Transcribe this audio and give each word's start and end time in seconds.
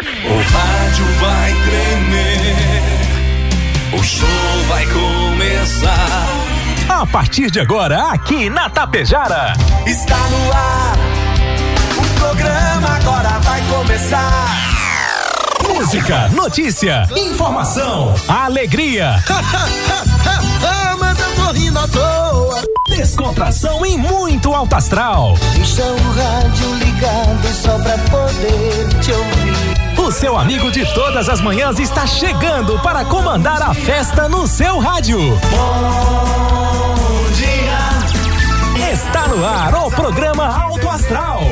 O 0.00 0.02
rádio 0.02 1.04
vai 1.20 1.52
tremer, 1.64 2.98
o 3.98 4.04
show 4.04 4.28
vai 4.68 4.86
começar. 4.86 6.28
A 6.88 7.04
partir 7.04 7.50
de 7.50 7.58
agora, 7.58 8.12
aqui 8.12 8.48
na 8.48 8.70
Tapejara. 8.70 9.54
Está 9.86 10.16
no 10.16 10.52
ar, 10.52 10.96
o 11.98 12.20
programa 12.20 12.88
agora 12.96 13.40
vai 13.40 13.60
começar. 13.62 14.56
Música, 15.68 16.28
notícia, 16.28 17.08
informação, 17.16 18.14
alegria. 18.28 19.20
ah, 19.28 20.94
mas 21.00 21.18
eu 21.18 21.34
tô 21.34 21.50
rindo 21.52 21.78
à 21.78 21.88
toa. 21.88 22.62
Descontração 22.88 23.84
e 23.84 23.96
muito 23.96 24.54
alto 24.54 24.76
astral. 24.76 25.34
Deixa 25.54 25.82
o 25.82 26.12
rádio 26.12 26.74
ligado 26.76 27.48
só 27.52 27.76
pra 27.80 27.98
poder 27.98 28.88
te 29.00 29.10
ouvir. 29.12 29.87
O 30.08 30.10
seu 30.10 30.38
amigo 30.38 30.70
de 30.70 30.86
todas 30.94 31.28
as 31.28 31.38
manhãs 31.38 31.78
está 31.78 32.06
chegando 32.06 32.78
para 32.78 33.04
comandar 33.04 33.60
a 33.60 33.74
festa 33.74 34.26
no 34.26 34.46
seu 34.46 34.78
rádio. 34.78 35.18
Bom 35.50 37.26
dia. 37.34 38.90
Está 38.90 39.28
no 39.28 39.44
ar 39.44 39.74
o 39.74 39.90
programa 39.90 40.46
Alto 40.46 40.88
Astral. 40.88 41.42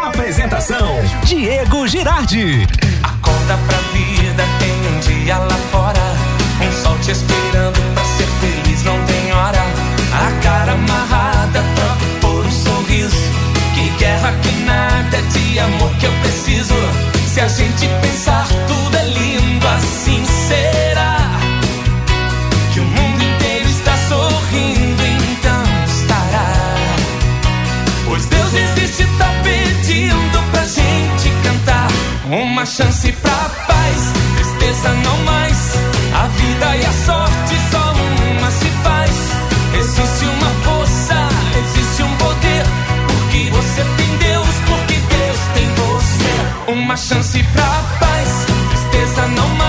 Apresentação: 0.00 0.90
Diego 1.24 1.88
Girardi. 1.88 2.64
Acorda 3.02 3.58
pra 3.66 3.78
vida, 3.92 4.44
tem 4.60 4.94
um 4.94 5.00
dia 5.00 5.36
lá 5.36 5.58
fora. 5.72 5.98
Um 6.64 6.84
sol 6.84 6.96
te 6.98 7.10
esperando 7.10 7.94
pra 7.94 8.04
ser 8.04 8.28
feliz, 8.40 8.84
não 8.84 9.04
tem 9.06 9.32
hora. 9.32 9.58
A 10.12 10.40
cara 10.40 10.72
amarrada, 10.74 11.64
troca 11.74 12.20
por 12.20 12.46
um 12.46 12.50
sorriso. 12.52 13.16
Que 13.74 13.88
guerra 13.98 14.32
que 14.40 14.52
nada 14.62 15.20
de 15.20 15.58
amor 15.58 15.90
que 15.96 16.06
eu 16.06 16.12
preciso. 16.22 17.13
Se 17.34 17.40
a 17.40 17.48
gente 17.48 17.88
pensar, 18.00 18.46
tudo 18.68 18.96
é 18.96 19.06
lindo, 19.06 19.66
assim 19.66 20.24
será. 20.24 21.16
Que 22.72 22.78
o 22.78 22.84
mundo 22.84 23.24
inteiro 23.24 23.68
está 23.70 23.96
sorrindo, 24.08 25.02
então 25.02 25.64
estará. 25.84 26.52
Pois 28.04 28.26
Deus 28.26 28.54
existe, 28.54 29.04
tá 29.18 29.28
pedindo 29.42 30.50
pra 30.52 30.64
gente 30.64 31.28
cantar. 31.42 31.88
Uma 32.30 32.64
chance 32.64 33.10
pra 33.10 33.50
paz, 33.66 34.12
tristeza 34.36 34.90
não 34.90 35.16
mais. 35.24 35.74
A 36.14 36.28
vida 36.28 36.76
e 36.76 36.86
a 36.86 36.92
sorte 37.04 37.56
só 37.72 37.94
uma 38.30 38.50
se 38.52 38.68
faz. 38.84 39.10
Existe 39.76 40.24
uma 40.26 40.50
força, 40.62 40.83
Uma 46.74 46.96
chance 46.96 47.40
pra 47.52 47.62
paz, 48.00 48.46
tristeza 48.68 49.28
não 49.28 49.48
mais. 49.50 49.63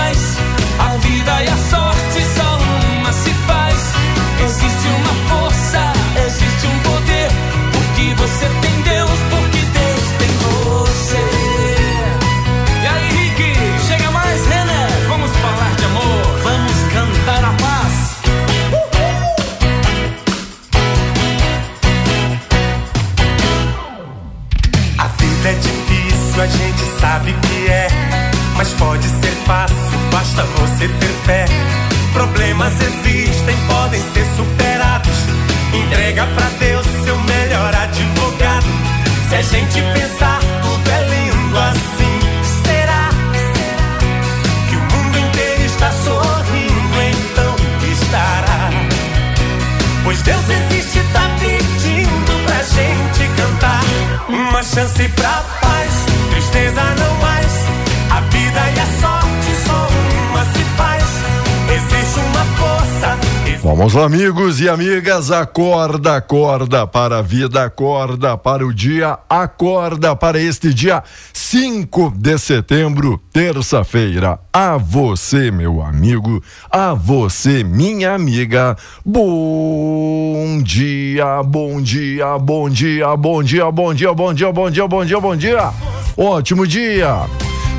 Vamos 63.86 64.00
lá, 64.00 64.06
amigos 64.06 64.60
e 64.60 64.68
amigas, 64.68 65.30
acorda, 65.30 66.16
acorda 66.16 66.88
para 66.88 67.18
a 67.18 67.22
vida, 67.22 67.62
acorda 67.62 68.36
para 68.36 68.66
o 68.66 68.74
dia, 68.74 69.16
acorda 69.30 70.16
para 70.16 70.40
este 70.40 70.74
dia 70.74 71.04
5 71.32 72.12
de 72.16 72.36
setembro, 72.36 73.22
terça-feira. 73.32 74.40
A 74.52 74.76
você, 74.76 75.52
meu 75.52 75.80
amigo, 75.80 76.42
a 76.68 76.94
você, 76.94 77.62
minha 77.62 78.12
amiga, 78.12 78.76
bom 79.04 80.60
dia, 80.64 81.40
bom 81.44 81.80
dia, 81.80 82.36
bom 82.40 82.68
dia, 82.68 83.16
bom 83.16 83.40
dia, 83.40 83.70
bom 83.70 83.94
dia, 83.94 84.12
bom 84.12 84.34
dia, 84.34 84.52
bom 84.52 84.68
dia, 84.68 84.88
bom 84.88 85.04
dia, 85.04 85.20
bom 85.20 85.36
dia. 85.36 85.70
Ótimo 86.16 86.66
dia. 86.66 87.24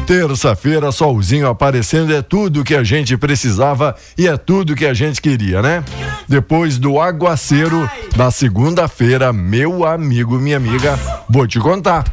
Terça-feira, 0.08 0.90
solzinho 0.90 1.50
aparecendo 1.50 2.16
é 2.16 2.22
tudo 2.22 2.64
que 2.64 2.74
a 2.74 2.82
gente 2.82 3.18
precisava 3.18 3.94
e 4.18 4.26
é 4.26 4.38
tudo 4.38 4.74
que 4.74 4.86
a 4.86 4.94
gente 4.94 5.22
queria, 5.22 5.62
né? 5.62 5.84
Depois 6.26 6.78
do 6.78 6.98
aguaceiro 7.02 7.92
da 8.16 8.32
segunda-feira, 8.32 9.34
meu 9.34 9.86
amigo, 9.86 10.40
minha 10.40 10.56
amiga, 10.56 10.98
vou 11.30 11.46
te 11.46 11.60
contar. 11.60 12.06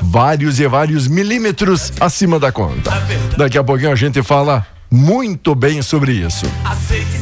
Vários 0.00 0.58
e 0.58 0.66
vários 0.66 1.06
milímetros 1.06 1.92
acima 2.00 2.40
da 2.40 2.50
conta. 2.50 2.90
Daqui 3.36 3.58
a 3.58 3.62
pouquinho 3.62 3.92
a 3.92 3.96
gente 3.96 4.22
fala 4.22 4.66
muito 4.90 5.54
bem 5.54 5.82
sobre 5.82 6.12
isso. 6.12 6.46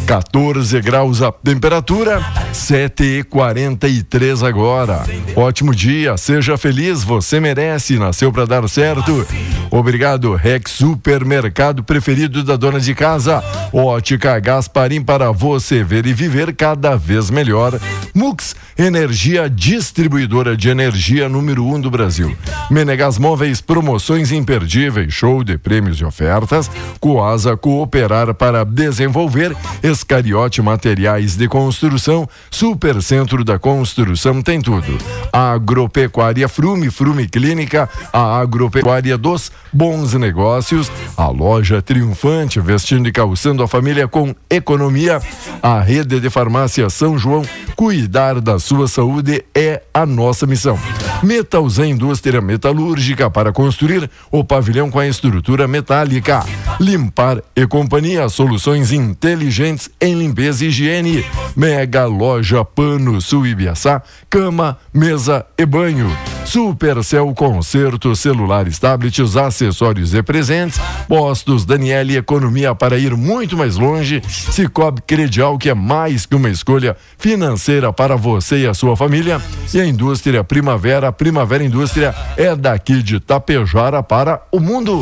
14 0.06 0.80
graus 0.80 1.20
a 1.20 1.30
temperatura, 1.30 2.24
7 2.52 3.02
e 3.02 3.24
43 3.24 4.42
agora. 4.42 5.04
Ótimo 5.36 5.74
dia, 5.74 6.16
seja 6.16 6.56
feliz, 6.56 7.04
você 7.04 7.38
merece, 7.38 7.98
nasceu 7.98 8.32
para 8.32 8.46
dar 8.46 8.66
certo. 8.68 9.26
Obrigado, 9.70 10.34
Rex 10.34 10.72
Supermercado 10.72 11.84
preferido 11.84 12.42
da 12.42 12.56
dona 12.56 12.80
de 12.80 12.94
casa. 12.94 13.44
Ótica 13.72 14.38
Gasparim 14.40 15.02
para 15.02 15.30
você 15.30 15.84
ver 15.84 16.06
e 16.06 16.14
viver 16.14 16.54
cada 16.56 16.96
vez 16.96 17.28
melhor. 17.28 17.78
Mux, 18.14 18.56
energia 18.78 19.50
distribuidora 19.50 20.56
de 20.56 20.68
energia 20.68 21.28
número 21.28 21.66
um 21.66 21.80
do 21.80 21.90
Brasil. 21.90 22.36
Menegas 22.70 23.18
Móveis, 23.18 23.60
promoções 23.60 24.30
imperdíveis, 24.30 25.12
show 25.12 25.42
de 25.42 25.58
prêmios 25.58 25.98
e 25.98 26.04
ofertas. 26.04 26.70
Coasa 27.00 27.56
Cooperar 27.56 28.32
para 28.34 28.64
desenvolver. 28.64 29.56
Escariote 29.82 30.62
Materiais 30.62 31.34
de 31.34 31.48
Construção. 31.48 32.28
Supercentro 32.52 33.42
da 33.42 33.58
Construção 33.58 34.40
tem 34.40 34.60
tudo. 34.60 34.96
Agropecuária 35.32 36.48
Frume, 36.48 36.88
Frume 36.88 37.26
Clínica. 37.26 37.88
A 38.12 38.38
Agropecuária 38.38 39.18
dos 39.18 39.50
Bons 39.72 40.12
Negócios. 40.14 40.88
A 41.16 41.26
loja 41.26 41.82
triunfante, 41.82 42.60
vestindo 42.60 43.08
e 43.08 43.12
calçando 43.12 43.60
a 43.60 43.66
família 43.66 44.06
com 44.06 44.32
economia. 44.48 45.20
A 45.60 45.80
rede 45.80 46.20
de 46.20 46.30
farmácia 46.30 46.88
São 46.88 47.18
João. 47.18 47.42
Cuidar 47.74 48.40
da 48.40 48.58
sua 48.68 48.86
saúde 48.86 49.42
é 49.54 49.80
a 49.94 50.04
nossa 50.04 50.46
missão. 50.46 50.78
Metals 51.22 51.78
Indústria 51.78 52.38
Metalúrgica 52.42 53.30
para 53.30 53.50
construir 53.50 54.10
o 54.30 54.44
pavilhão 54.44 54.90
com 54.90 54.98
a 54.98 55.08
estrutura 55.08 55.66
metálica. 55.66 56.44
Limpar 56.78 57.42
e 57.56 57.66
Companhia, 57.66 58.28
soluções 58.28 58.92
inteligentes 58.92 59.88
em 59.98 60.14
limpeza 60.14 60.66
e 60.66 60.68
higiene. 60.68 61.24
Mega 61.56 62.04
Loja 62.04 62.62
Pano 62.62 63.22
Sul 63.22 63.46
Ibiaçá, 63.46 64.02
cama, 64.28 64.76
mesa 64.92 65.46
e 65.56 65.64
banho. 65.64 66.14
Supercell 66.44 67.32
Concerto, 67.34 68.14
celulares, 68.16 68.78
tablets, 68.78 69.36
acessórios 69.36 70.14
e 70.14 70.22
presentes. 70.22 70.80
Postos 71.06 71.64
Daniele 71.64 72.16
Economia 72.16 72.74
para 72.74 72.98
ir 72.98 73.16
muito 73.16 73.56
mais 73.56 73.76
longe. 73.76 74.22
Cicobi 74.26 75.02
Credial, 75.02 75.58
que 75.58 75.70
é 75.70 75.74
mais 75.74 76.26
que 76.26 76.34
uma 76.34 76.48
escolha 76.48 76.96
financeira 77.18 77.92
para 77.92 78.16
você 78.16 78.60
e 78.60 78.66
a 78.66 78.74
sua 78.74 78.96
família. 78.96 79.40
E 79.72 79.80
a 79.80 79.86
indústria 79.86 80.42
Primavera, 80.42 81.12
Primavera 81.12 81.62
Indústria 81.62 82.14
é 82.36 82.54
daqui 82.56 83.02
de 83.02 83.20
Tapejara 83.20 84.02
para 84.02 84.42
o 84.50 84.60
mundo. 84.60 85.00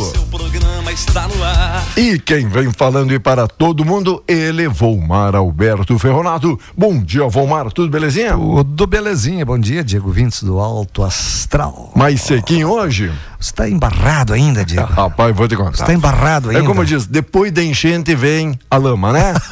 Está 0.97 1.29
no 1.29 1.45
ar. 1.45 1.85
E 1.95 2.19
quem 2.19 2.49
vem 2.49 2.73
falando 2.73 3.13
e 3.13 3.19
para 3.19 3.47
todo 3.47 3.85
mundo, 3.85 4.25
ele, 4.27 4.67
Volmar 4.67 5.37
Alberto 5.37 5.99
Ferronato. 5.99 6.59
Bom 6.75 7.03
dia, 7.03 7.29
Volmar, 7.29 7.71
tudo 7.71 7.91
belezinha? 7.91 8.33
Tudo 8.33 8.87
belezinha, 8.87 9.45
bom 9.45 9.59
dia, 9.59 9.85
Diego 9.85 10.11
Vintes 10.11 10.43
do 10.43 10.59
Alto 10.59 11.03
Astral. 11.03 11.93
Mais 11.95 12.23
sequinho 12.23 12.71
hoje? 12.71 13.13
Você 13.39 13.51
está 13.51 13.69
embarrado 13.69 14.33
ainda, 14.33 14.65
Diego? 14.65 14.91
Rapaz, 14.91 15.37
vou 15.37 15.47
te 15.47 15.55
contar. 15.55 15.77
Você 15.77 15.83
está 15.83 15.93
embarrado 15.93 16.49
ainda? 16.49 16.63
É 16.63 16.67
como 16.67 16.83
diz, 16.83 17.07
depois 17.07 17.53
da 17.53 17.63
enchente 17.63 18.15
vem 18.15 18.59
a 18.71 18.79
lama, 18.79 19.13
né? 19.13 19.35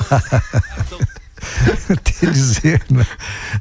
te 2.03 2.27
dizer, 2.27 2.83
né? 2.91 3.05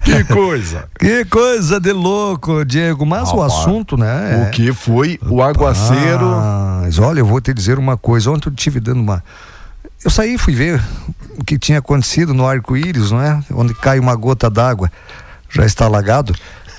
Que 0.04 0.24
coisa. 0.24 0.88
Que 0.98 1.26
coisa 1.26 1.80
de 1.80 1.92
louco, 1.92 2.64
Diego. 2.64 3.06
Mas 3.06 3.32
o 3.34 3.42
assunto, 3.42 3.98
né? 3.98 4.48
O 4.48 4.52
que 4.52 4.72
foi 4.72 5.20
o 5.28 5.42
aguaceiro? 5.42 6.26
Mas 6.94 7.00
olha, 7.00 7.22
eu 7.22 7.26
vou 7.26 7.42
te 7.42 7.52
dizer 7.52 7.80
uma 7.80 7.98
coisa. 7.98 8.30
Ontem 8.30 8.50
eu 8.50 8.54
tive 8.54 8.80
dando 8.80 9.02
uma. 9.02 9.24
Eu 10.06 10.12
saí 10.12 10.36
e 10.36 10.38
fui 10.38 10.54
ver 10.54 10.80
o 11.40 11.44
que 11.44 11.58
tinha 11.58 11.80
acontecido 11.80 12.36
no 12.36 12.46
arco-íris, 12.46 13.10
não 13.10 13.20
é? 13.20 13.44
Onde 13.52 13.74
cai 13.74 13.98
uma 13.98 14.16
gota 14.16 14.48
d'água, 14.48 14.92
já 15.50 15.66
está 15.66 15.86
alagado. 15.86 16.36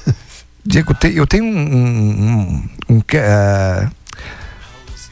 Diego, 0.65 0.95
eu 1.13 1.27
tenho 1.27 1.45
um. 1.45 1.49
um, 1.49 2.69
um, 2.89 2.95
um 2.97 3.03
é, 3.13 3.89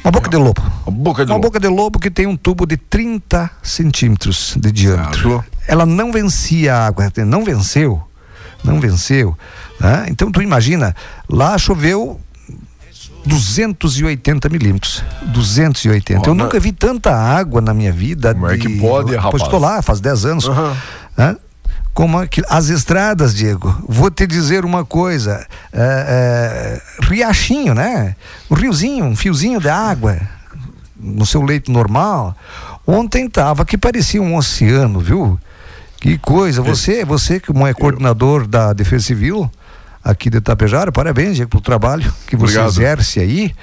uma 0.05 0.13
boca 0.13 0.31
de 0.31 0.37
lobo. 0.37 0.63
A 0.87 0.91
boca 0.93 1.25
de 1.25 1.33
Uma 1.33 1.37
lobo. 1.37 1.49
boca 1.49 1.59
de 1.59 1.69
lobo 1.69 1.99
que 1.99 2.11
tem 2.11 2.29
um 2.29 2.37
tubo 2.37 2.65
de 2.65 2.77
30 2.77 3.51
centímetros 3.61 4.55
de 4.57 4.71
diâmetro. 4.71 5.45
Ela 5.67 5.85
não 5.85 6.13
vencia 6.13 6.77
a 6.77 6.87
água, 6.87 7.13
não 7.27 7.43
venceu. 7.45 8.01
Não 8.63 8.79
venceu. 8.79 9.37
né? 9.81 10.07
Então 10.09 10.31
tu 10.31 10.41
imagina, 10.41 10.95
lá 11.29 11.59
choveu 11.59 12.21
280 13.25 14.49
milímetros. 14.49 15.03
280. 15.27 16.21
Ó, 16.21 16.31
Eu 16.31 16.35
nunca 16.35 16.59
vi 16.59 16.73
tanta 16.73 17.15
água 17.15 17.61
na 17.61 17.73
minha 17.73 17.93
vida. 17.93 18.35
Como 18.35 18.49
é 18.49 18.59
que 18.59 18.81
pode, 18.81 19.15
rapaz? 19.15 19.31
Pois 19.31 19.43
estou 19.43 19.61
lá, 19.61 19.81
faz 19.83 20.01
10 20.01 20.25
anos. 20.25 20.49
Né? 21.17 21.37
Como 21.95 22.19
aqui- 22.19 22.43
as 22.49 22.69
estradas, 22.69 23.35
Diego, 23.35 23.75
vou 23.87 24.11
te 24.11 24.27
dizer 24.27 24.65
uma 24.65 24.85
coisa: 24.85 25.47
é, 25.73 26.81
é, 26.81 27.07
riachinho, 27.07 27.75
né? 27.75 28.17
Um 28.51 28.55
riozinho, 28.55 29.05
um 29.05 29.15
fiozinho 29.17 29.61
de 29.61 29.69
água 29.69 30.19
no 30.99 31.27
seu 31.27 31.43
leito 31.43 31.71
normal. 31.71 32.35
Ontem 32.87 33.29
tava 33.29 33.65
que 33.65 33.77
parecia 33.77 34.23
um 34.23 34.37
oceano, 34.37 35.01
viu? 35.01 35.39
Que 36.01 36.19
coisa. 36.19 36.63
Você, 36.63 37.05
você 37.05 37.39
como 37.39 37.67
é 37.67 37.73
coordenador 37.75 38.47
da 38.47 38.73
Defesa 38.73 39.05
Civil 39.05 39.49
aqui 40.03 40.29
de 40.29 40.39
Itapejara, 40.39 40.91
parabéns, 40.91 41.37
Diego, 41.37 41.51
pelo 41.51 41.63
trabalho 41.63 42.13
que 42.27 42.37
você 42.37 42.59
Obrigado. 42.59 42.69
exerce 42.71 43.21
aí. 43.21 43.55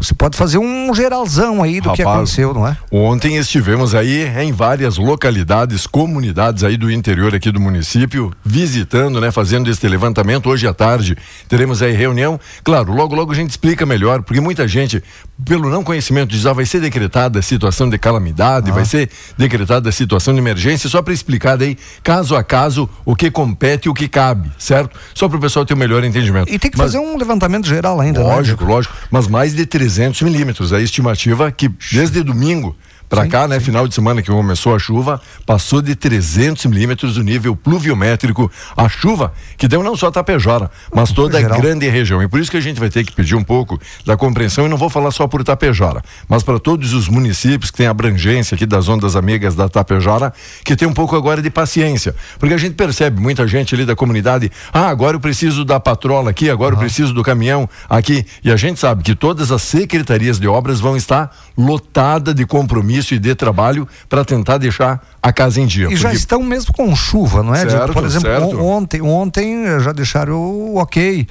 Você 0.00 0.12
pode 0.12 0.36
fazer 0.36 0.58
um 0.58 0.92
geralzão 0.94 1.62
aí 1.62 1.80
do 1.80 1.90
que 1.92 2.02
Rapaz, 2.02 2.16
aconteceu, 2.18 2.52
não 2.52 2.66
é? 2.68 2.76
Ontem 2.92 3.36
estivemos 3.36 3.94
aí 3.94 4.26
em 4.42 4.52
várias 4.52 4.98
localidades, 4.98 5.86
comunidades 5.86 6.62
aí 6.62 6.76
do 6.76 6.90
interior 6.90 7.34
aqui 7.34 7.50
do 7.50 7.58
município, 7.60 8.30
visitando, 8.44 9.18
né, 9.20 9.30
fazendo 9.30 9.70
este 9.70 9.88
levantamento. 9.88 10.50
Hoje 10.50 10.66
à 10.66 10.74
tarde 10.74 11.16
teremos 11.48 11.80
aí 11.80 11.92
reunião. 11.92 12.38
Claro, 12.62 12.92
logo 12.92 13.14
logo 13.14 13.32
a 13.32 13.34
gente 13.34 13.50
explica 13.50 13.86
melhor, 13.86 14.20
porque 14.22 14.40
muita 14.42 14.68
gente, 14.68 15.02
pelo 15.42 15.70
não 15.70 15.82
conhecimento, 15.82 16.30
diz, 16.30 16.44
ah, 16.44 16.52
vai 16.52 16.66
ser 16.66 16.80
decretada 16.80 17.38
a 17.38 17.42
situação 17.42 17.88
de 17.88 17.96
calamidade, 17.96 18.70
vai 18.72 18.84
ser 18.84 19.08
decretada 19.38 19.88
a 19.88 19.92
situação 19.92 20.34
de 20.34 20.40
emergência, 20.40 20.90
só 20.90 21.00
para 21.00 21.14
explicar 21.14 21.56
daí, 21.56 21.78
caso 22.02 22.36
a 22.36 22.42
caso, 22.44 22.90
o 23.06 23.16
que 23.16 23.30
compete 23.30 23.86
e 23.86 23.88
o 23.88 23.94
que 23.94 24.08
cabe, 24.08 24.50
certo? 24.58 24.98
Só 25.14 25.28
para 25.28 25.38
o 25.38 25.40
pessoal 25.40 25.64
ter 25.64 25.72
um 25.72 25.78
melhor 25.78 26.04
entendimento. 26.04 26.52
E 26.52 26.58
tem 26.58 26.70
que 26.70 26.76
Mas- 26.76 26.92
fazer 26.92 26.98
um 26.98 27.16
levantamento 27.16 27.66
geral 27.66 28.00
ainda, 28.00 28.18
né, 28.22 28.26
Lógico, 28.26 28.58
Diego? 28.58 28.72
lógico. 28.72 28.94
Mas 29.10 29.26
mais 29.28 29.54
de 29.54 29.64
300 29.64 29.83
milímetros. 30.22 30.72
A 30.72 30.80
estimativa 30.80 31.50
que 31.50 31.70
desde 31.92 32.22
domingo 32.22 32.76
para 33.08 33.26
cá, 33.28 33.46
né, 33.46 33.60
final 33.60 33.86
de 33.86 33.94
semana 33.94 34.22
que 34.22 34.30
começou 34.30 34.74
a 34.74 34.78
chuva, 34.78 35.20
passou 35.46 35.80
de 35.80 35.94
300 35.94 36.66
milímetros 36.66 37.14
do 37.14 37.22
nível 37.22 37.54
pluviométrico. 37.54 38.50
A 38.76 38.88
chuva 38.88 39.32
que 39.56 39.68
deu 39.68 39.82
não 39.82 39.96
só 39.96 40.08
a 40.08 40.12
Tapejara, 40.12 40.70
mas 40.92 41.12
toda 41.12 41.38
a 41.38 41.42
grande 41.42 41.88
região. 41.88 42.22
E 42.22 42.28
por 42.28 42.40
isso 42.40 42.50
que 42.50 42.56
a 42.56 42.60
gente 42.60 42.80
vai 42.80 42.90
ter 42.90 43.04
que 43.04 43.12
pedir 43.12 43.34
um 43.34 43.44
pouco 43.44 43.80
da 44.04 44.16
compreensão, 44.16 44.66
e 44.66 44.68
não 44.68 44.76
vou 44.76 44.90
falar 44.90 45.10
só 45.10 45.26
por 45.26 45.44
Tapejara, 45.44 46.02
mas 46.28 46.42
para 46.42 46.58
todos 46.58 46.92
os 46.92 47.08
municípios 47.08 47.70
que 47.70 47.78
têm 47.78 47.86
abrangência 47.86 48.54
aqui 48.54 48.66
das 48.66 48.88
ondas 48.88 49.16
amigas 49.16 49.54
da 49.54 49.68
Tapejara, 49.68 50.32
que 50.64 50.74
tem 50.74 50.88
um 50.88 50.94
pouco 50.94 51.14
agora 51.16 51.40
de 51.40 51.50
paciência. 51.50 52.14
Porque 52.38 52.54
a 52.54 52.58
gente 52.58 52.74
percebe 52.74 53.20
muita 53.20 53.46
gente 53.46 53.74
ali 53.74 53.84
da 53.84 53.94
comunidade, 53.94 54.50
ah, 54.72 54.88
agora 54.88 55.16
eu 55.16 55.20
preciso 55.20 55.64
da 55.64 55.78
patrola 55.78 56.30
aqui, 56.30 56.50
agora 56.50 56.74
eu 56.74 56.78
preciso 56.78 57.12
do 57.12 57.22
caminhão 57.22 57.68
aqui. 57.88 58.26
E 58.42 58.50
a 58.50 58.56
gente 58.56 58.80
sabe 58.80 59.02
que 59.02 59.14
todas 59.14 59.52
as 59.52 59.62
secretarias 59.62 60.38
de 60.38 60.48
obras 60.48 60.80
vão 60.80 60.96
estar 60.96 61.34
lotadas 61.56 62.34
de 62.34 62.44
compromisso 62.46 63.14
e 63.14 63.18
de 63.18 63.34
trabalho 63.34 63.86
para 64.08 64.24
tentar 64.24 64.58
deixar 64.58 65.00
a 65.22 65.32
casa 65.32 65.60
em 65.60 65.66
dia. 65.66 65.86
E 65.90 65.96
já 65.96 66.08
Porque- 66.08 66.16
estão 66.16 66.42
mesmo 66.42 66.72
com 66.72 66.94
chuva, 66.96 67.42
não 67.42 67.54
é? 67.54 67.68
Certo, 67.68 67.92
Por 67.92 68.04
exemplo, 68.04 68.28
certo. 68.28 68.60
on- 68.60 68.76
ontem, 68.78 69.00
ontem 69.02 69.80
já 69.80 69.92
deixaram 69.92 70.34
o 70.40 70.76
ok. 70.78 71.26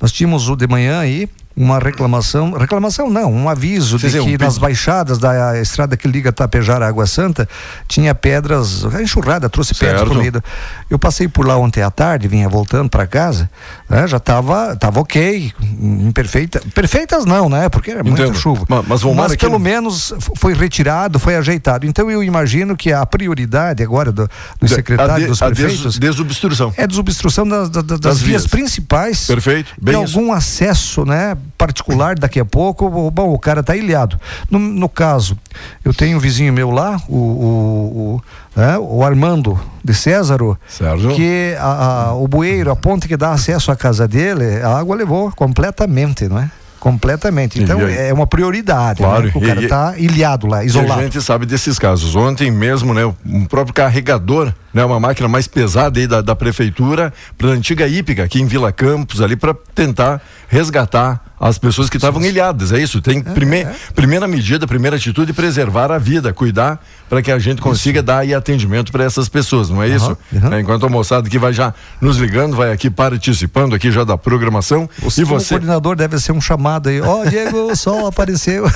Nós 0.00 0.12
tínhamos 0.12 0.48
o 0.48 0.56
de 0.56 0.66
manhã 0.66 0.98
aí 1.00 1.28
uma 1.62 1.78
reclamação, 1.78 2.52
reclamação 2.52 3.10
não, 3.10 3.30
um 3.32 3.48
aviso 3.48 3.98
de 3.98 4.06
um 4.18 4.24
que 4.24 4.30
nas 4.38 4.54
pedido. 4.54 4.60
baixadas 4.60 5.18
da 5.18 5.60
estrada 5.60 5.94
que 5.96 6.08
liga 6.08 6.32
Tapejara 6.32 6.86
à 6.86 6.88
Água 6.88 7.06
Santa 7.06 7.46
tinha 7.86 8.14
pedras, 8.14 8.84
enxurrada 9.00 9.48
trouxe 9.48 9.74
pedras 9.74 10.00
Certo. 10.00 10.14
meio. 10.14 10.32
do- 10.32 10.42
Eu 10.88 10.98
passei 10.98 11.28
por 11.28 11.46
lá 11.46 11.56
ontem 11.58 11.82
à 11.82 11.90
tarde, 11.90 12.28
vinha 12.28 12.48
voltando 12.48 12.88
para 12.88 13.06
casa, 13.06 13.50
né, 13.88 14.06
já 14.06 14.16
estava 14.16 14.74
tava 14.76 15.00
ok, 15.00 15.52
em 15.60 16.10
perfeita, 16.12 16.62
perfeitas 16.74 17.24
não, 17.26 17.48
né? 17.48 17.68
Porque 17.68 17.90
era 17.90 18.02
muita 18.02 18.22
Entendo. 18.22 18.38
chuva. 18.38 18.64
Ma- 18.68 18.82
mas 18.86 19.02
mas 19.04 19.32
aqui- 19.32 19.44
pelo 19.44 19.58
menos 19.58 20.12
f- 20.12 20.32
foi 20.36 20.54
retirado, 20.54 21.18
foi 21.18 21.36
ajeitado. 21.36 21.86
Então 21.86 22.10
eu 22.10 22.22
imagino 22.24 22.74
que 22.76 22.90
a 22.92 23.04
prioridade 23.04 23.82
agora 23.82 24.10
do, 24.10 24.28
dos 24.60 24.72
a 24.72 24.76
secretários, 24.76 25.20
de- 25.20 25.26
dos 25.26 25.42
a 25.42 25.48
des- 25.50 25.58
prefeitos, 25.58 25.98
desobstrução. 25.98 26.72
é 26.76 26.86
desobstrução 26.86 27.46
das, 27.46 27.68
das, 27.68 27.84
das 27.84 28.00
Das 28.00 28.18
vias 28.22 28.42
vias. 28.42 28.46
principais. 28.46 29.26
Perfeito, 29.26 29.72
bem 29.80 29.94
algum 29.94 30.32
acesso, 30.32 31.04
né, 31.04 31.36
particular 31.58 32.18
daqui 32.18 32.38
a 32.40 32.44
pouco, 32.44 32.86
o- 32.86 33.10
bom, 33.10 33.32
o 33.32 33.38
cara 33.38 33.62
tá 33.62 33.74
ilhado. 33.76 34.18
No, 34.50 34.58
no 34.58 34.88
caso, 34.88 35.36
eu 35.84 35.92
tenho 35.94 36.16
um 36.16 36.20
vizinho 36.20 36.52
meu 36.52 36.70
lá, 36.70 37.00
o, 37.08 37.16
o, 37.16 38.16
o, 38.56 38.60
né, 38.60 38.78
o 38.78 39.02
Armando 39.04 39.58
de 39.84 39.94
Césaro, 39.94 40.58
Certo. 40.68 41.08
que 41.14 41.54
a- 41.58 42.06
a- 42.08 42.14
o 42.14 42.26
bueiro, 42.28 42.70
a 42.70 42.76
ponte 42.76 43.06
que 43.08 43.16
dá 43.16 43.32
acesso 43.32 43.70
à 43.72 43.76
casa 43.76 44.06
dele, 44.08 44.60
a 44.62 44.78
água 44.78 44.94
levou 44.96 45.30
completamente, 45.32 46.28
não 46.28 46.38
é? 46.38 46.50
Completamente. 46.78 47.62
Então 47.62 47.78
aí? 47.80 48.08
é 48.08 48.12
uma 48.12 48.26
prioridade. 48.26 49.02
Claro, 49.02 49.24
né? 49.26 49.32
O 49.34 49.40
cara 49.40 49.62
e- 49.62 49.68
tá 49.68 49.94
ilhado 49.98 50.46
lá, 50.46 50.64
isolado. 50.64 51.00
a 51.00 51.04
gente 51.04 51.20
sabe 51.20 51.44
desses 51.44 51.78
casos. 51.78 52.16
Ontem 52.16 52.50
mesmo, 52.50 52.94
né, 52.94 53.04
um 53.26 53.44
próprio 53.44 53.74
carregador, 53.74 54.52
né, 54.72 54.84
uma 54.84 55.00
máquina 55.00 55.28
mais 55.28 55.46
pesada 55.46 55.98
aí 56.00 56.06
da, 56.06 56.20
da 56.20 56.36
prefeitura, 56.36 57.12
para 57.36 57.48
a 57.48 57.52
antiga 57.52 57.86
hípica 57.88 58.24
aqui 58.24 58.40
em 58.40 58.46
Vila 58.46 58.72
Campos, 58.72 59.20
ali 59.20 59.36
para 59.36 59.54
tentar 59.74 60.20
resgatar 60.48 61.24
as 61.40 61.56
pessoas 61.56 61.88
que 61.88 61.96
estavam 61.96 62.20
ilhadas. 62.22 62.70
É 62.70 62.78
isso. 62.78 63.00
Tem 63.00 63.22
prime- 63.22 63.66
primeira 63.94 64.28
medida, 64.28 64.66
primeira 64.66 64.96
atitude, 64.96 65.32
preservar 65.32 65.90
a 65.90 65.96
vida, 65.96 66.32
cuidar 66.34 66.84
para 67.08 67.22
que 67.22 67.32
a 67.32 67.38
gente 67.38 67.62
consiga 67.62 68.02
dar 68.02 68.18
aí 68.18 68.34
atendimento 68.34 68.92
para 68.92 69.04
essas 69.04 69.26
pessoas, 69.28 69.70
não 69.70 69.82
é 69.82 69.88
isso? 69.88 70.16
aham. 70.36 70.54
É, 70.54 70.60
enquanto 70.60 70.84
a 70.84 70.88
moçada 70.88 71.28
que 71.30 71.38
vai 71.38 71.52
já 71.52 71.72
nos 72.00 72.18
ligando, 72.18 72.54
vai 72.54 72.70
aqui 72.72 72.90
participando 72.90 73.74
aqui 73.74 73.90
já 73.90 74.04
da 74.04 74.18
programação. 74.18 74.88
Você, 74.98 75.22
e 75.22 75.24
você 75.24 75.48
coordenador, 75.54 75.96
deve 75.96 76.18
ser 76.18 76.32
um 76.32 76.40
chamado 76.42 76.90
aí. 76.90 77.00
Ó, 77.00 77.24
Diego, 77.24 77.72
o 77.72 77.74
sol 77.76 78.06
apareceu. 78.06 78.66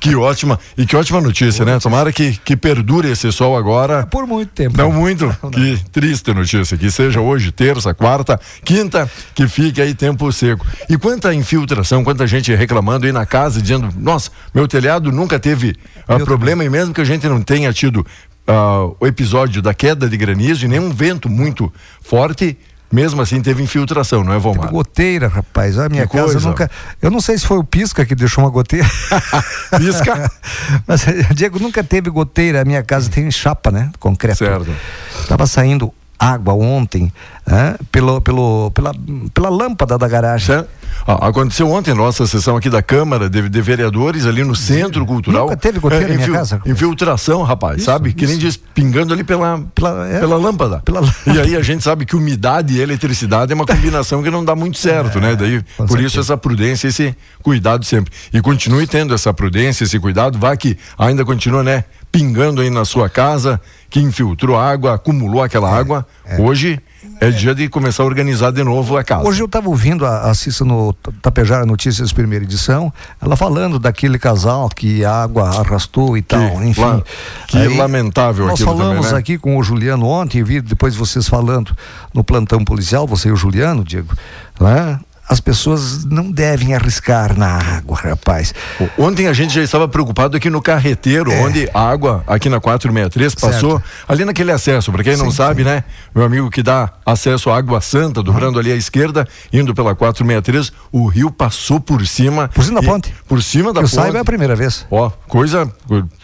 que 0.00 0.14
ótima 0.14 0.58
e 0.76 0.84
que 0.86 0.94
ótima 0.96 1.20
notícia, 1.20 1.64
né? 1.64 1.78
Tomara 1.78 2.12
que, 2.12 2.36
que 2.44 2.56
perdure 2.56 3.10
esse 3.10 3.30
sol 3.32 3.56
agora. 3.56 4.06
Por 4.06 4.26
muito 4.28 4.50
tempo. 4.50 4.76
Não 4.76 4.92
muito. 4.92 5.28
Que 5.50 5.82
triste 5.90 6.32
notícia. 6.32 6.76
Que 6.76 6.90
seja 6.90 7.20
hoje, 7.20 7.50
terça, 7.50 7.94
quarta, 7.94 8.38
quinta, 8.64 9.10
que 9.34 9.48
fique 9.48 9.80
aí 9.80 9.94
tempo 9.94 10.30
seco. 10.30 10.66
E 10.88 10.96
quanta 10.96 11.34
infiltração, 11.34 12.04
quanta 12.04 12.26
gente 12.26 12.54
reclamando 12.54 13.06
aí 13.06 13.12
na 13.12 13.26
casa, 13.26 13.60
dizendo: 13.60 13.88
nossa, 13.96 14.30
meu 14.54 14.68
telhado 14.68 15.10
nunca 15.10 15.38
teve 15.38 15.74
Meu 16.08 16.24
problema, 16.24 16.64
e 16.64 16.70
mesmo 16.70 16.94
que 16.94 17.00
a 17.00 17.04
gente 17.04 17.26
não 17.26 17.42
tenha 17.42 17.72
tido 17.72 18.06
ah, 18.46 18.90
o 18.98 19.06
episódio 19.06 19.60
da 19.60 19.74
queda 19.74 20.08
de 20.08 20.16
granizo 20.16 20.64
e 20.64 20.68
nenhum 20.68 20.90
vento 20.90 21.28
muito 21.28 21.72
forte, 22.00 22.56
mesmo 22.90 23.20
assim 23.20 23.40
teve 23.42 23.62
infiltração, 23.62 24.24
não 24.24 24.32
é, 24.32 24.38
Vomar? 24.38 24.70
Goteira, 24.70 25.28
rapaz. 25.28 25.78
A 25.78 25.88
minha 25.88 26.06
Que 26.06 26.12
casa 26.16 26.32
coisa. 26.32 26.48
nunca. 26.48 26.70
Eu 27.02 27.10
não 27.10 27.20
sei 27.20 27.36
se 27.36 27.46
foi 27.46 27.58
o 27.58 27.64
Pisca 27.64 28.04
que 28.06 28.14
deixou 28.14 28.42
uma 28.44 28.50
goteira. 28.50 28.88
Pisca. 29.76 30.30
Mas, 30.86 31.04
Diego, 31.34 31.58
nunca 31.58 31.84
teve 31.84 32.08
goteira. 32.10 32.62
A 32.62 32.64
minha 32.64 32.82
casa 32.82 33.10
tem 33.10 33.30
chapa, 33.30 33.70
né? 33.70 33.90
Concreto. 33.98 34.38
Certo. 34.38 34.74
Tava 35.28 35.46
saindo 35.46 35.92
água 36.18 36.52
ontem 36.54 37.12
né, 37.46 37.76
pelo, 37.92 38.20
pelo, 38.20 38.70
pela, 38.72 38.92
pela 39.32 39.48
lâmpada 39.48 39.96
da 39.96 40.08
garagem. 40.08 40.64
Ah, 41.06 41.28
aconteceu 41.28 41.70
ontem 41.70 41.94
nossa 41.94 42.26
sessão 42.26 42.56
aqui 42.56 42.68
da 42.68 42.82
Câmara 42.82 43.30
de, 43.30 43.48
de 43.48 43.60
Vereadores 43.62 44.26
ali 44.26 44.42
no 44.42 44.54
Centro 44.56 45.06
Cultural. 45.06 45.44
Nunca 45.44 45.56
teve 45.56 45.78
goteira 45.78 46.12
É, 46.12 46.16
minha 46.16 46.30
casa? 46.32 46.60
Infiltração, 46.66 47.42
rapaz, 47.42 47.76
Isso, 47.78 47.86
sabe? 47.86 48.12
Que 48.12 48.26
nem 48.26 48.32
isso. 48.36 48.40
diz, 48.40 48.56
pingando 48.56 49.14
ali 49.14 49.22
pela, 49.22 49.60
Pela- 49.74 50.08
é. 50.08 50.18
pela 50.20 50.36
lâmpada. 50.36 50.80
Pela. 50.84 51.00
E 51.26 51.38
aí 51.40 51.56
a 51.56 51.62
gente 51.62 51.82
sabe 51.84 52.04
que 52.04 52.16
umidade 52.16 52.74
e 52.74 52.80
eletricidade 52.80 53.52
é 53.52 53.54
uma 53.54 53.64
combinação 53.66 54.22
que 54.22 54.30
não 54.30 54.44
dá 54.44 54.54
muito 54.56 54.76
certo, 54.78 55.20
né? 55.20 55.36
Daí, 55.36 55.56
É, 55.56 55.60
por 55.76 55.84
isso 56.00 56.10
certeza. 56.10 56.20
essa 56.20 56.36
prudência, 56.36 56.88
esse 56.88 57.14
cuidado 57.42 57.84
sempre. 57.84 58.12
E 58.32 58.40
continue 58.40 58.86
tendo 58.86 59.14
essa 59.14 59.32
prudência, 59.32 59.84
esse 59.84 59.98
cuidado, 59.98 60.38
vá 60.38 60.56
que 60.56 60.76
ainda 60.98 61.24
continua, 61.24 61.62
né? 61.62 61.84
Pingando 62.10 62.60
aí 62.60 62.70
na 62.70 62.84
sua 62.84 63.08
casa, 63.08 63.60
que 63.90 64.00
infiltrou 64.00 64.58
água, 64.58 64.94
acumulou 64.94 65.42
aquela 65.42 65.70
água. 65.70 66.06
Hoje 66.38 66.80
é 67.20 67.30
dia 67.30 67.54
de 67.54 67.68
começar 67.68 68.02
a 68.02 68.06
organizar 68.06 68.50
de 68.50 68.62
novo 68.64 68.96
a 68.96 69.04
casa. 69.04 69.28
Hoje 69.28 69.40
eu 69.42 69.46
estava 69.46 69.68
ouvindo 69.68 70.06
a, 70.06 70.22
a 70.30 70.34
Cissa 70.34 70.64
no 70.64 70.92
Tapejara 71.20 71.66
Notícias 71.66 72.12
primeira 72.12 72.44
edição, 72.44 72.92
ela 73.20 73.36
falando 73.36 73.78
daquele 73.78 74.18
casal 74.18 74.68
que 74.68 75.04
a 75.04 75.22
água 75.22 75.48
arrastou 75.48 76.16
e 76.16 76.22
tal, 76.22 76.62
enfim. 76.64 76.80
la- 76.80 77.02
que 77.46 77.58
lamentável 77.76 78.46
Nós 78.46 78.54
aquilo 78.54 78.70
falamos 78.76 78.96
também, 79.06 79.12
né? 79.12 79.18
aqui 79.18 79.36
com 79.38 79.56
o 79.56 79.62
Juliano 79.62 80.06
ontem, 80.06 80.42
vi 80.42 80.60
depois 80.60 80.94
vocês 80.96 81.28
falando 81.28 81.76
no 82.14 82.22
plantão 82.24 82.64
policial, 82.64 83.06
você 83.06 83.28
e 83.28 83.32
o 83.32 83.36
Juliano, 83.36 83.84
Diego, 83.84 84.14
né? 84.60 84.98
As 85.28 85.40
pessoas 85.40 86.04
não 86.06 86.30
devem 86.30 86.74
arriscar 86.74 87.36
na 87.38 87.58
água, 87.58 87.96
rapaz. 87.96 88.54
Ontem 88.96 89.26
a 89.26 89.32
gente 89.32 89.52
já 89.54 89.62
estava 89.62 89.86
preocupado 89.86 90.36
aqui 90.36 90.48
no 90.48 90.62
carreteiro, 90.62 91.30
É. 91.30 91.40
onde 91.42 91.68
a 91.74 91.80
água 91.80 92.24
aqui 92.26 92.48
na 92.48 92.58
463 92.60 93.34
passou 93.34 93.82
ali 94.08 94.24
naquele 94.24 94.50
acesso. 94.52 94.90
Para 94.90 95.04
quem 95.04 95.16
não 95.16 95.30
Sim, 95.30 95.36
sabe, 95.36 95.64
né? 95.64 95.84
Meu 96.14 96.24
amigo 96.24 96.50
que 96.50 96.62
dá 96.62 96.90
acesso 97.04 97.50
à 97.50 97.58
Água 97.58 97.80
Santa, 97.82 98.22
dobrando 98.22 98.58
ali 98.58 98.72
à 98.72 98.76
esquerda, 98.76 99.28
indo 99.52 99.74
pela 99.74 99.94
463, 99.94 100.72
o 100.90 101.06
rio 101.06 101.30
passou 101.30 101.78
por 101.78 102.06
cima. 102.06 102.48
Por 102.48 102.64
cima 102.64 102.80
da 102.80 102.86
ponte. 102.86 103.14
Por 103.28 103.42
cima 103.42 103.72
da 103.72 103.80
eu 103.80 103.84
ponte. 103.84 103.94
saiba 103.94 104.18
é 104.18 104.20
a 104.22 104.24
primeira 104.24 104.56
vez. 104.56 104.86
Ó, 104.90 105.10
coisa 105.28 105.70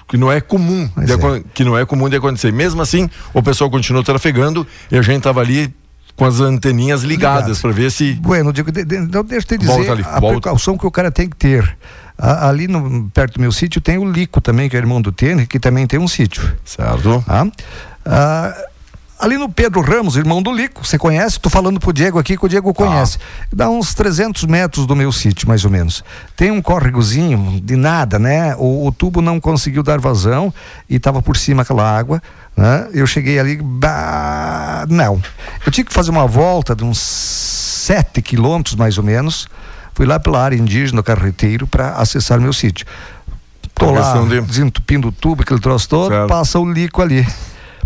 que 0.08 0.16
não 0.16 0.32
é 0.32 0.40
comum, 0.40 0.88
de 0.96 1.12
é. 1.12 1.42
que 1.52 1.62
não 1.62 1.76
é 1.76 1.84
comum 1.84 2.08
de 2.08 2.16
acontecer. 2.16 2.52
Mesmo 2.52 2.80
assim, 2.80 3.10
o 3.34 3.42
pessoal 3.42 3.70
continuou 3.70 4.02
trafegando 4.02 4.66
e 4.90 4.96
a 4.96 5.02
gente 5.02 5.22
tava 5.22 5.40
ali 5.40 5.74
com 6.16 6.24
as 6.24 6.40
anteninhas 6.40 7.02
ligadas 7.02 7.42
Ligado. 7.58 7.60
para 7.62 7.72
ver 7.72 7.90
se 7.90 8.12
Bueno, 8.14 8.52
digo, 8.52 8.70
de, 8.70 8.84
de, 8.84 8.96
então 8.98 9.24
deixa 9.24 9.44
eu 9.44 9.48
te 9.48 9.58
dizer 9.58 9.72
Volta 9.72 9.92
ali, 9.92 10.02
a 10.04 10.20
volta. 10.20 10.40
precaução 10.40 10.78
que 10.78 10.86
o 10.86 10.90
cara 10.90 11.10
tem 11.10 11.28
que 11.28 11.36
ter. 11.36 11.76
A- 12.16 12.48
ali 12.48 12.68
no, 12.68 13.10
perto 13.10 13.34
do 13.34 13.40
meu 13.40 13.50
sítio 13.50 13.80
tem 13.80 13.98
o 13.98 14.04
Lico 14.10 14.40
também, 14.40 14.68
que 14.68 14.76
é 14.76 14.78
irmão 14.78 15.02
do 15.02 15.10
Tênis, 15.10 15.48
que 15.48 15.58
também 15.58 15.86
tem 15.86 15.98
um 15.98 16.06
sítio. 16.06 16.56
certo. 16.64 17.24
Tá? 17.26 17.46
Ah, 18.06 18.54
ali 19.18 19.36
no 19.36 19.48
Pedro 19.48 19.80
Ramos, 19.80 20.16
irmão 20.16 20.40
do 20.42 20.52
Lico, 20.52 20.86
você 20.86 20.96
conhece? 20.98 21.40
Tô 21.40 21.48
falando 21.50 21.80
pro 21.80 21.92
Diego 21.92 22.18
aqui 22.18 22.36
que 22.36 22.44
o 22.44 22.48
Diego 22.48 22.72
conhece. 22.74 23.18
Dá 23.52 23.68
uns 23.68 23.94
300 23.94 24.44
metros 24.44 24.86
do 24.86 24.94
meu 24.94 25.10
sítio, 25.10 25.48
mais 25.48 25.64
ou 25.64 25.70
menos. 25.70 26.04
Tem 26.36 26.50
um 26.52 26.62
córregozinho 26.62 27.60
de 27.60 27.74
nada, 27.74 28.18
né? 28.18 28.54
O, 28.56 28.86
o 28.86 28.92
tubo 28.92 29.20
não 29.20 29.40
conseguiu 29.40 29.82
dar 29.82 29.98
vazão 29.98 30.52
e 30.88 30.98
tava 31.00 31.20
por 31.22 31.36
cima 31.36 31.62
aquela 31.62 31.82
água. 31.98 32.22
Né? 32.56 32.88
Eu 32.92 33.06
cheguei 33.06 33.38
ali, 33.38 33.56
bah, 33.60 34.86
não. 34.88 35.20
Eu 35.66 35.72
tinha 35.72 35.84
que 35.84 35.92
fazer 35.92 36.10
uma 36.10 36.26
volta 36.26 36.74
de 36.74 36.84
uns 36.84 36.98
7 37.00 38.22
quilômetros, 38.22 38.74
mais 38.76 38.96
ou 38.98 39.04
menos. 39.04 39.48
Fui 39.92 40.06
lá 40.06 40.18
pela 40.20 40.42
área 40.42 40.56
indígena, 40.56 41.02
carreteiro, 41.02 41.66
para 41.66 41.90
acessar 41.96 42.40
meu 42.40 42.52
sítio. 42.52 42.86
Tô 43.74 43.90
lá 43.90 44.24
de- 44.24 44.40
desentupindo 44.40 45.08
o 45.08 45.12
tubo, 45.12 45.42
aquele 45.42 45.60
troço 45.60 45.88
todo, 45.88 46.10
Certo. 46.12 46.28
passa 46.28 46.58
o 46.60 46.70
lico 46.72 47.02
ali. 47.02 47.26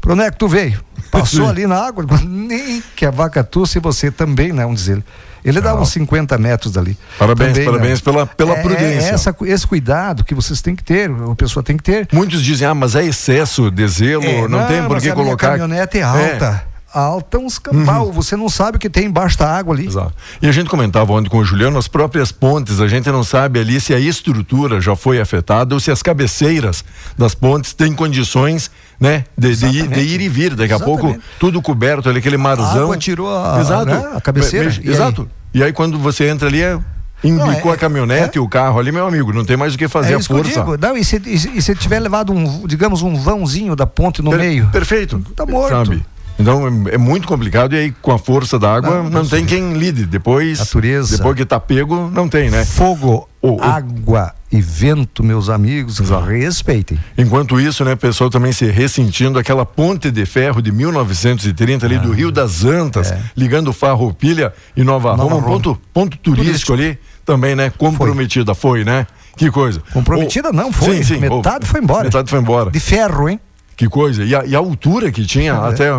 Pra 0.00 0.12
onde 0.12 0.22
é 0.22 0.30
que 0.30 0.36
tu 0.38 0.46
veio? 0.48 0.78
Passou 1.10 1.48
ali 1.48 1.66
na 1.66 1.76
água, 1.86 2.04
nem 2.26 2.82
que 2.94 3.06
a 3.06 3.10
vaca 3.10 3.42
tussa 3.42 3.78
e 3.78 3.80
você 3.80 4.10
também, 4.10 4.52
não, 4.52 4.74
diz 4.74 4.88
ele. 4.88 5.02
Ele 5.44 5.60
dá 5.60 5.74
uns 5.74 5.90
50 5.90 6.36
metros 6.38 6.72
dali. 6.72 6.96
Parabéns, 7.18 7.52
Também, 7.52 7.64
parabéns 7.66 8.02
não. 8.02 8.12
pela- 8.12 8.26
pela 8.26 8.54
É- 8.54 8.62
prudência. 8.62 9.10
É 9.10 9.14
essa, 9.14 9.34
esse 9.42 9.66
cuidado 9.66 10.24
que 10.24 10.34
vocês 10.34 10.60
têm 10.60 10.74
que 10.76 10.82
ter, 10.84 11.10
a 11.10 11.34
pessoa 11.34 11.62
tem 11.62 11.76
que 11.76 11.82
ter. 11.82 12.08
Muitos 12.12 12.42
dizem, 12.42 12.66
ah, 12.66 12.74
mas 12.74 12.94
é 12.94 13.04
excesso 13.04 13.70
de 13.70 13.86
zelo, 13.88 14.24
É, 14.24 14.48
não, 14.48 14.66
tem 14.66 14.82
por 14.86 15.00
que 15.00 15.08
a 15.10 15.14
colocar. 15.14 15.48
caminhonete 15.50 15.98
é 15.98 16.02
alta. 16.02 16.64
Alta 16.90 17.38
uns 17.38 17.58
cambal, 17.58 18.10
você 18.10 18.34
não 18.34 18.48
sabe 18.48 18.78
o 18.78 18.80
que 18.80 18.88
tem 18.88 19.04
embaixo 19.04 19.38
da 19.38 19.46
água 19.54 19.74
ali. 19.74 19.86
Exato. 19.86 20.14
E 20.40 20.48
a 20.48 20.52
gente 20.52 20.70
comentava 20.70 21.12
ontem 21.12 21.28
com 21.28 21.36
o 21.36 21.44
Juliano, 21.44 21.78
as 21.78 21.86
próprias 21.86 22.32
pontes, 22.32 22.80
a 22.80 22.88
gente 22.88 23.10
não 23.10 23.22
sabe 23.22 23.60
ali 23.60 23.78
se 23.78 23.92
a 23.92 24.00
estrutura 24.00 24.80
já 24.80 24.96
foi 24.96 25.20
afetada 25.20 25.74
ou 25.74 25.80
se 25.80 25.90
as 25.90 26.02
cabeceiras 26.02 26.82
das 27.16 27.34
pontes 27.34 27.74
têm 27.74 27.92
condições, 27.94 28.70
né, 29.00 29.24
de, 29.36 29.54
de 29.56 29.66
ir, 29.66 29.88
de 29.88 30.00
ir 30.00 30.20
e 30.20 30.28
vir. 30.28 30.54
Daqui 30.54 30.72
a 30.72 30.76
Exatamente. 30.76 31.02
pouco, 31.02 31.20
tudo 31.38 31.62
coberto 31.62 32.08
ali, 32.08 32.18
aquele 32.18 32.36
marzão. 32.36 32.82
água 32.84 32.96
tirou 32.96 33.28
a- 33.34 33.60
Exato. 33.60 33.86
né, 33.86 34.10
a 34.14 34.20
cabeceira, 34.20 34.70
Me- 34.70 34.78
me- 34.78 34.84
e 34.84 34.88
aí? 34.88 34.94
exato. 34.94 35.28
E 35.54 35.62
aí 35.62 35.72
quando 35.72 35.98
você 35.98 36.28
entra 36.28 36.48
ali, 36.48 36.62
é, 36.62 36.78
embicou 37.24 37.70
é- 37.72 37.74
a 37.74 37.78
caminhonete 37.78 38.36
e 38.38 38.40
o 38.40 38.48
carro 38.48 38.78
ali, 38.78 38.92
meu 38.92 39.06
amigo, 39.06 39.32
não 39.32 39.44
tem 39.44 39.56
mais 39.56 39.74
o 39.74 39.78
que 39.78 39.88
fazer 39.88 40.12
é 40.12 40.16
a 40.16 40.20
força. 40.22 40.64
Não, 40.80 40.96
e, 40.96 41.04
se, 41.04 41.20
e, 41.26 41.38
se- 41.38 41.50
e 41.54 41.62
se 41.62 41.74
tiver 41.74 42.00
levado 42.00 42.32
um, 42.32 42.66
digamos, 42.66 43.02
um 43.02 43.14
vãozinho 43.16 43.74
da 43.74 43.86
ponte 43.86 44.20
no 44.22 44.30
Per- 44.30 44.38
meio? 44.40 44.68
Perfeito. 44.70 45.20
Tá 45.34 45.44
morto. 45.46 45.70
Sabe? 45.70 46.04
Então 46.38 46.66
é, 46.88 46.94
é 46.94 46.98
muito 46.98 47.26
complicado 47.26 47.74
e 47.74 47.78
aí 47.78 47.94
com 48.00 48.12
a 48.12 48.18
força 48.18 48.58
da 48.58 48.72
água 48.74 49.02
não, 49.02 49.10
Não, 49.10 49.26
tem 49.26 49.44
quem 49.44 49.72
lide. 49.72 50.06
Depois, 50.06 50.58
Natureza. 50.60 51.16
depois 51.16 51.36
que 51.36 51.44
tá 51.44 51.58
pego, 51.58 52.10
não 52.14 52.28
tem, 52.28 52.48
né? 52.50 52.64
Fogo, 52.64 53.28
O- 53.42 53.56
o- 53.56 53.62
água 53.62 54.32
e 54.50 54.60
vento, 54.60 55.22
meus 55.22 55.48
amigos, 55.50 56.00
Exato. 56.00 56.24
respeitem. 56.26 56.98
Enquanto 57.18 57.60
isso, 57.60 57.84
né, 57.84 57.94
pessoal 57.96 58.30
também 58.30 58.50
se 58.52 58.66
ressentindo 58.66 59.38
aquela 59.38 59.66
ponte 59.66 60.10
de 60.10 60.24
ferro 60.24 60.62
de 60.62 60.70
1930 60.72 61.84
ali 61.86 61.98
do 61.98 62.12
Rio 62.12 62.30
das 62.32 62.64
Antas, 62.64 63.12
ligando 63.36 63.72
Farroupilha 63.72 64.52
e 64.76 64.82
Nova, 64.82 65.10
Ah, 65.10 65.14
é. 65.14 65.16
Nova 65.16 65.34
Roma, 65.34 65.36
um 65.36 65.40
Roma. 65.40 65.54
ponto, 65.56 65.80
ponto 65.92 66.16
turístico, 66.18 66.72
ali 66.72 66.98
também, 67.26 67.54
né, 67.54 67.70
comprometida 67.76 68.54
foi, 68.54 68.84
né? 68.84 69.06
Que 69.36 69.50
coisa. 69.50 69.82
Comprometida 69.92 70.48
Oh, 70.50 70.52
não, 70.56 70.72
foi. 70.72 70.96
Sim, 70.96 71.02
sim. 71.14 71.20
Metade 71.20 71.66
foi 71.66 71.80
embora. 71.80 72.04
Metade 72.04 72.30
foi 72.30 72.38
embora. 72.40 72.70
De 72.70 72.80
ferro, 72.80 73.28
hein? 73.28 73.38
Que 73.76 73.86
coisa. 73.88 74.24
E 74.24 74.34
a, 74.34 74.44
e 74.44 74.56
a 74.56 74.58
altura 74.58 75.12
que 75.12 75.24
tinha 75.24 75.54
até, 75.54 75.92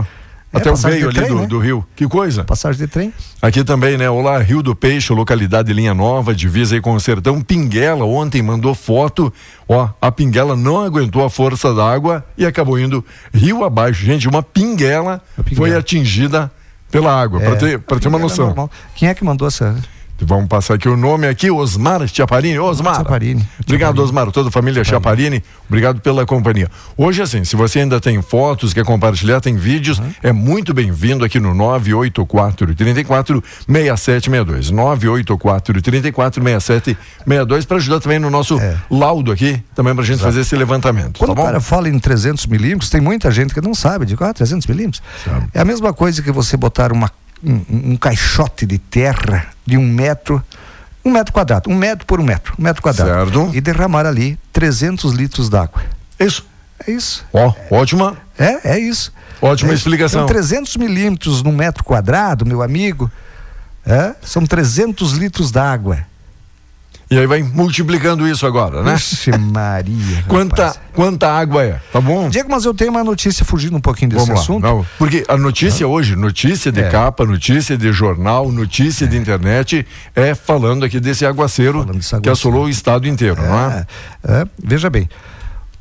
até 0.52 0.72
o 0.72 0.74
de 0.74 0.86
ali 0.88 1.14
trem, 1.14 1.28
do, 1.28 1.36
né? 1.42 1.48
do 1.48 1.60
rio. 1.60 1.86
Que 1.96 2.08
coisa. 2.08 2.44
Passagem 2.44 2.82
de 2.82 2.88
trem. 2.88 3.14
Aqui 3.42 3.64
também, 3.64 3.98
né? 3.98 4.10
Olá, 4.10 4.40
Rio 4.40 4.64
do 4.64 4.76
Peixe, 4.76 5.14
localidade 5.14 5.72
Linha 5.72 5.94
Nova, 5.94 6.34
divisa 6.34 6.76
aí 6.76 6.82
com 6.82 6.94
o 6.94 7.00
Sertão. 7.00 7.40
Pinguela 7.42 8.04
ontem 8.06 8.42
mandou 8.42 8.74
foto. 8.74 9.32
Ó, 9.68 9.88
a 10.02 10.12
Pinguela 10.12 10.56
não 10.56 10.82
aguentou 10.82 11.24
a 11.24 11.30
força 11.30 11.74
da 11.74 11.88
água 11.88 12.26
e 12.38 12.46
acabou 12.46 12.80
indo 12.80 13.06
rio 13.34 13.64
abaixo. 13.64 14.04
Gente, 14.04 14.28
uma 14.28 14.42
Pinguela, 14.42 15.22
pinguela. 15.44 15.56
foi 15.56 15.76
atingida 15.78 16.52
pela 16.92 17.14
água, 17.14 17.40
para 17.40 17.56
ter, 17.56 17.80
pra 17.80 18.00
ter 18.00 18.08
uma 18.08 18.18
É 18.18 18.22
noção. 18.22 18.48
normal. 18.48 18.72
Quem 18.96 19.08
é 19.10 19.14
que 19.14 19.24
mandou 19.24 19.48
essa? 19.48 19.76
Vamos 20.22 20.48
passar 20.48 20.76
aqui 20.76 20.88
o 20.90 20.98
nome 20.98 21.28
aqui, 21.28 21.50
Osmar 21.50 22.08
Chaparini. 22.08 22.60
Osmar. 22.60 22.96
Chaparini. 22.98 23.48
Obrigado. 23.64 24.00
Osmar, 24.04 24.32
toda 24.32 24.50
a 24.50 24.52
família 24.52 24.84
Chaparini. 24.84 25.44
Obrigado 25.68 26.02
pela 26.02 26.26
companhia. 26.26 26.70
Hoje, 26.98 27.22
assim, 27.22 27.44
se 27.46 27.56
você 27.56 27.80
ainda 27.80 28.00
tem 28.02 28.22
fotos, 28.22 28.74
quer 28.74 28.84
compartilhar, 28.84 29.40
tem 29.42 29.56
vídeos, 29.56 30.02
é 30.22 30.32
muito 30.32 30.74
bem-vindo 30.74 31.24
aqui 31.24 31.40
no 31.40 31.54
984 31.54 32.76
34 32.76 33.44
6762. 33.68 34.72
984 34.72 35.82
34 35.82 36.44
6762 36.44 37.66
para 37.66 37.78
ajudar 37.78 38.00
também 38.00 38.20
no 38.20 38.30
nosso 38.30 38.60
É. 38.60 38.76
laudo 38.90 39.32
aqui, 39.32 39.62
também 39.74 39.96
pra 39.96 40.04
gente 40.04 40.22
fazer 40.22 40.42
esse 40.42 40.56
levantamento. 40.56 41.18
Quando 41.20 41.36
tá 41.36 41.42
o 41.42 41.46
cara 41.46 41.60
fala 41.62 41.88
em 41.90 41.98
300 41.98 42.46
milímetros, 42.46 42.90
tem 42.90 43.00
muita 43.02 43.32
gente 43.32 43.54
que 43.54 43.62
não 43.62 43.74
sabe. 43.74 44.06
Digo, 44.06 44.24
ah, 44.24 44.34
300 44.34 44.68
milímetros. 44.68 45.02
É 45.54 45.62
a 45.62 45.66
mesma 45.66 45.94
coisa 45.94 46.22
que 46.22 46.32
você 46.32 46.58
botar 46.58 46.92
uma, 46.92 47.10
um, 47.44 47.92
um 47.92 47.96
caixote 47.96 48.66
de 48.66 48.78
terra 48.78 49.48
de 49.66 49.78
um 49.78 49.88
metro, 49.88 50.44
um 51.04 51.12
metro 51.12 51.34
quadrado, 51.34 51.70
um 51.70 51.76
metro 51.76 52.06
por 52.06 52.20
um 52.20 52.24
metro, 52.24 52.54
um 52.60 52.64
metro 52.64 52.82
quadrado. 52.82 53.32
Certo. 53.42 53.56
E 53.56 53.62
derramar 53.62 54.06
ali 54.06 54.38
300 54.52 55.14
litros 55.14 55.50
d'água. 55.50 55.82
Isso. 56.20 56.46
É 56.88 56.92
isso. 56.92 57.26
Ó, 57.34 57.54
ótima, 57.70 58.18
É, 58.38 58.76
é 58.76 58.80
isso. 58.80 59.12
ótima 59.42 59.72
É 59.72 59.76
explicação. 59.76 60.22
São 60.22 60.28
300 60.28 60.78
milímetros 60.78 61.44
num 61.44 61.52
metro 61.52 61.84
quadrado, 61.84 62.46
meu 62.46 62.62
amigo. 62.62 63.12
É? 63.86 64.14
São 64.22 64.46
300 64.46 65.14
litros 65.14 65.52
d'água. 65.52 66.06
E 67.12 67.18
aí 67.18 67.26
vai 67.26 67.42
multiplicando 67.42 68.28
isso 68.28 68.46
agora, 68.46 68.84
né? 68.84 68.94
Vixe 68.94 69.32
Maria. 69.36 70.24
Quanta, 70.30 70.68
rapaz. 70.68 70.80
quanta 70.94 71.28
água 71.28 71.64
é, 71.64 71.80
tá 71.92 72.00
bom? 72.00 72.30
Diego, 72.30 72.52
mas 72.52 72.66
eu 72.66 72.74
tenho 72.74 72.92
uma 72.92 73.04
notícia 73.04 73.44
fugindo 73.44 73.76
um 73.76 73.82
pouquinho 73.82 74.12
desse 74.12 74.28
Vamos 74.28 74.42
assunto. 74.42 74.64
lá. 74.64 74.70
Não, 74.70 74.86
porque 75.00 75.26
a 75.28 75.36
notícia 75.36 75.88
hoje, 75.88 76.16
notícia 76.16 76.72
de 76.72 76.82
É. 76.82 76.90
capa, 76.90 77.26
notícia 77.26 77.76
de 77.76 77.92
jornal, 77.92 78.52
notícia 78.52 79.08
de 79.08 79.18
internet, 79.18 79.88
é 80.16 80.36
falando 80.36 80.86
aqui 80.86 81.00
desse 81.00 81.26
aguaceiro, 81.26 81.84
desse 81.84 82.10
que 82.10 82.16
aguaceiro. 82.16 82.32
assolou 82.32 82.66
o 82.66 82.70
estado 82.70 83.08
inteiro, 83.08 83.42
não 83.42 83.60
é? 83.60 83.88
É, 84.28 84.42
é, 84.42 84.48
veja 84.64 84.88
bem. 84.88 85.10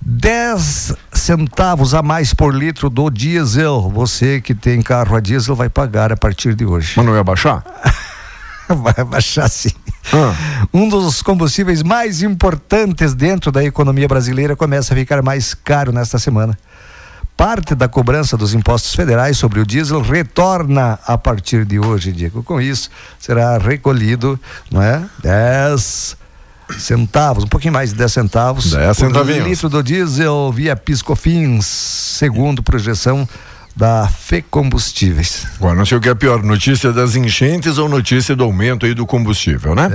10 0.00 0.94
centavos 1.12 1.92
a 1.92 2.02
mais 2.02 2.32
por 2.32 2.54
litro 2.54 2.88
do 2.88 3.10
diesel. 3.10 3.90
Você 3.94 4.40
que 4.40 4.54
tem 4.54 4.80
carro 4.80 5.14
a 5.16 5.20
diesel 5.20 5.54
vai 5.54 5.68
pagar 5.68 6.10
a 6.12 6.16
partir 6.16 6.54
de 6.54 6.64
hoje. 6.64 6.94
Mas 6.96 7.04
não 7.04 7.14
ia 7.14 7.24
baixar? 7.24 7.62
Vai 8.82 9.04
baixar 9.04 9.48
sim. 9.48 9.70
Ah. 10.12 10.34
Um 10.72 10.88
dos 10.88 11.22
combustíveis 11.22 11.82
mais 11.82 12.22
importantes 12.22 13.14
dentro 13.14 13.50
da 13.50 13.64
economia 13.64 14.08
brasileira 14.08 14.54
começa 14.56 14.94
a 14.94 14.96
ficar 14.96 15.22
mais 15.22 15.54
caro 15.54 15.92
nesta 15.92 16.18
semana. 16.18 16.56
parte 17.36 17.74
da 17.74 17.86
cobrança 17.86 18.36
dos 18.36 18.52
impostos 18.52 18.94
federais 18.94 19.38
sobre 19.38 19.60
o 19.60 19.66
diesel 19.66 20.02
retorna 20.02 20.98
a 21.06 21.16
partir 21.16 21.64
de 21.64 21.78
hoje, 21.78 22.10
Diego. 22.12 22.42
Com 22.42 22.60
isso, 22.60 22.90
será 23.18 23.58
recolhido, 23.58 24.38
não 24.70 24.82
é? 24.82 25.04
10 25.22 26.16
centavos, 26.78 27.44
um 27.44 27.46
pouquinho 27.46 27.72
mais 27.72 27.90
de 27.90 27.96
10 27.96 28.12
centavos 28.12 28.70
10 28.72 28.86
por 28.88 28.94
centavinhos. 29.06 29.46
litro 29.46 29.68
do 29.68 29.82
diesel 29.82 30.52
via 30.52 30.76
Piscofins, 30.76 31.64
segundo 31.66 32.62
projeção 32.62 33.26
da 33.78 34.08
Fê 34.08 34.42
Combustíveis. 34.42 35.46
Agora, 35.54 35.76
não 35.76 35.86
sei 35.86 35.98
o 35.98 36.00
que 36.00 36.08
é 36.08 36.14
pior, 36.14 36.42
notícia 36.42 36.92
das 36.92 37.14
enchentes 37.14 37.78
ou 37.78 37.88
notícia 37.88 38.34
do 38.34 38.42
aumento 38.42 38.84
aí 38.84 38.92
do 38.92 39.06
combustível, 39.06 39.72
né? 39.72 39.88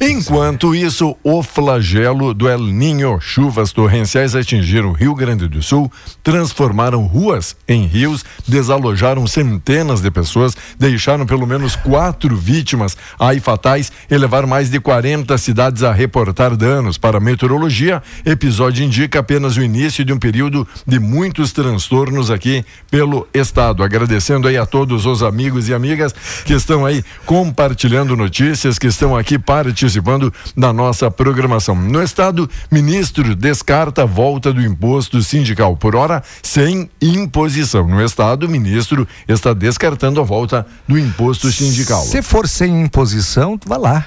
É, 0.00 0.08
Enquanto 0.08 0.74
isso, 0.74 1.14
o 1.22 1.42
flagelo 1.42 2.32
do 2.32 2.48
El 2.48 2.60
Ninho, 2.60 3.20
chuvas 3.20 3.72
torrenciais 3.72 4.34
atingiram 4.34 4.88
o 4.88 4.92
Rio 4.92 5.14
Grande 5.14 5.46
do 5.48 5.62
Sul, 5.62 5.92
transformaram 6.22 7.02
ruas 7.02 7.54
em 7.68 7.86
rios, 7.86 8.24
desalojaram 8.48 9.26
centenas 9.26 10.00
de 10.00 10.10
pessoas, 10.10 10.56
deixaram 10.78 11.26
pelo 11.26 11.46
menos 11.46 11.76
quatro 11.76 12.34
vítimas 12.34 12.96
aí 13.18 13.38
fatais 13.38 13.92
e 14.10 14.16
levaram 14.16 14.48
mais 14.48 14.70
de 14.70 14.80
40 14.80 15.36
cidades 15.36 15.82
a 15.82 15.92
reportar 15.92 16.56
danos. 16.56 16.96
Para 16.96 17.18
a 17.18 17.20
meteorologia, 17.20 18.02
episódio 18.24 18.82
indica 18.82 19.18
apenas 19.18 19.58
o 19.58 19.62
início 19.62 20.06
de 20.06 20.12
um 20.14 20.18
período 20.18 20.66
de 20.86 20.98
muitos 20.98 21.52
transtornos 21.52 22.30
aqui 22.30 22.64
pelo 22.90 23.25
estado. 23.32 23.82
Agradecendo 23.82 24.48
aí 24.48 24.56
a 24.56 24.66
todos 24.66 25.06
os 25.06 25.22
amigos 25.22 25.68
e 25.68 25.74
amigas 25.74 26.14
que 26.44 26.52
estão 26.52 26.84
aí 26.84 27.04
compartilhando 27.24 28.16
notícias, 28.16 28.78
que 28.78 28.86
estão 28.86 29.16
aqui 29.16 29.38
participando 29.38 30.32
da 30.56 30.72
nossa 30.72 31.10
programação. 31.10 31.74
No 31.74 32.02
estado, 32.02 32.48
ministro 32.70 33.34
descarta 33.34 34.02
a 34.02 34.06
volta 34.06 34.52
do 34.52 34.60
imposto 34.60 35.22
sindical 35.22 35.76
por 35.76 35.94
hora 35.94 36.22
sem 36.42 36.88
imposição. 37.00 37.86
No 37.86 38.02
estado, 38.02 38.48
ministro 38.48 39.06
está 39.28 39.52
descartando 39.52 40.20
a 40.20 40.24
volta 40.24 40.66
do 40.86 40.98
imposto 40.98 41.50
sindical. 41.50 42.02
Se 42.02 42.22
for 42.22 42.48
sem 42.48 42.82
imposição, 42.82 43.58
vai 43.66 43.78
lá. 43.78 44.06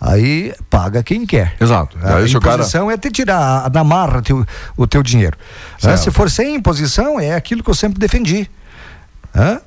Aí 0.00 0.52
paga 0.70 1.02
quem 1.02 1.24
quer. 1.26 1.54
Exato. 1.60 1.96
A 2.02 2.16
Aí 2.16 2.28
se 2.28 2.36
o 2.36 2.40
cara 2.40 2.56
imposição 2.56 2.90
é 2.90 2.96
te 2.96 3.10
tirar 3.10 3.68
da 3.70 3.82
marra 3.84 4.20
teu, 4.22 4.44
o 4.76 4.86
teu 4.86 5.02
dinheiro. 5.02 5.36
Né? 5.82 5.96
Se 5.96 6.10
for 6.10 6.30
sem 6.30 6.54
imposição, 6.56 7.18
é 7.20 7.34
aquilo 7.34 7.62
que 7.62 7.70
eu 7.70 7.74
sempre 7.74 7.98
defendi. 7.98 8.48
Hã? 9.36 9.60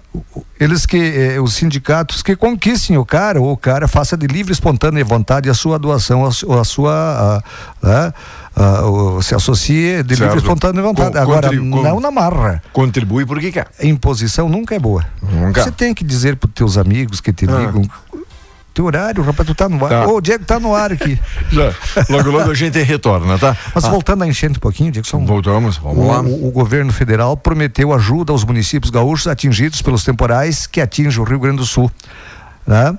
Eles 0.59 0.85
que, 0.85 0.97
eh, 0.97 1.41
os 1.41 1.53
sindicatos 1.53 2.23
que 2.23 2.35
conquistem 2.37 2.97
o 2.97 3.05
cara, 3.05 3.39
ou 3.41 3.51
o 3.51 3.57
cara 3.57 3.85
faça 3.87 4.15
de 4.15 4.25
livre, 4.25 4.51
espontânea 4.53 5.03
vontade 5.03 5.49
a 5.49 5.53
sua 5.53 5.77
doação, 5.77 6.25
a, 6.25 6.29
a 6.29 6.63
sua. 6.63 6.93
a- 7.83 7.87
a- 7.87 8.13
a- 8.55 9.21
se 9.21 9.35
associe 9.35 10.01
de 10.03 10.15
Certo. 10.15 10.21
livre, 10.31 10.37
espontânea 10.39 10.81
vontade. 10.81 11.11
Com- 11.13 11.19
Agora, 11.19 11.51
não 11.51 11.99
na 11.99 12.09
marra. 12.09 12.63
contribui 12.73 13.25
porque 13.25 13.51
quer. 13.51 13.67
Imposição 13.83 14.47
nunca 14.49 14.73
é 14.73 14.79
boa. 14.79 15.05
Nunca. 15.21 15.61
Você 15.61 15.69
tem 15.71 15.93
que 15.93 16.03
dizer 16.03 16.37
para 16.37 16.49
teus 16.51 16.77
amigos 16.77 17.19
que 17.21 17.31
te 17.33 17.45
Ah. 17.47 17.57
ligam. 17.59 17.83
Teu 18.77 18.85
horário, 18.85 19.23
rapaz, 19.23 19.47
tu 19.47 19.55
tá 19.55 19.67
no 19.67 19.83
ar. 19.83 19.89
Tá. 19.89 20.05
Ô, 20.07 20.17
o 20.17 20.21
Diego 20.21 20.45
tá 20.45 20.59
no 20.59 20.75
ar 20.75 20.91
aqui. 20.91 21.19
Já. 21.51 21.73
Logo, 22.09 22.29
logo 22.29 22.51
a 22.51 22.53
gente 22.53 22.79
retorna, 22.83 23.35
tá? 23.39 23.57
Mas 23.73 23.83
Ah, 23.85 23.89
voltando 23.89 24.23
à 24.23 24.27
enchente 24.27 24.57
um 24.57 24.61
pouquinho, 24.61 24.91
Diego, 24.91 25.07
só 25.07 25.17
um, 25.17 25.25
Voltamos, 25.25 25.77
vamos 25.77 25.97
o, 25.97 26.07
lá. 26.07 26.21
o- 26.21 26.47
o 26.47 26.51
governo 26.51 26.93
federal 26.93 27.35
prometeu 27.35 27.91
ajuda 27.91 28.31
aos 28.31 28.43
municípios 28.43 28.91
gaúchos 28.91 29.25
atingidos 29.25 29.81
pelos 29.81 30.03
temporais 30.03 30.67
que 30.67 30.79
atingem 30.79 31.19
o 31.19 31.23
Rio 31.23 31.39
Grande 31.39 31.57
do 31.57 31.65
Sul. 31.65 31.91
né? 32.67 32.95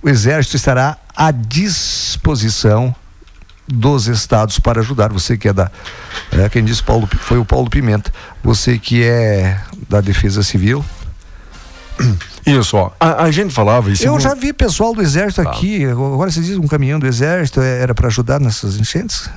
O 0.00 0.08
Exército 0.08 0.54
estará 0.54 0.96
à 1.16 1.32
disposição 1.32 2.94
dos 3.66 4.06
estados 4.06 4.60
para 4.60 4.80
ajudar. 4.80 5.12
Você 5.12 5.36
que 5.36 5.48
é 5.48 5.52
da. 5.52 5.72
é, 6.30 6.48
quem 6.48 6.62
disse 6.64 6.84
Paulo, 6.84 7.08
foi 7.18 7.38
o 7.38 7.44
Paulo 7.44 7.68
Pimenta. 7.68 8.12
Você 8.44 8.78
que 8.78 9.02
é 9.02 9.58
da 9.88 10.00
Defesa 10.00 10.44
Civil. 10.44 10.84
Isso, 12.46 12.76
ó. 12.76 12.90
A, 13.00 13.24
a 13.24 13.30
gente 13.30 13.54
falava 13.54 13.90
isso. 13.90 14.04
Eu 14.04 14.18
já 14.20 14.34
vi 14.34 14.52
pessoal 14.52 14.94
do 14.94 15.00
Exército 15.00 15.42
Tá. 15.42 15.50
aqui. 15.50 15.84
Agora 15.86 16.30
você 16.30 16.40
diz 16.40 16.56
um 16.58 16.66
caminhão 16.66 16.98
do 17.00 17.06
Exército 17.06 17.60
é- 17.60 17.80
era 17.80 17.94
para 17.94 18.08
ajudar 18.08 18.38
nessas 18.40 18.76
enchentes? 18.76 19.30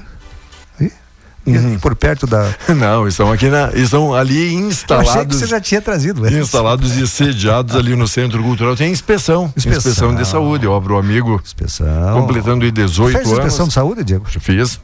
Uhum. 1.46 1.80
por 1.80 1.96
perto 1.96 2.28
da. 2.28 2.54
Não, 2.76 3.08
estão 3.08 3.32
aqui 3.32 3.48
na. 3.48 3.72
Estão 3.74 4.14
ali 4.14 4.36
Eu 4.36 4.42
achei 4.48 4.60
que 4.60 4.68
instalados. 4.68 5.38
você 5.40 5.48
já 5.48 5.62
tinha 5.62 5.82
trazido. 5.82 6.28
Instalados 6.28 6.98
e 6.98 7.08
sediados 7.08 7.74
ali 7.74 7.96
no 7.96 8.06
Centro 8.06 8.44
Cultural. 8.44 8.76
Tem 8.76 8.92
inspeção. 8.92 9.54
Inspeção. 9.56 10.14
de 10.14 10.28
saúde, 10.28 10.68
ó, 10.68 10.78
pro 10.82 10.98
amigo 10.98 11.40
Inspeção. 11.42 11.88
completando 12.20 12.66
aí 12.66 12.72
18 12.72 13.16
Fez 13.16 13.30
inspeção 13.30 13.60
anos. 13.60 13.68
de 13.70 13.74
saúde, 13.74 14.04
Diego? 14.04 14.26
Fiz. 14.42 14.82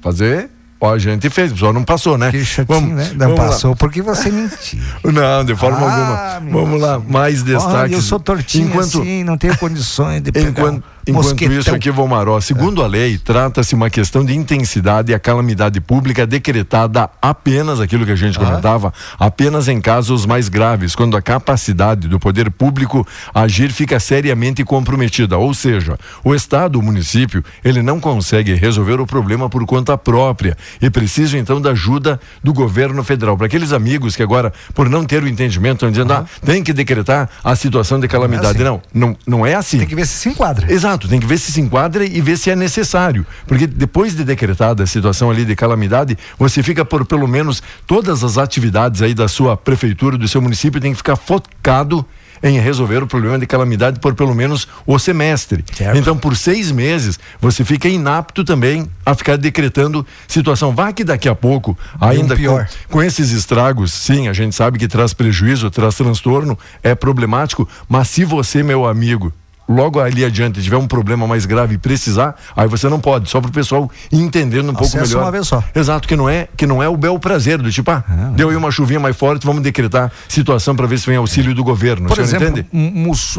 Fazer. 0.00 0.48
Ó, 0.82 0.94
a 0.94 0.98
gente 0.98 1.28
fez, 1.28 1.52
só 1.58 1.72
não 1.74 1.84
passou, 1.84 2.16
né? 2.16 2.30
Que 2.30 2.42
chatinho, 2.42 2.94
né? 2.94 3.10
Não 3.12 3.18
vamos 3.28 3.38
lá. 3.38 3.46
passou 3.48 3.76
porque 3.76 4.00
você 4.00 4.30
mentiu. 4.32 4.78
Não, 5.04 5.44
de 5.44 5.54
forma 5.54 5.78
Ah, 5.86 6.36
alguma. 6.36 6.50
Vamos 6.62 6.80
lá, 6.80 6.98
mais 6.98 7.42
destaques. 7.42 7.74
Olha, 7.74 7.94
eu 7.94 8.00
sou 8.00 8.18
tortinho 8.18 8.68
Enquanto, 8.68 9.00
assim, 9.02 9.22
não 9.22 9.36
tenho 9.36 9.56
condições 9.58 10.22
de 10.22 10.32
pegar 10.32 10.48
Enquanto, 10.48 10.82
enquanto 11.06 11.26
mosquetão. 11.26 11.58
isso 11.58 11.74
aqui, 11.74 11.90
Vomaró, 11.90 12.40
segundo 12.40 12.82
a 12.82 12.86
lei, 12.86 13.18
trata-se 13.18 13.74
uma 13.74 13.90
questão 13.90 14.24
de 14.24 14.34
intensidade 14.34 15.12
e 15.12 15.14
a 15.14 15.18
calamidade 15.18 15.80
pública 15.80 16.26
decretada 16.26 17.08
apenas, 17.20 17.80
aquilo 17.80 18.04
que 18.06 18.12
a 18.12 18.16
gente 18.16 18.38
comentava, 18.38 18.92
apenas 19.18 19.68
em 19.68 19.80
casos 19.80 20.26
mais 20.26 20.48
graves, 20.48 20.94
quando 20.94 21.16
a 21.16 21.22
capacidade 21.22 22.08
do 22.08 22.18
poder 22.18 22.50
público 22.50 23.06
agir 23.34 23.72
fica 23.72 23.98
seriamente 23.98 24.64
comprometida. 24.64 25.36
Ou 25.38 25.52
seja, 25.54 25.98
o 26.24 26.34
Estado, 26.34 26.78
o 26.78 26.82
município, 26.82 27.44
ele 27.64 27.82
não 27.82 28.00
consegue 28.00 28.54
resolver 28.54 29.00
o 29.00 29.06
problema 29.06 29.48
por 29.48 29.64
conta 29.66 29.96
própria 29.96 30.56
e 30.80 30.90
precisa 30.90 31.36
então 31.38 31.60
da 31.60 31.70
ajuda 31.70 32.20
do 32.42 32.52
governo 32.52 33.02
federal. 33.02 33.36
Para 33.36 33.46
aqueles 33.46 33.72
amigos 33.72 34.16
que 34.16 34.22
agora, 34.22 34.52
por 34.74 34.88
não 34.88 35.04
ter 35.04 35.22
o 35.22 35.28
entendimento, 35.28 35.76
estão 35.76 35.90
dizendo, 35.90 36.12
ah, 36.12 36.24
tem 36.44 36.62
que 36.62 36.72
decretar 36.72 37.28
a 37.42 37.56
situação 37.56 37.98
de 37.98 38.08
calamidade. 38.08 38.62
assim. 38.62 38.64
Não, 38.64 38.82
não, 38.92 39.16
não 39.26 39.46
é 39.46 39.54
assim. 39.54 39.78
Tem 39.78 39.86
que 39.86 39.94
ver 39.94 40.06
se 40.06 40.14
se 40.14 40.28
enquadra. 40.28 40.72
Exato, 40.72 40.89
tem 40.98 41.20
que 41.20 41.26
ver 41.26 41.38
se 41.38 41.52
se 41.52 41.60
enquadra 41.60 42.04
e 42.04 42.20
ver 42.20 42.36
se 42.36 42.50
é 42.50 42.56
necessário. 42.56 43.26
Porque 43.46 43.66
depois 43.66 44.14
de 44.14 44.24
decretada 44.24 44.82
a 44.82 44.86
situação 44.86 45.30
ali 45.30 45.44
de 45.44 45.54
calamidade, 45.56 46.16
você 46.38 46.62
fica 46.62 46.84
por 46.84 47.04
pelo 47.04 47.26
menos 47.26 47.62
todas 47.86 48.22
as 48.24 48.38
atividades 48.38 49.02
aí 49.02 49.14
da 49.14 49.28
sua 49.28 49.56
prefeitura, 49.56 50.16
do 50.16 50.28
seu 50.28 50.40
município, 50.40 50.80
tem 50.80 50.92
que 50.92 50.98
ficar 50.98 51.16
focado 51.16 52.04
em 52.42 52.58
resolver 52.58 53.02
o 53.02 53.06
problema 53.06 53.38
de 53.38 53.46
calamidade 53.46 54.00
por 54.00 54.14
pelo 54.14 54.34
menos 54.34 54.66
o 54.86 54.98
semestre. 54.98 55.64
Certo. 55.72 55.96
Então, 55.96 56.16
por 56.16 56.36
seis 56.36 56.72
meses, 56.72 57.18
você 57.40 57.64
fica 57.64 57.88
inapto 57.88 58.44
também 58.44 58.88
a 59.04 59.14
ficar 59.14 59.36
decretando 59.36 60.06
situação. 60.26 60.74
Vá 60.74 60.92
que 60.92 61.04
daqui 61.04 61.28
a 61.28 61.34
pouco, 61.34 61.76
ainda 62.00 62.34
com, 62.34 62.40
pior. 62.40 62.68
com 62.88 63.02
esses 63.02 63.30
estragos, 63.30 63.92
sim, 63.92 64.28
a 64.28 64.32
gente 64.32 64.54
sabe 64.54 64.78
que 64.78 64.88
traz 64.88 65.12
prejuízo, 65.12 65.70
traz 65.70 65.94
transtorno, 65.94 66.58
é 66.82 66.94
problemático, 66.94 67.68
mas 67.88 68.08
se 68.08 68.24
você, 68.24 68.62
meu 68.62 68.86
amigo, 68.86 69.32
logo 69.70 70.00
ali 70.00 70.24
adiante 70.24 70.60
tiver 70.60 70.76
um 70.76 70.86
problema 70.86 71.26
mais 71.26 71.46
grave 71.46 71.76
e 71.76 71.78
precisar, 71.78 72.34
aí 72.56 72.66
você 72.66 72.88
não 72.88 73.00
pode, 73.00 73.28
só 73.30 73.40
para 73.40 73.48
o 73.48 73.52
pessoal 73.52 73.90
entendendo 74.10 74.70
um 74.70 74.74
pouco 74.74 74.96
Acessa 74.96 75.06
melhor. 75.06 75.22
uma 75.22 75.30
vez 75.30 75.46
só. 75.46 75.62
Exato, 75.74 76.08
que 76.08 76.16
não 76.16 76.28
é 76.28 76.48
que 76.56 76.66
não 76.66 76.82
é 76.82 76.88
o 76.88 76.96
bel 76.96 77.18
prazer 77.18 77.58
do 77.58 77.70
tipo, 77.70 77.90
ah, 77.90 78.04
deu 78.34 78.50
aí 78.50 78.56
uma 78.56 78.70
chuvinha 78.70 79.00
mais 79.00 79.16
forte, 79.16 79.46
vamos 79.46 79.62
decretar 79.62 80.10
situação 80.28 80.74
para 80.74 80.86
ver 80.86 80.98
se 80.98 81.06
vem 81.06 81.16
auxílio 81.16 81.54
do 81.54 81.62
governo. 81.62 82.08
Por 82.08 82.18
exemplo, 82.18 82.64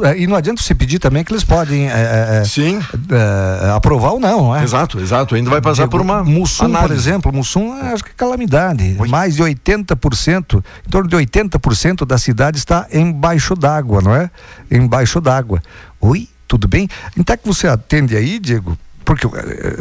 é, 0.04 0.18
e 0.18 0.28
não 0.28 0.36
adianta 0.36 0.62
você 0.62 0.74
pedir 0.74 1.00
também 1.00 1.24
que 1.24 1.32
eles 1.32 1.44
podem 1.44 1.90
é, 1.90 2.40
é, 2.42 2.44
Sim. 2.46 2.80
é, 3.10 3.72
aprovar 3.72 4.12
ou 4.12 4.20
não, 4.20 4.52
não 4.52 4.56
é? 4.56 4.64
Exato, 4.64 5.00
exato. 5.00 5.36
Ainda 5.36 5.50
vai 5.50 5.62
passar 5.62 5.88
por 5.88 6.02
uma 6.02 6.24
Mussum, 6.24 6.66
por 6.66 6.78
análise. 6.78 7.10
exemplo, 7.10 7.34
Mussum, 7.34 7.78
é, 7.78 7.94
acho 7.94 8.04
que 8.04 8.12
é 8.12 8.14
calamidade. 8.16 8.96
Mais 9.08 9.36
de 9.36 9.44
80%, 9.44 10.64
em 10.86 10.90
torno 10.90 11.10
de 11.10 11.16
80% 11.16 12.06
da 12.06 12.18
cidade 12.18 12.58
está 12.58 12.88
embaixo 12.92 13.56
d'água, 13.56 14.02
não 14.02 14.14
é? 14.14 14.30
Embaixo 14.70 15.22
d'água. 15.22 15.62
Oi, 16.02 16.28
tudo 16.48 16.68
bem? 16.68 16.90
Então 17.16 17.34
é 17.34 17.38
que 17.38 17.48
você 17.48 17.68
atende 17.68 18.18
aí, 18.18 18.40
Diego? 18.40 18.78
Porque 19.16 19.28
eh, 19.28 19.76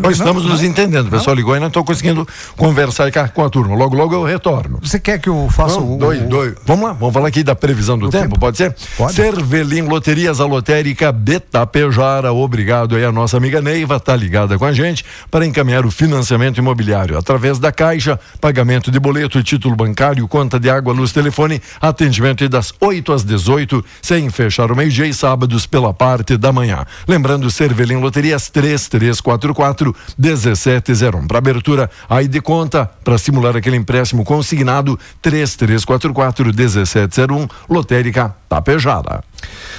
Nós 0.00 0.12
estamos 0.18 0.44
não, 0.44 0.50
nos 0.52 0.62
não. 0.62 0.68
entendendo. 0.68 1.08
O 1.08 1.10
pessoal 1.10 1.34
ligou 1.34 1.56
e 1.56 1.60
não 1.60 1.66
estou 1.66 1.84
conseguindo 1.84 2.26
conversar 2.56 3.10
com 3.32 3.44
a 3.44 3.50
turma. 3.50 3.74
Logo, 3.74 3.96
logo 3.96 4.14
eu 4.14 4.22
retorno. 4.24 4.78
você 4.82 5.00
quer 5.00 5.18
que 5.18 5.28
eu 5.28 5.48
faça 5.50 5.78
o, 5.80 5.96
dois, 5.98 6.22
o- 6.22 6.28
dois. 6.28 6.54
Vamos 6.64 6.86
lá, 6.86 6.92
vamos 6.92 7.12
falar 7.12 7.28
aqui 7.28 7.42
da 7.42 7.54
previsão 7.56 7.98
do 7.98 8.06
Do 8.06 8.10
tempo, 8.12 8.24
tempo. 8.24 8.38
pode 8.38 8.56
ser? 8.56 8.74
Pode. 8.96 9.14
Cervelim 9.14 9.82
Loterias, 9.82 10.40
a 10.40 10.46
lotérica 10.46 11.12
de 11.12 11.40
Tapejara. 11.40 12.32
Obrigado 12.32 12.94
aí 12.96 13.04
a 13.04 13.10
nossa 13.12 13.36
amiga 13.36 13.60
Neiva, 13.60 13.98
tá 13.98 14.14
ligada 14.14 14.56
com 14.58 14.64
a 14.64 14.72
gente 14.72 15.04
para 15.30 15.44
encaminhar 15.44 15.84
o 15.84 15.90
financiamento 15.90 16.58
imobiliário 16.58 17.18
através 17.18 17.58
da 17.58 17.72
Caixa, 17.72 18.18
pagamento 18.40 18.90
de 18.90 19.00
boleto, 19.00 19.42
título 19.42 19.74
bancário, 19.74 20.26
conta 20.28 20.60
de 20.60 20.70
água, 20.70 20.92
luz, 20.92 21.12
telefone, 21.12 21.60
atendimento 21.80 22.44
aí 22.44 22.48
das 22.48 22.72
8 22.80 23.12
às 23.12 23.24
18, 23.24 23.84
sem 24.00 24.30
fechar 24.30 24.70
o 24.70 24.76
meio-dia 24.76 25.06
e 25.06 25.14
sábados 25.14 25.66
pela 25.66 25.92
parte 25.92 26.36
da 26.36 26.52
manhã. 26.52 26.84
Lembrando, 27.08 27.50
Cervelim 27.50 27.96
Loterias 27.96 28.35
3344 28.42 29.94
1701. 30.18 31.26
Para 31.26 31.38
abertura 31.38 31.90
aí 32.08 32.28
de 32.28 32.40
conta, 32.40 32.90
para 33.02 33.18
simular 33.18 33.56
aquele 33.56 33.76
empréstimo 33.76 34.24
consignado 34.24 34.98
3344 35.22 36.54
1701, 36.54 37.48
lotérica 37.68 38.34
Tapejara. 38.48 39.24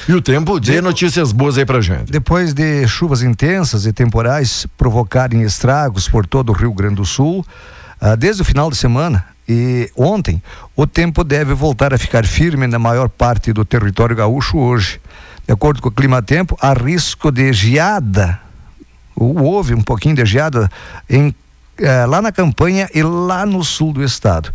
E 0.08 0.14
o 0.14 0.22
tempo 0.22 0.60
de 0.60 0.82
notícias 0.82 1.32
boas 1.32 1.58
aí 1.58 1.66
pra 1.66 1.82
gente. 1.82 2.12
Depois 2.12 2.54
de 2.54 2.88
chuvas 2.88 3.22
intensas 3.22 3.86
e 3.86 3.94
temporais 3.94 4.68
provocarem 4.78 5.42
estragos 5.44 6.08
por 6.08 6.26
todo 6.26 6.50
o 6.50 6.54
Rio 6.54 6.74
Grande 6.74 6.96
do 6.96 7.06
Sul, 7.06 7.46
ah, 8.00 8.16
desde 8.16 8.42
o 8.42 8.46
final 8.46 8.70
de 8.70 8.78
semana 8.78 9.26
e 9.48 9.90
ontem, 9.96 10.42
o 10.76 10.86
tempo 10.86 11.24
deve 11.24 11.54
voltar 11.54 11.94
a 11.94 11.98
ficar 11.98 12.26
firme 12.26 12.68
na 12.68 12.78
maior 12.78 13.08
parte 13.08 13.54
do 13.54 13.64
território 13.64 14.16
gaúcho 14.16 14.58
hoje. 14.58 15.00
De 15.46 15.54
acordo 15.54 15.82
com 15.82 15.88
o 15.88 15.92
clima 15.92 16.22
tempo, 16.22 16.58
há 16.62 16.74
risco 16.74 17.32
de 17.32 17.54
geada. 17.54 18.42
Houve 19.20 19.74
um 19.74 19.82
pouquinho 19.82 20.16
de 20.16 20.26
geada 20.26 20.70
em, 21.10 21.34
eh, 21.80 22.06
lá 22.06 22.22
na 22.22 22.32
campanha 22.32 22.88
e 22.94 23.02
lá 23.02 23.46
no 23.46 23.64
sul 23.64 23.92
do 23.92 24.04
estado. 24.04 24.54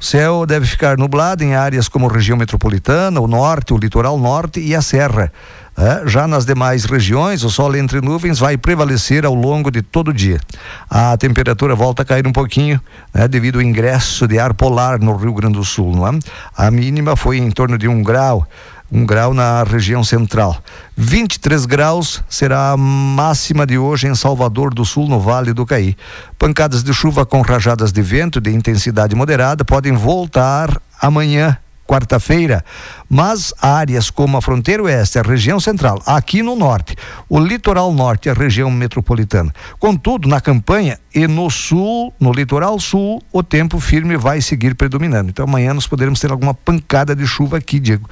O 0.00 0.04
céu 0.04 0.46
deve 0.46 0.66
ficar 0.66 0.96
nublado 0.96 1.44
em 1.44 1.54
áreas 1.54 1.86
como 1.86 2.08
região 2.08 2.36
metropolitana, 2.36 3.20
o 3.20 3.28
norte, 3.28 3.74
o 3.74 3.76
litoral 3.76 4.18
norte 4.18 4.58
e 4.58 4.74
a 4.74 4.80
serra. 4.80 5.30
É, 5.76 6.08
já 6.08 6.26
nas 6.26 6.44
demais 6.44 6.84
regiões, 6.84 7.44
o 7.44 7.50
sol 7.50 7.76
entre 7.76 8.00
nuvens 8.00 8.38
vai 8.38 8.56
prevalecer 8.56 9.24
ao 9.24 9.34
longo 9.34 9.70
de 9.70 9.82
todo 9.82 10.08
o 10.08 10.12
dia. 10.12 10.40
A 10.88 11.16
temperatura 11.16 11.74
volta 11.74 12.02
a 12.02 12.04
cair 12.04 12.26
um 12.26 12.32
pouquinho, 12.32 12.80
né, 13.12 13.28
devido 13.28 13.56
ao 13.56 13.62
ingresso 13.62 14.26
de 14.26 14.38
ar 14.38 14.54
polar 14.54 14.98
no 14.98 15.14
Rio 15.16 15.34
Grande 15.34 15.58
do 15.58 15.64
Sul. 15.64 15.94
É? 16.06 16.18
A 16.56 16.70
mínima 16.70 17.14
foi 17.14 17.36
em 17.36 17.50
torno 17.50 17.76
de 17.76 17.86
um 17.86 18.02
grau 18.02 18.46
um 18.90 19.06
grau 19.06 19.32
na 19.32 19.62
região 19.62 20.02
central. 20.02 20.56
23 20.96 21.66
graus 21.66 22.22
será 22.28 22.72
a 22.72 22.76
máxima 22.76 23.66
de 23.66 23.78
hoje 23.78 24.08
em 24.08 24.14
Salvador 24.14 24.74
do 24.74 24.84
Sul, 24.84 25.08
no 25.08 25.20
Vale 25.20 25.52
do 25.52 25.64
Caí. 25.64 25.96
Pancadas 26.38 26.82
de 26.82 26.92
chuva 26.92 27.24
com 27.24 27.40
rajadas 27.40 27.92
de 27.92 28.02
vento 28.02 28.40
de 28.40 28.50
intensidade 28.50 29.14
moderada 29.14 29.64
podem 29.64 29.92
voltar 29.92 30.80
amanhã 31.00 31.56
quarta-feira, 31.90 32.64
mas 33.08 33.52
áreas 33.60 34.10
como 34.10 34.36
a 34.36 34.40
fronteira 34.40 34.84
oeste, 34.84 35.18
a 35.18 35.22
região 35.22 35.58
central, 35.58 36.00
aqui 36.06 36.40
no 36.40 36.54
norte, 36.54 36.94
o 37.28 37.40
litoral 37.40 37.92
norte, 37.92 38.30
a 38.30 38.32
região 38.32 38.70
metropolitana. 38.70 39.52
Contudo, 39.76 40.28
na 40.28 40.40
campanha 40.40 41.00
e 41.12 41.26
no 41.26 41.50
sul, 41.50 42.14
no 42.20 42.30
litoral 42.32 42.78
sul, 42.78 43.20
o 43.32 43.42
tempo 43.42 43.80
firme 43.80 44.16
vai 44.16 44.40
seguir 44.40 44.76
predominando. 44.76 45.30
Então 45.30 45.44
amanhã 45.44 45.74
nós 45.74 45.88
poderemos 45.88 46.20
ter 46.20 46.30
alguma 46.30 46.54
pancada 46.54 47.16
de 47.16 47.26
chuva 47.26 47.56
aqui, 47.56 47.80
Diego. 47.80 48.08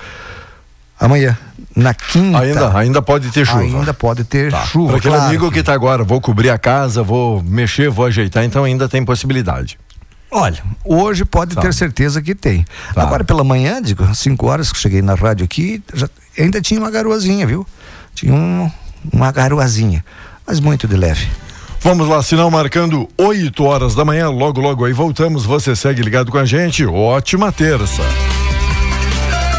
Amanhã, 1.01 1.37
na 1.77 1.95
quinta. 1.95 2.39
Ainda, 2.41 2.77
ainda 2.77 3.03
pode 3.03 3.31
ter 3.31 3.47
chuva. 3.47 3.61
Ainda 3.61 3.95
pode 3.95 4.25
ter 4.25 4.51
Tá. 4.51 4.65
chuva. 4.67 4.89
Para 4.89 4.97
aquele 4.99 5.15
claro 5.15 5.29
amigo 5.29 5.51
que 5.53 5.61
está 5.61 5.73
agora, 5.73 6.03
vou 6.03 6.21
cobrir 6.21 6.51
a 6.51 6.59
casa, 6.59 7.03
vou 7.03 7.43
mexer, 7.43 7.89
vou 7.89 8.07
ajeitar, 8.07 8.45
então 8.45 8.65
ainda 8.65 8.89
tem 8.89 9.05
possibilidade. 9.05 9.79
Olha, 10.31 10.59
hoje 10.85 11.25
pode 11.25 11.55
Tá. 11.55 11.61
ter 11.63 11.73
certeza 11.73 12.21
que 12.21 12.35
tem. 12.35 12.65
Tá. 12.95 13.03
Agora 13.03 13.25
pela 13.25 13.43
manhã, 13.45 13.81
digo, 13.81 14.13
5 14.15 14.47
horas 14.47 14.73
que 14.73 14.79
cheguei 14.79 15.01
na 15.01 15.15
rádio 15.15 15.45
aqui, 15.45 15.83
já, 15.95 16.09
ainda 16.39 16.61
tinha 16.61 16.79
uma 16.81 16.91
garoazinha, 16.91 17.47
viu? 17.47 17.67
Tinha 18.15 18.35
um, 18.35 18.71
uma 19.13 19.31
garoazinha, 19.33 20.05
mas 20.47 20.61
muito 20.61 20.87
de 20.89 20.97
leve. 20.97 21.27
Vamos 21.81 22.09
lá, 22.09 22.21
sinal 22.25 22.51
marcando 22.51 23.09
8 23.17 23.63
horas 23.65 23.95
da 23.95 24.05
manhã, 24.05 24.29
logo, 24.29 24.61
logo 24.61 24.85
aí 24.85 24.93
voltamos. 24.93 25.45
Você 25.45 25.77
segue 25.77 26.03
ligado 26.03 26.31
com 26.33 26.39
a 26.39 26.45
gente. 26.45 26.85
Ótima 26.85 27.53
terça. 27.53 28.03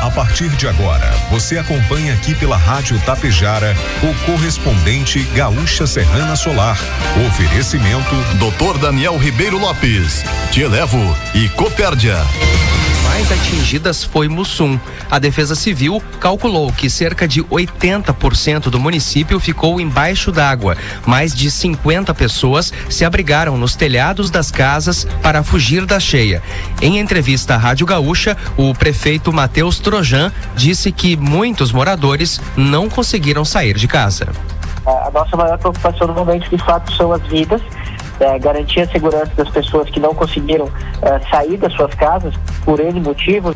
A 0.02 0.10
partir 0.10 0.48
de 0.52 0.66
agora, 0.66 1.12
você 1.30 1.58
acompanha 1.58 2.14
aqui 2.14 2.34
pela 2.34 2.56
Rádio 2.56 2.98
Tapejara 3.02 3.76
o 4.02 4.26
correspondente 4.26 5.22
Gaúcha 5.36 5.86
Serrana 5.86 6.38
Solar. 6.38 6.80
Oferecimento 7.28 8.16
Doutor 8.40 8.78
Daniel 8.78 9.18
Ribeiro 9.18 9.58
Lopes, 9.58 10.24
Te 10.52 10.62
Elevo 10.62 10.98
e 11.36 11.50
Copérdia. 11.50 12.16
Mais 13.20 13.32
atingidas 13.34 14.02
foi 14.02 14.30
Mussum. 14.30 14.80
A 15.12 15.20
Defesa 15.20 15.54
Civil 15.54 16.02
calculou 16.22 16.72
que 16.72 16.90
cerca 16.90 17.28
de 17.28 17.44
80% 17.44 18.70
do 18.70 18.80
município 18.80 19.42
ficou 19.42 19.82
embaixo 19.82 20.32
d'água. 20.32 20.78
Mais 21.06 21.36
de 21.36 21.52
50 21.52 22.14
pessoas 22.14 22.72
se 22.90 23.04
abrigaram 23.04 23.58
nos 23.58 23.76
telhados 23.76 24.30
das 24.30 24.52
casas 24.52 25.06
para 25.22 25.44
fugir 25.44 25.86
da 25.86 26.00
cheia. 26.00 26.42
Em 26.82 26.98
entrevista 26.98 27.56
à 27.56 27.58
Rádio 27.58 27.86
Gaúcha, 27.86 28.38
o 28.56 28.74
prefeito 28.74 29.34
Matheus 29.34 29.80
Trojan 29.80 30.32
disse 30.56 30.90
que 30.90 31.18
muitos 31.18 31.74
moradores 31.74 32.40
não 32.56 32.88
conseguiram 32.90 33.44
sair 33.44 33.76
de 33.76 33.88
casa. 33.90 34.30
A 34.86 35.12
nossa 35.12 35.36
maior 35.36 35.58
preocupação 35.58 36.08
no 36.08 36.14
momento, 36.14 36.50
de 36.50 36.58
fato, 36.64 36.94
são 36.94 37.12
as 37.12 37.22
vidas, 37.24 37.62
é, 38.20 38.38
garantir 38.40 38.82
a 38.82 38.88
segurança 38.88 39.32
das 39.36 39.50
pessoas 39.50 39.90
que 39.90 40.00
não 40.00 40.14
conseguiram 40.14 40.70
é, 41.02 41.20
sair 41.30 41.58
das 41.58 41.74
suas 41.74 41.94
casas 41.96 42.34
por 42.64 42.80
N 42.80 43.00
motivos. 43.00 43.56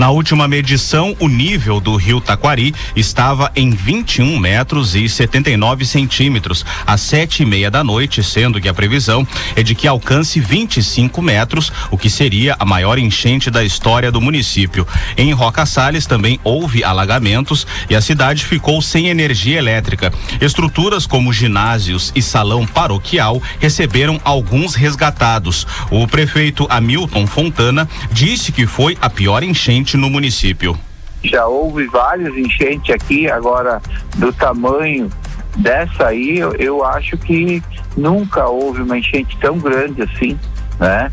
Na 0.00 0.08
última 0.08 0.48
medição, 0.48 1.14
o 1.20 1.28
nível 1.28 1.78
do 1.78 1.94
rio 1.94 2.22
Taquari 2.22 2.74
estava 2.96 3.52
em 3.54 3.68
21 3.68 4.38
metros 4.38 4.94
e 4.96 5.06
79 5.06 5.84
centímetros 5.84 6.64
às 6.86 7.02
sete 7.02 7.42
e 7.42 7.46
meia 7.46 7.70
da 7.70 7.84
noite, 7.84 8.22
sendo 8.22 8.58
que 8.58 8.66
a 8.66 8.72
previsão 8.72 9.28
é 9.54 9.62
de 9.62 9.74
que 9.74 9.86
alcance 9.86 10.40
25 10.40 11.20
metros, 11.20 11.70
o 11.90 11.98
que 11.98 12.08
seria 12.08 12.56
a 12.58 12.64
maior 12.64 12.98
enchente 12.98 13.50
da 13.50 13.62
história 13.62 14.10
do 14.10 14.22
município. 14.22 14.88
Em 15.18 15.34
Roca 15.34 15.66
Salles 15.66 16.06
também 16.06 16.40
houve 16.42 16.82
alagamentos 16.82 17.66
e 17.90 17.94
a 17.94 18.00
cidade 18.00 18.46
ficou 18.46 18.80
sem 18.80 19.08
energia 19.08 19.58
elétrica. 19.58 20.10
Estruturas 20.40 21.04
como 21.04 21.30
ginásios 21.30 22.10
e 22.14 22.22
salão 22.22 22.66
paroquial 22.66 23.42
receberam 23.58 24.18
alguns 24.24 24.74
resgatados. 24.74 25.66
O 25.90 26.08
prefeito 26.08 26.66
Hamilton 26.70 27.26
Fontana 27.26 27.86
disse 28.10 28.50
que 28.50 28.66
foi 28.66 28.96
a 28.98 29.10
pior 29.10 29.42
enchente 29.42 29.89
no 29.96 30.10
município. 30.10 30.78
Já 31.22 31.46
houve 31.46 31.86
várias 31.86 32.34
enchentes 32.36 32.94
aqui, 32.94 33.30
agora 33.30 33.80
do 34.16 34.32
tamanho 34.32 35.10
dessa 35.56 36.06
aí, 36.06 36.38
eu, 36.38 36.54
eu 36.54 36.84
acho 36.84 37.16
que 37.18 37.62
nunca 37.96 38.46
houve 38.46 38.82
uma 38.82 38.98
enchente 38.98 39.36
tão 39.38 39.58
grande 39.58 40.02
assim, 40.02 40.38
né? 40.78 41.10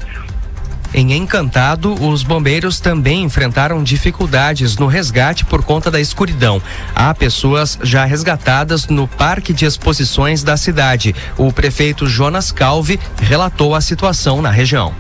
Em 0.93 1.13
Encantado, 1.13 1.93
os 1.93 2.23
bombeiros 2.23 2.79
também 2.79 3.23
enfrentaram 3.23 3.83
dificuldades 3.83 4.77
no 4.77 4.87
resgate 4.87 5.43
por 5.43 5.63
conta 5.63 5.91
da 5.91 5.99
escuridão. 5.99 6.61
Há 6.95 7.13
pessoas 7.13 7.77
já 7.83 8.05
resgatadas 8.05 8.87
no 8.87 9.07
Parque 9.07 9.53
de 9.53 9.65
Exposições 9.65 10.43
da 10.43 10.55
cidade. 10.55 11.13
O 11.37 11.51
prefeito 11.51 12.07
Jonas 12.07 12.51
Calvi 12.51 12.99
relatou 13.21 13.75
a 13.75 13.81
situação 13.81 14.41
na 14.41 14.49
região. 14.49 14.93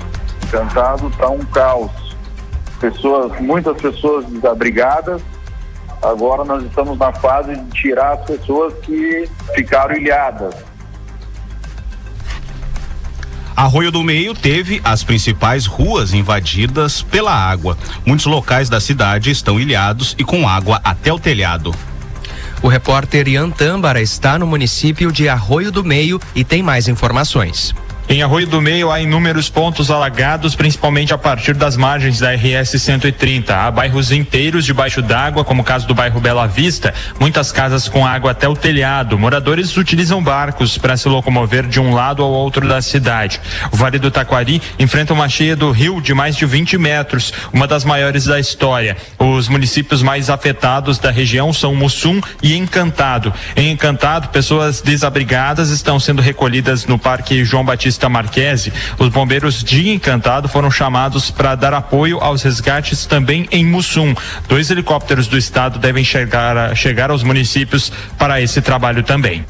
Encantado 0.43 1.09
tá 1.17 1.29
um 1.29 1.43
caos. 1.45 2.06
Pessoas, 2.79 3.39
muitas 3.39 3.77
pessoas 3.81 4.25
desabrigadas. 4.25 5.21
Agora 6.01 6.43
nós 6.43 6.63
estamos 6.63 6.97
na 6.97 7.11
fase 7.11 7.55
de 7.55 7.71
tirar 7.71 8.13
as 8.13 8.25
pessoas 8.25 8.73
que 8.83 9.27
ficaram 9.55 9.95
ilhadas. 9.95 10.55
Arroio 13.55 13.91
do 13.91 14.03
Meio 14.03 14.35
teve 14.35 14.79
as 14.83 15.03
principais 15.03 15.65
ruas 15.65 16.13
invadidas 16.13 17.01
pela 17.01 17.31
água. 17.31 17.75
Muitos 18.05 18.27
locais 18.27 18.69
da 18.69 18.79
cidade 18.79 19.31
estão 19.31 19.59
ilhados 19.59 20.15
e 20.19 20.23
com 20.23 20.47
água 20.47 20.79
até 20.83 21.11
o 21.11 21.17
telhado. 21.17 21.73
O 22.61 22.67
repórter 22.67 23.27
Ian 23.27 23.49
Tâmbara 23.49 23.99
está 23.99 24.37
no 24.37 24.45
município 24.45 25.11
de 25.11 25.27
Arroio 25.27 25.71
do 25.71 25.83
Meio 25.83 26.19
e 26.35 26.43
tem 26.43 26.61
mais 26.61 26.87
informações. 26.87 27.73
Em 28.09 28.23
Arroio 28.23 28.47
do 28.47 28.61
Meio 28.61 28.89
há 28.89 29.01
inúmeros 29.01 29.49
pontos 29.49 29.91
alagados, 29.91 30.55
principalmente 30.55 31.13
a 31.13 31.17
partir 31.17 31.53
das 31.53 31.75
margens 31.75 32.19
da 32.19 32.33
RS 32.33 32.81
130. 32.81 33.53
Há 33.53 33.69
bairros 33.69 34.13
inteiros 34.13 34.63
debaixo 34.63 35.01
d'água, 35.01 35.43
como 35.43 35.61
o 35.61 35.65
caso 35.65 35.85
do 35.85 35.93
bairro 35.93 36.21
Bela 36.21 36.47
Vista, 36.47 36.93
muitas 37.19 37.51
casas 37.51 37.89
com 37.89 38.05
água 38.05 38.31
até 38.31 38.47
o 38.47 38.55
telhado. 38.55 39.19
Moradores 39.19 39.75
utilizam 39.75 40.23
barcos 40.23 40.77
para 40.77 40.95
se 40.95 41.09
locomover 41.09 41.67
de 41.67 41.81
um 41.81 41.93
lado 41.93 42.23
ao 42.23 42.31
outro 42.31 42.65
da 42.65 42.81
cidade. 42.81 43.41
O 43.73 43.75
Vale 43.75 43.99
do 43.99 44.09
Taquari 44.09 44.61
enfrenta 44.79 45.13
uma 45.13 45.27
cheia 45.27 45.53
do 45.53 45.69
rio 45.71 45.99
de 45.99 46.13
mais 46.13 46.37
de 46.37 46.45
20 46.45 46.77
metros, 46.77 47.33
uma 47.51 47.67
das 47.67 47.83
maiores 47.83 48.23
da 48.23 48.39
história. 48.39 48.95
Os 49.19 49.49
municípios 49.49 50.01
mais 50.01 50.29
afetados 50.29 50.97
da 50.97 51.11
região 51.11 51.51
são 51.51 51.75
Mussum 51.75 52.21
e 52.41 52.55
Encantado. 52.55 53.33
Em 53.53 53.69
Encantado, 53.69 54.29
pessoas 54.29 54.79
desabrigadas 54.79 55.71
estão 55.71 55.99
sendo 55.99 56.21
recolhidas 56.21 56.85
no 56.85 56.97
Parque 56.97 57.43
João 57.43 57.65
Batista 57.65 57.96
Marquese. 58.07 58.71
Os 58.99 59.09
bombeiros 59.09 59.63
de 59.63 59.89
Encantado 59.89 60.47
foram 60.47 60.69
chamados 60.69 61.31
para 61.31 61.55
dar 61.55 61.73
apoio 61.73 62.19
aos 62.19 62.43
resgates 62.43 63.05
também 63.05 63.47
em 63.51 63.65
Mussum. 63.65 64.13
Dois 64.47 64.69
helicópteros 64.69 65.27
do 65.27 65.37
estado 65.37 65.79
devem 65.79 66.03
chegar, 66.03 66.55
a, 66.55 66.75
chegar 66.75 67.09
aos 67.09 67.23
municípios 67.23 67.91
para 68.17 68.39
esse 68.41 68.61
trabalho 68.61 69.03
também. 69.03 69.45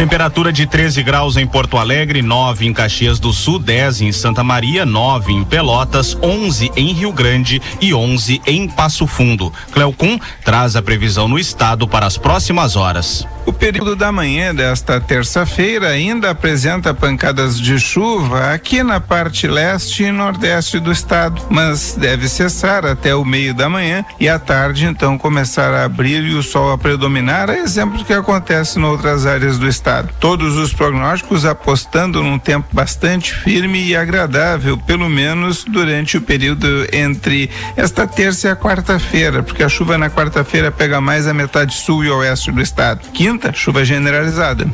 Temperatura 0.00 0.50
de 0.50 0.66
13 0.66 1.02
graus 1.02 1.36
em 1.36 1.46
Porto 1.46 1.76
Alegre, 1.76 2.22
9 2.22 2.66
em 2.66 2.72
Caxias 2.72 3.20
do 3.20 3.34
Sul, 3.34 3.58
10 3.58 4.00
em 4.00 4.12
Santa 4.12 4.42
Maria, 4.42 4.86
9 4.86 5.30
em 5.30 5.44
Pelotas, 5.44 6.16
11 6.22 6.72
em 6.74 6.94
Rio 6.94 7.12
Grande 7.12 7.60
e 7.82 7.92
11 7.92 8.40
em 8.46 8.66
Passo 8.66 9.06
Fundo. 9.06 9.52
Cleocum 9.72 10.18
traz 10.42 10.74
a 10.74 10.80
previsão 10.80 11.28
no 11.28 11.38
estado 11.38 11.86
para 11.86 12.06
as 12.06 12.16
próximas 12.16 12.76
horas. 12.76 13.28
O 13.44 13.52
período 13.52 13.94
da 13.94 14.10
manhã 14.10 14.54
desta 14.54 15.00
terça-feira 15.00 15.88
ainda 15.88 16.30
apresenta 16.30 16.94
pancadas 16.94 17.60
de 17.60 17.78
chuva 17.78 18.52
aqui 18.52 18.82
na 18.82 19.00
parte 19.00 19.46
leste 19.46 20.04
e 20.04 20.12
nordeste 20.12 20.78
do 20.78 20.92
estado, 20.92 21.42
mas 21.50 21.94
deve 21.94 22.26
cessar 22.28 22.86
até 22.86 23.14
o 23.14 23.24
meio 23.24 23.52
da 23.52 23.68
manhã 23.68 24.04
e 24.18 24.28
à 24.28 24.38
tarde 24.38 24.86
então 24.86 25.18
começar 25.18 25.74
a 25.74 25.84
abrir 25.84 26.22
e 26.24 26.34
o 26.34 26.42
sol 26.42 26.72
a 26.72 26.78
predominar, 26.78 27.50
exemplo 27.50 28.04
que 28.04 28.12
acontece 28.12 28.78
em 28.78 28.84
outras 28.84 29.26
áreas 29.26 29.58
do 29.58 29.66
estado 29.66 29.89
Todos 30.20 30.56
os 30.56 30.72
prognósticos 30.72 31.44
apostando 31.44 32.22
num 32.22 32.38
tempo 32.38 32.68
bastante 32.72 33.34
firme 33.34 33.82
e 33.82 33.96
agradável, 33.96 34.78
pelo 34.78 35.08
menos 35.08 35.64
durante 35.64 36.16
o 36.16 36.22
período 36.22 36.86
entre 36.92 37.50
esta 37.76 38.06
terça 38.06 38.48
e 38.48 38.50
a 38.50 38.56
quarta-feira, 38.56 39.42
porque 39.42 39.64
a 39.64 39.68
chuva 39.68 39.98
na 39.98 40.08
quarta-feira 40.08 40.70
pega 40.70 41.00
mais 41.00 41.26
a 41.26 41.34
metade 41.34 41.74
sul 41.74 42.04
e 42.04 42.10
oeste 42.10 42.52
do 42.52 42.60
estado. 42.60 43.08
Quinta, 43.12 43.52
chuva 43.52 43.84
generalizada. 43.84 44.68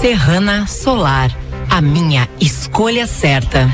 Serrana 0.00 0.66
Solar, 0.66 1.30
a 1.70 1.80
minha 1.80 2.28
escolha 2.40 3.06
certa. 3.06 3.70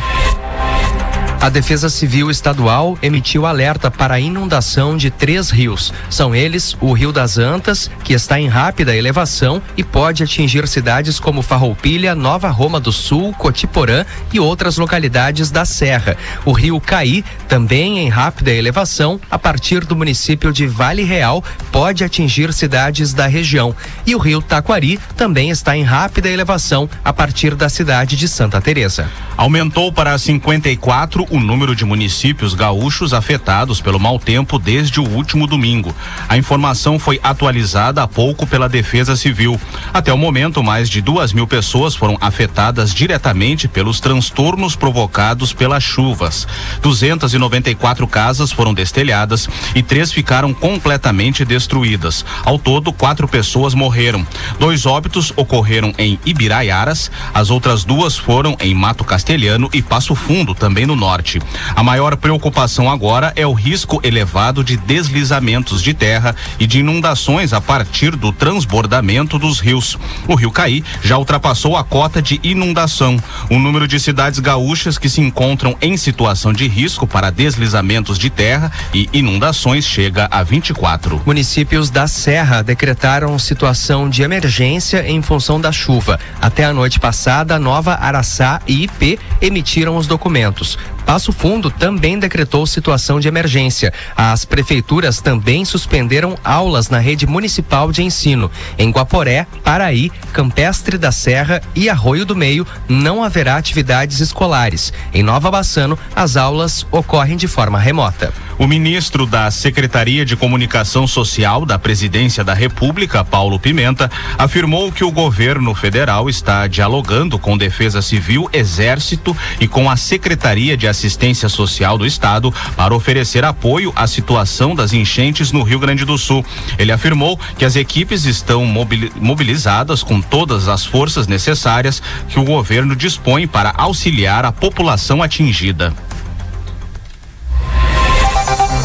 A 1.41 1.49
Defesa 1.49 1.89
Civil 1.89 2.33
Estadual 2.33 2.99
emitiu 3.01 3.47
alerta 3.47 3.93
para 3.93 4.15
a 4.15 4.21
inundação 4.21 4.97
de 4.97 5.09
três 5.09 5.51
rios. 5.51 5.95
São 6.11 6.35
eles 6.35 6.77
o 6.81 6.93
Rio 6.93 7.13
das 7.13 7.39
Antas, 7.39 7.89
que 8.03 8.13
está 8.13 8.41
em 8.41 8.49
rápida 8.49 8.95
elevação 8.95 9.63
e 9.77 9.85
pode 9.85 10.25
atingir 10.25 10.67
cidades 10.67 11.21
como 11.21 11.41
Farroupilha, 11.41 12.13
Nova 12.13 12.49
Roma 12.49 12.81
do 12.81 12.91
Sul, 12.91 13.33
Cotiporã 13.35 14.05
e 14.33 14.41
outras 14.41 14.79
localidades 14.79 15.49
da 15.49 15.65
Serra. 15.65 16.17
O 16.45 16.51
Rio 16.51 16.81
Caí, 16.81 17.25
também 17.47 18.01
em 18.01 18.09
rápida 18.09 18.51
elevação, 18.51 19.21
a 19.31 19.39
partir 19.39 19.85
do 19.85 19.95
município 19.95 20.53
de 20.53 20.67
Vale 20.67 21.05
Real, 21.05 21.43
pode 21.71 22.03
atingir 22.03 22.53
cidades 22.53 23.15
da 23.15 23.29
região. 23.29 23.75
E 24.05 24.13
o 24.17 24.19
Rio 24.19 24.43
Taquari 24.43 24.99
também 25.17 25.51
está 25.51 25.77
em 25.77 25.85
rápida 25.85 26.29
elevação 26.29 26.91
a 27.05 27.13
partir 27.13 27.55
da 27.55 27.69
cidade 27.69 28.17
de 28.17 28.27
Santa 28.27 28.61
Teresa. 28.61 29.09
Aumentou 29.37 29.93
para 29.93 30.19
54 30.19 31.28
o 31.31 31.39
número 31.39 31.75
de 31.75 31.85
municípios 31.85 32.55
gaúchos 32.55 33.13
afetados 33.13 33.81
pelo 33.81 34.01
mau 34.01 34.19
tempo 34.19 34.59
desde 34.59 35.01
o 35.01 35.09
último 35.09 35.47
domingo. 35.47 35.95
A 36.29 36.37
informação 36.37 36.99
foi 36.99 37.21
atualizada 37.23 38.03
há 38.03 38.09
pouco 38.09 38.47
pela 38.47 38.69
Defesa 38.69 39.17
Civil. 39.17 39.61
Até 39.93 40.13
o 40.13 40.19
momento, 40.19 40.63
mais 40.63 40.89
de 40.89 41.01
duas 41.01 41.33
mil 41.33 41.47
pessoas 41.47 41.95
foram 41.95 42.17
afetadas 42.21 42.95
diretamente 42.95 43.69
pelos 43.69 44.01
transtornos 44.01 44.75
provocados 44.75 45.53
pelas 45.53 45.83
chuvas. 45.83 46.47
294 46.83 48.07
casas 48.07 48.51
foram 48.51 48.73
destelhadas 48.73 49.49
e 49.75 49.83
três 49.83 50.13
ficaram 50.13 50.55
completamente 50.55 51.45
destruídas. 51.45 52.25
Ao 52.45 52.59
todo, 52.59 52.93
quatro 52.93 53.29
pessoas 53.29 53.75
morreram. 53.75 54.27
Dois 54.59 54.87
óbitos 54.87 55.33
ocorreram 55.37 55.93
em 55.99 56.19
Ibiraiaras, 56.25 57.11
as 57.35 57.51
outras 57.51 57.85
duas 57.85 58.17
foram 58.17 58.57
em 58.61 58.75
Mato 58.75 59.05
Castelhano 59.05 59.69
e 59.73 59.83
Passo 59.83 60.15
Fundo, 60.15 60.55
também 60.55 60.87
no 60.87 60.97
norte 60.97 61.18
norte. 61.19 61.41
A 61.75 61.83
maior 61.83 62.17
preocupação 62.17 62.91
agora 62.91 63.33
é 63.35 63.47
o 63.47 63.53
risco 63.53 64.01
elevado 64.05 64.63
de 64.63 64.77
deslizamentos 64.77 65.83
de 65.83 65.93
terra 65.93 66.35
e 66.59 66.67
de 66.67 66.79
inundações 66.79 67.53
a 67.53 67.61
partir 67.61 68.15
do 68.15 68.33
transbordamento 68.33 69.39
dos 69.39 69.59
rios. 69.59 69.99
O 70.29 70.35
Rio 70.35 70.51
Caí 70.51 70.85
já 71.03 71.19
ultrapassou 71.19 71.77
a 71.77 71.83
cota 71.83 72.23
de 72.23 72.41
inundação. 72.43 73.19
O 73.51 73.59
número 73.59 73.89
de 73.89 73.99
cidades 73.99 74.39
gaúchas 74.39 74.97
que 74.97 75.09
se 75.09 75.21
encontram 75.21 75.77
em 75.83 75.97
situação 75.97 76.53
de 76.53 76.69
risco 76.69 77.07
para 77.07 77.31
deslizamentos 77.31 78.19
de 78.19 78.31
terra 78.31 78.71
e 78.95 79.09
inundações 79.13 79.85
chega 79.85 80.29
a 80.31 80.43
24. 80.43 81.23
Municípios 81.27 81.91
da 81.91 82.07
Serra 82.07 82.63
decretaram 82.63 83.39
situação 83.39 84.09
de 84.09 84.23
emergência 84.23 85.09
em 85.09 85.21
função 85.21 85.61
da 85.61 85.73
chuva. 85.73 86.21
Até 86.41 86.65
a 86.65 86.73
noite 86.73 87.01
passada, 87.01 87.59
Nova 87.59 87.95
Araçá 87.95 88.61
e 88.67 88.85
IP 88.85 89.19
emitiram 89.41 89.97
os 89.97 90.07
documentos. 90.07 90.79
Passo 91.09 91.33
Fundo 91.33 91.71
também 91.71 92.19
decretou 92.19 92.67
situação 92.67 93.19
de 93.19 93.29
emergência. 93.29 93.95
As 94.15 94.45
prefeituras 94.45 95.23
também 95.23 95.65
suspenderam 95.65 96.37
aulas 96.45 96.91
na 96.91 96.99
rede 96.99 97.27
municipal 97.27 97.91
de 97.91 98.03
ensino. 98.03 98.51
Em 98.79 98.91
Guaporé, 98.91 99.47
Paraí, 99.65 100.13
Campestre 100.35 100.99
da 100.99 101.11
Serra 101.11 101.63
e 101.75 101.89
Arroio 101.89 102.27
do 102.27 102.37
Meio 102.37 102.67
não 102.87 103.25
haverá 103.25 103.57
atividades 103.57 104.21
escolares. 104.21 104.93
Em 105.15 105.23
Nova 105.23 105.51
Bassano, 105.51 105.99
as 106.15 106.37
aulas 106.37 106.87
ocorrem 106.93 107.39
de 107.39 107.49
forma 107.49 107.79
remota. 107.79 108.31
O 108.59 108.67
ministro 108.67 109.25
da 109.25 109.51
Secretaria 109.51 110.27
de 110.27 110.35
Comunicação 110.35 111.07
Social 111.07 111.65
da 111.65 111.79
Presidência 111.79 112.43
da 112.43 112.53
República, 112.53 113.25
Paulo 113.25 113.59
Pimenta, 113.59 114.11
afirmou 114.37 114.91
que 114.91 115.05
o 115.05 115.13
governo 115.13 115.75
federal 115.75 116.29
está 116.29 116.67
dialogando 116.67 117.39
com 117.39 117.57
Defesa 117.57 118.03
Civil, 118.03 118.51
Exército 118.53 119.35
e 119.61 119.69
com 119.69 119.89
a 119.89 119.97
Secretaria 119.97 120.77
de 120.77 120.89
Assistência 120.99 121.49
Social 121.49 121.97
do 121.97 122.05
Estado 122.05 122.53
para 122.77 122.95
oferecer 122.95 123.45
apoio 123.45 123.93
à 123.95 124.07
situação 124.09 124.75
das 124.75 124.93
enchentes 124.93 125.53
no 125.53 125.63
Rio 125.63 125.79
Grande 125.79 126.05
do 126.05 126.19
Sul. 126.19 126.45
Ele 126.77 126.91
afirmou 126.91 127.39
que 127.57 127.65
as 127.65 127.77
equipes 127.77 128.25
estão 128.25 128.67
mobilizadas 128.67 130.03
com 130.03 130.21
todas 130.21 130.67
as 130.67 130.85
forças 130.85 131.29
necessárias 131.29 132.03
que 132.29 132.41
o 132.41 132.45
governo 132.45 132.97
dispõe 132.97 133.47
para 133.47 133.73
auxiliar 133.77 134.45
a 134.45 134.51
população 134.51 135.23
atingida. 135.23 135.95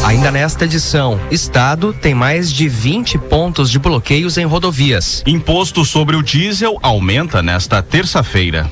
Ainda 0.04 0.30
nesta 0.30 0.66
edição, 0.66 1.18
Estado 1.30 1.92
tem 1.92 2.14
mais 2.14 2.52
de 2.52 2.68
20 2.68 3.18
pontos 3.18 3.70
de 3.70 3.78
bloqueios 3.78 4.36
em 4.36 4.44
rodovias. 4.44 5.24
Imposto 5.26 5.84
sobre 5.84 6.14
o 6.14 6.22
diesel 6.22 6.78
aumenta 6.82 7.42
nesta 7.42 7.82
terça-feira. 7.82 8.70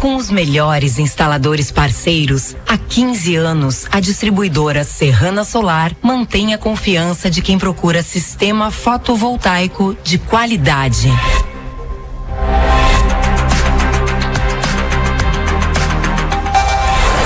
Com 0.00 0.16
os 0.16 0.30
melhores 0.30 0.98
instaladores 0.98 1.70
parceiros, 1.70 2.54
há 2.68 2.76
15 2.76 3.36
anos, 3.36 3.86
a 3.90 4.00
distribuidora 4.00 4.84
Serrana 4.84 5.44
Solar 5.44 5.92
mantém 6.02 6.52
a 6.52 6.58
confiança 6.58 7.30
de 7.30 7.40
quem 7.40 7.58
procura 7.58 8.02
sistema 8.02 8.70
fotovoltaico 8.70 9.96
de 10.04 10.18
qualidade. 10.18 11.08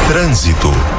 Trânsito. 0.09 0.98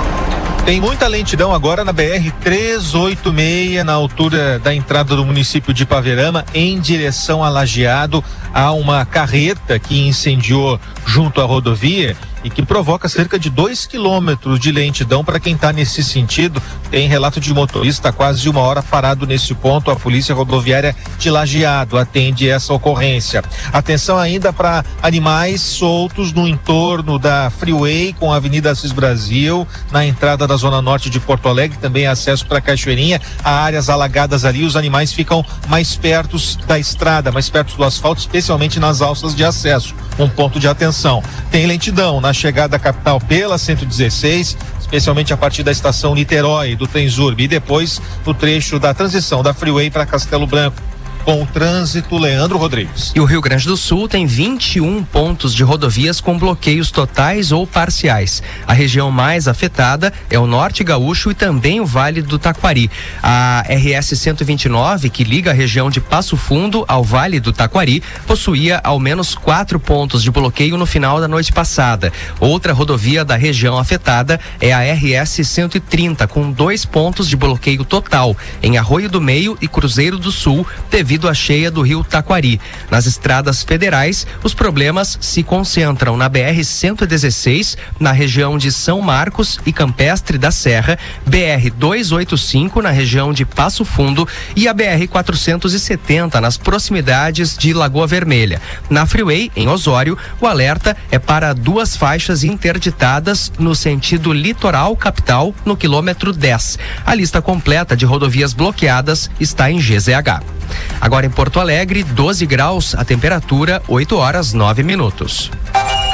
Tem 0.70 0.80
muita 0.80 1.08
lentidão 1.08 1.52
agora 1.52 1.84
na 1.84 1.92
BR 1.92 2.30
386, 2.42 3.84
na 3.84 3.94
altura 3.94 4.60
da 4.60 4.72
entrada 4.72 5.16
do 5.16 5.26
município 5.26 5.74
de 5.74 5.84
Paverama, 5.84 6.46
em 6.54 6.80
direção 6.80 7.44
a 7.44 7.50
Lajeado. 7.50 8.24
Há 8.54 8.72
uma 8.74 9.04
carreta 9.04 9.80
que 9.80 10.08
incendiou 10.08 10.80
junto 11.08 11.42
à 11.42 11.44
rodovia 11.44 12.16
e 12.44 12.50
que 12.50 12.64
provoca 12.64 13.10
cerca 13.10 13.38
de 13.38 13.50
2 13.50 13.86
quilômetros 13.86 14.60
de 14.60 14.72
lentidão 14.72 15.24
para 15.24 15.40
quem 15.40 15.56
está 15.56 15.74
nesse 15.74 16.04
sentido. 16.04 16.62
Tem 16.90 17.08
relato 17.08 17.40
de 17.40 17.54
motorista 17.54 18.12
quase 18.12 18.50
uma 18.50 18.62
hora 18.62 18.82
parado 18.82 19.28
nesse 19.28 19.54
ponto. 19.54 19.92
A 19.92 19.96
Polícia 19.96 20.34
Rodoviária 20.34 20.96
de 21.18 21.30
Lajeado 21.30 21.98
atende 21.98 22.50
essa 22.50 22.74
ocorrência. 22.74 23.44
Atenção 23.72 24.18
ainda 24.18 24.52
para 24.52 24.84
animais 25.02 25.62
soltos 25.62 26.34
no 26.34 26.48
entorno 26.48 27.20
da 27.20 27.50
Freeway 27.50 28.14
com 28.20 28.32
a 28.32 28.38
Avenida 28.38 28.72
Assis 28.72 28.92
Brasil, 28.92 29.68
na 29.92 30.06
entrada 30.06 30.48
da 30.48 30.56
Zona 30.56 30.82
Norte 30.82 31.10
de 31.10 31.20
Porto 31.20 31.48
Alegre, 31.48 31.78
também 31.78 32.08
acesso 32.08 32.46
para 32.46 32.62
Cachoeirinha. 32.62 33.22
Há 33.44 33.64
áreas 33.64 33.90
alagadas 33.90 34.46
ali, 34.46 34.64
os 34.64 34.76
animais 34.76 35.14
ficam 35.14 35.46
mais 35.68 35.96
perto 35.96 36.38
da 36.68 36.80
estrada, 36.80 37.32
mais 37.32 37.50
perto 37.50 37.76
do 37.76 37.84
asfalto, 37.84 38.22
especialmente 38.22 38.80
nas 38.80 39.02
alças 39.02 39.36
de 39.36 39.44
acesso. 39.44 39.94
Um 40.18 40.30
ponto 40.30 40.60
de 40.60 40.68
atenção. 40.68 41.24
Tem 41.52 41.66
lentidão 41.66 42.20
na 42.20 42.29
chegada 42.34 42.76
à 42.76 42.80
capital 42.80 43.20
pela 43.20 43.58
116, 43.58 44.58
especialmente 44.80 45.34
a 45.34 45.38
partir 45.38 45.64
da 45.64 45.72
estação 45.72 46.16
Niterói 46.16 46.76
do 46.76 46.88
Trenzurb 46.88 47.42
e 47.42 47.48
depois 47.48 48.02
no 48.26 48.34
trecho 48.34 48.80
da 48.80 48.94
transição 48.94 49.44
da 49.44 49.54
Freeway 49.54 49.90
para 49.90 50.06
Castelo 50.06 50.48
Branco 50.48 50.82
com 51.30 51.44
o 51.44 51.46
trânsito, 51.46 52.18
Leandro 52.18 52.58
Rodrigues. 52.58 53.12
E 53.14 53.20
o 53.20 53.24
Rio 53.24 53.40
Grande 53.40 53.68
do 53.68 53.78
Sul 53.78 54.10
tem 54.10 54.26
21 54.26 55.04
pontos 55.04 55.54
de 55.54 55.62
rodovias 55.64 56.20
com 56.20 56.36
bloqueios 56.36 56.90
totais 56.90 57.52
ou 57.52 57.68
parciais. 57.68 58.42
A 58.66 58.74
região 58.74 59.12
mais 59.12 59.48
afetada 59.48 60.12
é 60.28 60.40
o 60.40 60.48
Norte 60.48 60.84
Gaúcho 60.84 61.30
e 61.30 61.36
também 61.36 61.80
o 61.80 61.86
Vale 61.86 62.24
do 62.24 62.40
Taquari. 62.40 62.90
A 63.22 63.64
RS 63.70 64.18
129, 64.18 65.12
que 65.12 65.24
liga 65.24 65.52
a 65.52 65.54
região 65.54 65.92
de 65.92 66.02
Passo 66.02 66.36
Fundo 66.36 66.84
ao 66.88 67.04
Vale 67.04 67.40
do 67.40 67.54
Taquari, 67.54 68.02
possuía 68.26 68.82
ao 68.84 69.00
menos 69.00 69.36
quatro 69.36 69.80
pontos 69.80 70.24
de 70.24 70.32
bloqueio 70.32 70.78
no 70.78 70.88
final 70.88 71.22
da 71.22 71.28
noite 71.28 71.52
passada. 71.52 72.12
Outra 72.40 72.74
rodovia 72.74 73.24
da 73.24 73.36
região 73.36 73.78
afetada 73.78 74.40
é 74.60 74.74
a 74.74 74.80
RS 74.82 75.48
130, 75.48 76.26
com 76.26 76.52
dois 76.52 76.86
pontos 76.86 77.30
de 77.30 77.38
bloqueio 77.38 77.86
total 77.86 78.36
em 78.64 78.80
Arroio 78.80 79.08
do 79.08 79.22
Meio 79.22 79.56
e 79.62 79.68
Cruzeiro 79.68 80.18
do 80.18 80.32
Sul, 80.32 80.66
devido 80.90 81.19
devido 81.20 81.28
à 81.28 81.34
cheia 81.34 81.70
do 81.70 81.82
rio 81.82 82.04
Taquari. 82.04 82.62
Nas 82.90 83.06
estradas 83.06 83.62
federais, 83.62 84.26
os 84.42 84.54
problemas 84.54 85.18
se 85.20 85.44
concentram 85.44 86.16
na 86.16 86.30
BR 86.30 86.64
116, 86.64 87.78
na 88.00 88.14
região 88.14 88.58
de 88.58 88.72
São 88.72 89.02
Marcos 89.02 89.60
e 89.66 89.74
Campestre 89.74 90.38
da 90.38 90.50
Serra, 90.50 90.98
BR 91.26 91.70
285 91.76 92.82
na 92.82 92.90
região 92.90 93.34
de 93.34 93.46
Passo 93.46 93.84
Fundo 93.84 94.28
e 94.56 94.68
a 94.68 94.74
BR 94.74 95.08
470 95.10 96.40
nas 96.40 96.56
proximidades 96.56 97.58
de 97.58 97.74
Lagoa 97.74 98.08
Vermelha. 98.08 98.62
Na 98.90 99.06
Freeway, 99.06 99.52
em 99.56 99.68
Osório, 99.68 100.18
o 100.40 100.48
alerta 100.48 100.96
é 101.12 101.20
para 101.20 101.54
duas 101.54 101.98
faixas 101.98 102.46
interditadas 102.46 103.52
no 103.60 103.76
sentido 103.76 104.32
litoral 104.32 104.96
capital 104.96 105.54
no 105.66 105.76
quilômetro 105.76 106.32
10. 106.32 106.80
A 107.06 107.14
lista 107.14 107.42
completa 107.42 107.98
de 107.98 108.06
rodovias 108.06 108.54
bloqueadas 108.54 109.30
está 109.40 109.70
em 109.70 109.80
GZH. 109.80 110.60
Agora 111.02 111.26
em 111.26 111.30
Porto 111.30 111.60
Alegre, 111.60 112.04
12 112.04 112.46
graus, 112.46 112.96
a 112.96 113.06
temperatura 113.06 113.82
8 113.88 114.18
horas 114.18 114.54
9 114.54 114.84
minutos. 114.84 115.52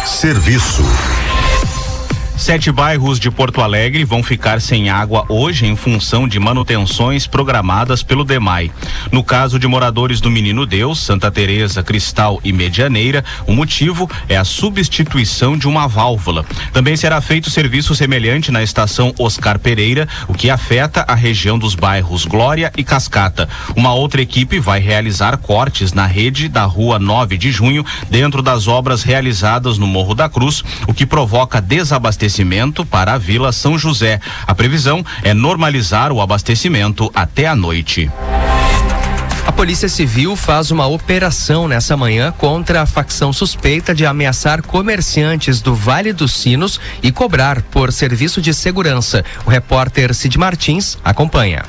Serviço. 0.06 0.84
Sete 2.38 2.70
bairros 2.70 3.18
de 3.18 3.32
Porto 3.32 3.62
Alegre 3.62 4.04
vão 4.04 4.22
ficar 4.22 4.60
sem 4.60 4.90
água 4.90 5.26
hoje 5.30 5.66
em 5.66 5.76
função 5.76 6.28
de 6.28 6.38
manutenções 6.38 7.26
programadas 7.26 8.04
pelo 8.04 8.26
DEMAI. 8.26 8.72
No 9.10 9.24
caso 9.24 9.58
de 9.58 9.66
moradores 9.68 10.20
do 10.20 10.30
Menino 10.30 10.66
Deus, 10.66 11.00
Santa 11.00 11.32
Teresa, 11.32 11.82
Cristal 11.82 12.42
e 12.44 12.52
Medianeira, 12.52 13.24
o 13.48 13.54
motivo 13.54 14.10
é 14.28 14.36
a 14.36 14.44
substituição 14.44 15.58
de 15.58 15.66
uma 15.66 15.88
válvula. 15.88 16.46
Também 16.74 16.98
será 16.98 17.22
feito 17.22 17.50
serviço 17.50 17.96
semelhante 17.96 18.52
na 18.52 18.62
estação 18.62 19.14
Oscar 19.18 19.58
Pereira, 19.58 20.08
o 20.28 20.34
que 20.34 20.50
afeta 20.50 21.06
a 21.08 21.16
região 21.16 21.58
dos 21.58 21.74
bairros 21.74 22.26
Glória 22.26 22.72
e 22.78 22.84
Cascata. 22.84 23.48
Uma 23.76 23.94
outra 23.94 24.22
equipe 24.22 24.60
vai 24.60 24.82
realizar 24.82 25.38
cortes 25.38 25.94
na 25.94 26.06
rede 26.06 26.50
da 26.50 26.66
Rua 26.66 27.00
9 27.00 27.38
de 27.38 27.50
Junho, 27.50 27.86
dentro 28.10 28.42
das 28.42 28.68
obras 28.68 29.04
realizadas 29.04 29.78
no 29.78 29.88
Morro 29.88 30.14
da 30.14 30.28
Cruz, 30.28 30.62
o 30.86 30.94
que 30.94 31.06
provoca 31.06 31.62
desabastecimento 31.62 32.25
para 32.86 33.14
a 33.14 33.18
Vila 33.18 33.52
São 33.52 33.78
José. 33.78 34.20
A 34.48 34.56
previsão 34.56 35.06
é 35.24 35.34
normalizar 35.34 36.12
o 36.12 36.22
abastecimento 36.22 37.12
até 37.14 37.48
a 37.48 37.56
noite. 37.56 38.10
A 39.46 39.52
Polícia 39.52 39.88
Civil 39.88 40.36
faz 40.36 40.72
uma 40.72 40.88
operação 40.88 41.68
nessa 41.68 41.96
manhã 41.96 42.32
contra 42.32 42.82
a 42.82 42.86
facção 42.86 43.32
suspeita 43.32 43.94
de 43.94 44.06
ameaçar 44.06 44.62
comerciantes 44.64 45.62
do 45.62 45.76
Vale 45.76 46.12
dos 46.12 46.34
Sinos 46.34 46.80
e 47.04 47.12
cobrar 47.12 47.62
por 47.62 47.94
serviço 47.94 48.42
de 48.42 48.54
segurança. 48.54 49.24
O 49.46 49.50
repórter 49.50 50.14
Cid 50.16 50.38
Martins 50.38 50.98
acompanha. 51.04 51.64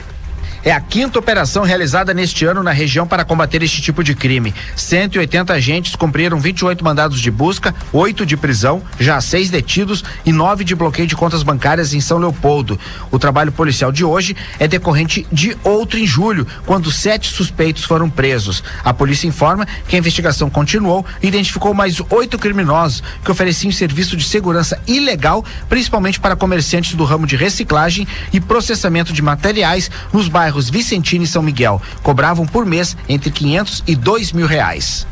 É 0.66 0.72
a 0.72 0.80
quinta 0.80 1.16
operação 1.16 1.62
realizada 1.62 2.12
neste 2.12 2.44
ano 2.44 2.60
na 2.60 2.72
região 2.72 3.06
para 3.06 3.24
combater 3.24 3.62
este 3.62 3.80
tipo 3.80 4.02
de 4.02 4.16
crime. 4.16 4.52
180 4.74 5.52
agentes 5.52 5.94
cumpriram 5.94 6.40
28 6.40 6.84
mandados 6.84 7.20
de 7.20 7.30
busca, 7.30 7.72
oito 7.92 8.26
de 8.26 8.36
prisão, 8.36 8.82
já 8.98 9.20
seis 9.20 9.48
detidos 9.48 10.02
e 10.24 10.32
nove 10.32 10.64
de 10.64 10.74
bloqueio 10.74 11.06
de 11.06 11.14
contas 11.14 11.44
bancárias 11.44 11.94
em 11.94 12.00
São 12.00 12.18
Leopoldo. 12.18 12.76
O 13.12 13.18
trabalho 13.20 13.52
policial 13.52 13.92
de 13.92 14.04
hoje 14.04 14.34
é 14.58 14.66
decorrente 14.66 15.24
de 15.30 15.56
outro 15.62 16.00
em 16.00 16.04
julho, 16.04 16.44
quando 16.66 16.90
sete 16.90 17.30
suspeitos 17.30 17.84
foram 17.84 18.10
presos. 18.10 18.64
A 18.82 18.92
polícia 18.92 19.28
informa 19.28 19.68
que 19.86 19.94
a 19.94 20.00
investigação 20.00 20.50
continuou 20.50 21.06
e 21.22 21.28
identificou 21.28 21.74
mais 21.74 22.02
oito 22.10 22.36
criminosos 22.40 23.04
que 23.24 23.30
ofereciam 23.30 23.70
serviço 23.70 24.16
de 24.16 24.24
segurança 24.24 24.82
ilegal, 24.84 25.44
principalmente 25.68 26.18
para 26.18 26.34
comerciantes 26.34 26.96
do 26.96 27.04
ramo 27.04 27.24
de 27.24 27.36
reciclagem 27.36 28.04
e 28.32 28.40
processamento 28.40 29.12
de 29.12 29.22
materiais 29.22 29.88
nos 30.12 30.26
bairros 30.26 30.55
Vicentina 30.68 31.24
e 31.24 31.26
São 31.26 31.42
Miguel. 31.42 31.80
Cobravam 32.02 32.46
por 32.46 32.64
mês 32.64 32.96
entre 33.08 33.30
500 33.30 33.84
e 33.86 33.94
2 33.94 34.32
mil 34.32 34.46
reais. 34.46 35.06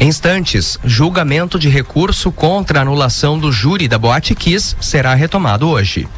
Em 0.00 0.08
instantes, 0.08 0.78
julgamento 0.84 1.58
de 1.58 1.68
recurso 1.68 2.30
contra 2.30 2.78
a 2.78 2.82
anulação 2.82 3.38
do 3.38 3.50
júri 3.50 3.88
da 3.88 3.98
Boate 3.98 4.34
Kiss 4.34 4.76
será 4.80 5.12
retomado 5.14 5.68
hoje. 5.68 6.08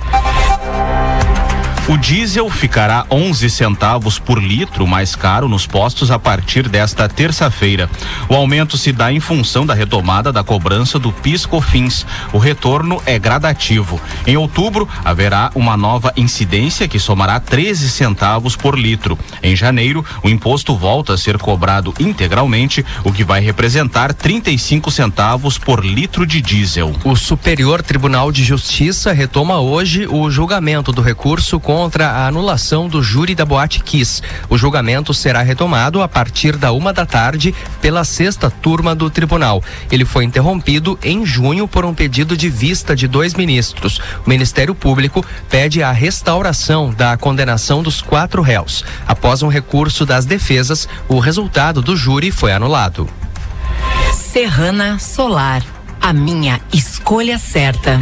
O 1.88 1.96
diesel 1.96 2.48
ficará 2.48 3.04
11 3.10 3.50
centavos 3.50 4.16
por 4.16 4.40
litro 4.40 4.86
mais 4.86 5.16
caro 5.16 5.48
nos 5.48 5.66
postos 5.66 6.10
a 6.10 6.20
partir 6.20 6.68
desta 6.68 7.08
terça-feira. 7.08 7.90
O 8.28 8.34
aumento 8.34 8.76
se 8.76 8.92
dá 8.92 9.12
em 9.12 9.18
função 9.18 9.66
da 9.66 9.74
retomada 9.74 10.32
da 10.32 10.44
cobrança 10.44 11.00
do 11.00 11.10
PIS/COFINS. 11.10 12.06
O 12.32 12.38
retorno 12.38 13.02
é 13.04 13.18
gradativo. 13.18 14.00
Em 14.24 14.36
outubro 14.36 14.88
haverá 15.04 15.50
uma 15.54 15.76
nova 15.76 16.12
incidência 16.16 16.86
que 16.86 17.00
somará 17.00 17.40
13 17.40 17.90
centavos 17.90 18.54
por 18.54 18.78
litro. 18.78 19.18
Em 19.42 19.56
janeiro, 19.56 20.04
o 20.22 20.28
imposto 20.28 20.76
volta 20.76 21.14
a 21.14 21.18
ser 21.18 21.38
cobrado 21.38 21.92
integralmente, 21.98 22.84
o 23.02 23.12
que 23.12 23.24
vai 23.24 23.40
representar 23.40 24.14
35 24.14 24.90
centavos 24.92 25.58
por 25.58 25.84
litro 25.84 26.24
de 26.24 26.40
diesel. 26.40 26.94
O 27.02 27.16
Superior 27.16 27.82
Tribunal 27.82 28.30
de 28.30 28.44
Justiça 28.44 29.12
retoma 29.12 29.58
hoje 29.58 30.06
o 30.06 30.30
julgamento 30.30 30.92
do 30.92 31.02
recurso 31.02 31.58
contra 31.70 32.08
a 32.08 32.26
anulação 32.26 32.88
do 32.88 33.00
júri 33.00 33.32
da 33.32 33.44
Boate 33.44 33.78
Kiss. 33.78 34.20
O 34.48 34.58
julgamento 34.58 35.14
será 35.14 35.40
retomado 35.40 36.02
a 36.02 36.08
partir 36.08 36.56
da 36.56 36.72
uma 36.72 36.92
da 36.92 37.06
tarde 37.06 37.54
pela 37.80 38.02
sexta 38.02 38.50
turma 38.50 38.92
do 38.92 39.08
tribunal. 39.08 39.62
Ele 39.88 40.04
foi 40.04 40.24
interrompido 40.24 40.98
em 41.00 41.24
junho 41.24 41.68
por 41.68 41.84
um 41.84 41.94
pedido 41.94 42.36
de 42.36 42.50
vista 42.50 42.96
de 42.96 43.06
dois 43.06 43.34
ministros. 43.34 44.00
O 44.26 44.28
Ministério 44.28 44.74
Público 44.74 45.24
pede 45.48 45.80
a 45.80 45.92
restauração 45.92 46.90
da 46.92 47.16
condenação 47.16 47.84
dos 47.84 48.02
quatro 48.02 48.42
réus. 48.42 48.84
Após 49.06 49.40
um 49.40 49.48
recurso 49.48 50.04
das 50.04 50.26
defesas, 50.26 50.88
o 51.08 51.20
resultado 51.20 51.80
do 51.80 51.96
júri 51.96 52.32
foi 52.32 52.52
anulado. 52.52 53.08
Serrana 54.12 54.98
Solar, 54.98 55.62
a 56.00 56.12
minha 56.12 56.60
escolha 56.72 57.38
certa. 57.38 58.00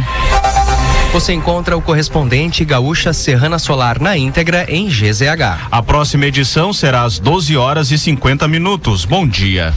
Você 1.11 1.33
encontra 1.33 1.75
o 1.75 1.81
correspondente 1.81 2.63
Gaúcha 2.63 3.13
Serrana 3.13 3.57
Solar 3.57 3.99
na 3.99 4.15
íntegra 4.15 4.67
em 4.69 4.87
GZH. 4.87 5.67
A 5.71 5.81
próxima 5.81 6.27
edição 6.27 6.71
será 6.71 7.01
às 7.01 7.17
12 7.17 7.57
horas 7.57 7.89
e 7.89 7.97
50 7.97 8.47
minutos. 8.47 9.05
Bom 9.05 9.27
dia. 9.27 9.73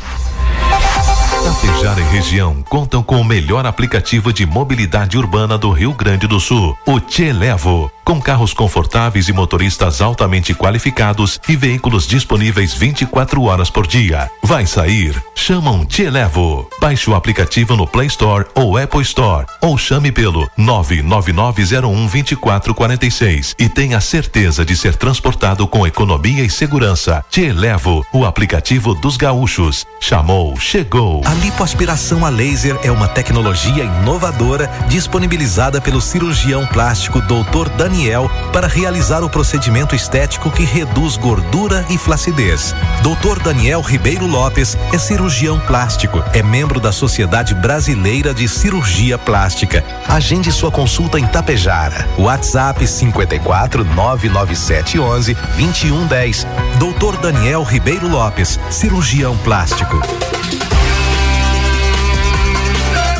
Tapejara 1.44 2.00
e 2.00 2.04
região 2.04 2.62
contam 2.62 3.02
com 3.02 3.20
o 3.20 3.24
melhor 3.24 3.66
aplicativo 3.66 4.32
de 4.32 4.46
mobilidade 4.46 5.18
urbana 5.18 5.58
do 5.58 5.72
Rio 5.72 5.92
Grande 5.92 6.28
do 6.28 6.38
Sul, 6.38 6.78
o 6.86 7.00
Te 7.00 7.32
Levo. 7.32 7.90
Com 8.04 8.20
carros 8.20 8.52
confortáveis 8.52 9.28
e 9.28 9.32
motoristas 9.32 10.00
altamente 10.00 10.54
qualificados 10.54 11.40
e 11.48 11.56
veículos 11.56 12.06
disponíveis 12.06 12.74
24 12.74 13.42
horas 13.42 13.70
por 13.70 13.84
dia. 13.86 14.30
Vai 14.42 14.66
sair? 14.66 15.22
Chama 15.34 15.70
um 15.70 15.84
Te 15.84 16.08
Levo. 16.08 16.68
Baixe 16.80 17.10
o 17.10 17.14
aplicativo 17.14 17.76
no 17.76 17.86
Play 17.86 18.06
Store 18.08 18.46
ou 18.54 18.76
Apple 18.76 19.02
Store 19.02 19.46
ou 19.60 19.78
chame 19.78 20.10
pelo 20.12 20.48
999012446 20.58 23.54
e 23.58 23.68
tenha 23.68 24.00
certeza 24.00 24.64
de 24.64 24.76
ser 24.76 24.96
transportado 24.96 25.66
com 25.66 25.86
economia 25.86 26.44
e 26.44 26.50
segurança. 26.50 27.24
Te 27.30 27.52
Levo, 27.52 28.04
o 28.12 28.24
aplicativo 28.24 28.94
dos 28.94 29.16
gaúchos. 29.16 29.86
Chamou, 30.00 30.56
chegou. 30.58 31.22
A 31.32 31.34
lipoaspiração 31.34 32.26
a 32.26 32.28
laser 32.28 32.78
é 32.82 32.92
uma 32.92 33.08
tecnologia 33.08 33.84
inovadora 33.84 34.70
disponibilizada 34.86 35.80
pelo 35.80 35.98
cirurgião 35.98 36.66
plástico 36.66 37.22
Dr. 37.22 37.70
Daniel 37.74 38.30
para 38.52 38.66
realizar 38.66 39.24
o 39.24 39.30
procedimento 39.30 39.94
estético 39.94 40.50
que 40.50 40.62
reduz 40.62 41.16
gordura 41.16 41.86
e 41.88 41.96
flacidez. 41.96 42.74
Dr. 43.00 43.42
Daniel 43.42 43.80
Ribeiro 43.80 44.26
Lopes 44.26 44.76
é 44.92 44.98
cirurgião 44.98 45.58
plástico, 45.60 46.22
é 46.34 46.42
membro 46.42 46.78
da 46.78 46.92
Sociedade 46.92 47.54
Brasileira 47.54 48.34
de 48.34 48.46
Cirurgia 48.46 49.16
Plástica. 49.16 49.82
Agende 50.06 50.52
sua 50.52 50.70
consulta 50.70 51.18
em 51.18 51.26
Tapejara. 51.26 52.06
WhatsApp 52.18 52.86
54 52.86 53.86
997 53.86 54.98
11 54.98 55.32
2110. 55.32 56.46
Dr. 56.78 57.18
Daniel 57.22 57.62
Ribeiro 57.62 58.06
Lopes, 58.06 58.60
cirurgião 58.70 59.34
plástico. 59.38 59.98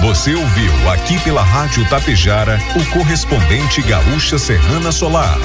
Você 0.02 0.34
ouviu 0.34 0.90
aqui 0.90 1.16
pela 1.20 1.44
Rádio 1.44 1.88
Tapejara 1.88 2.58
o 2.74 2.84
correspondente 2.92 3.80
Gaúcha 3.82 4.36
Serrana 4.36 4.90
Solar. 4.90 5.38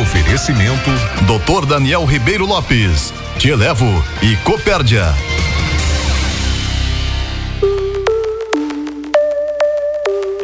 Oferecimento 0.00 0.88
Dr. 1.26 1.66
Daniel 1.66 2.04
Ribeiro 2.04 2.46
Lopes, 2.46 3.12
Te 3.38 3.48
Elevo 3.48 3.84
e 4.22 4.36
Copérdia. 4.36 5.12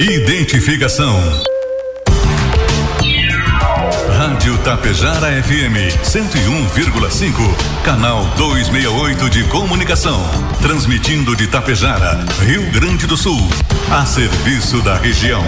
Identificação. 0.01 1.15
Tapejara 4.65 5.43
FM 5.43 5.89
101,5, 6.05 7.33
canal 7.83 8.27
268 8.37 9.31
de 9.31 9.45
comunicação, 9.45 10.21
transmitindo 10.61 11.35
de 11.35 11.47
Tapejara, 11.47 12.23
Rio 12.43 12.71
Grande 12.71 13.07
do 13.07 13.17
Sul, 13.17 13.41
a 13.91 14.05
serviço 14.05 14.83
da 14.83 14.97
região. 14.97 15.43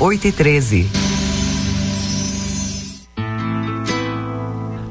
Oito 0.00 0.26
e 0.26 0.32
treze. 0.32 0.90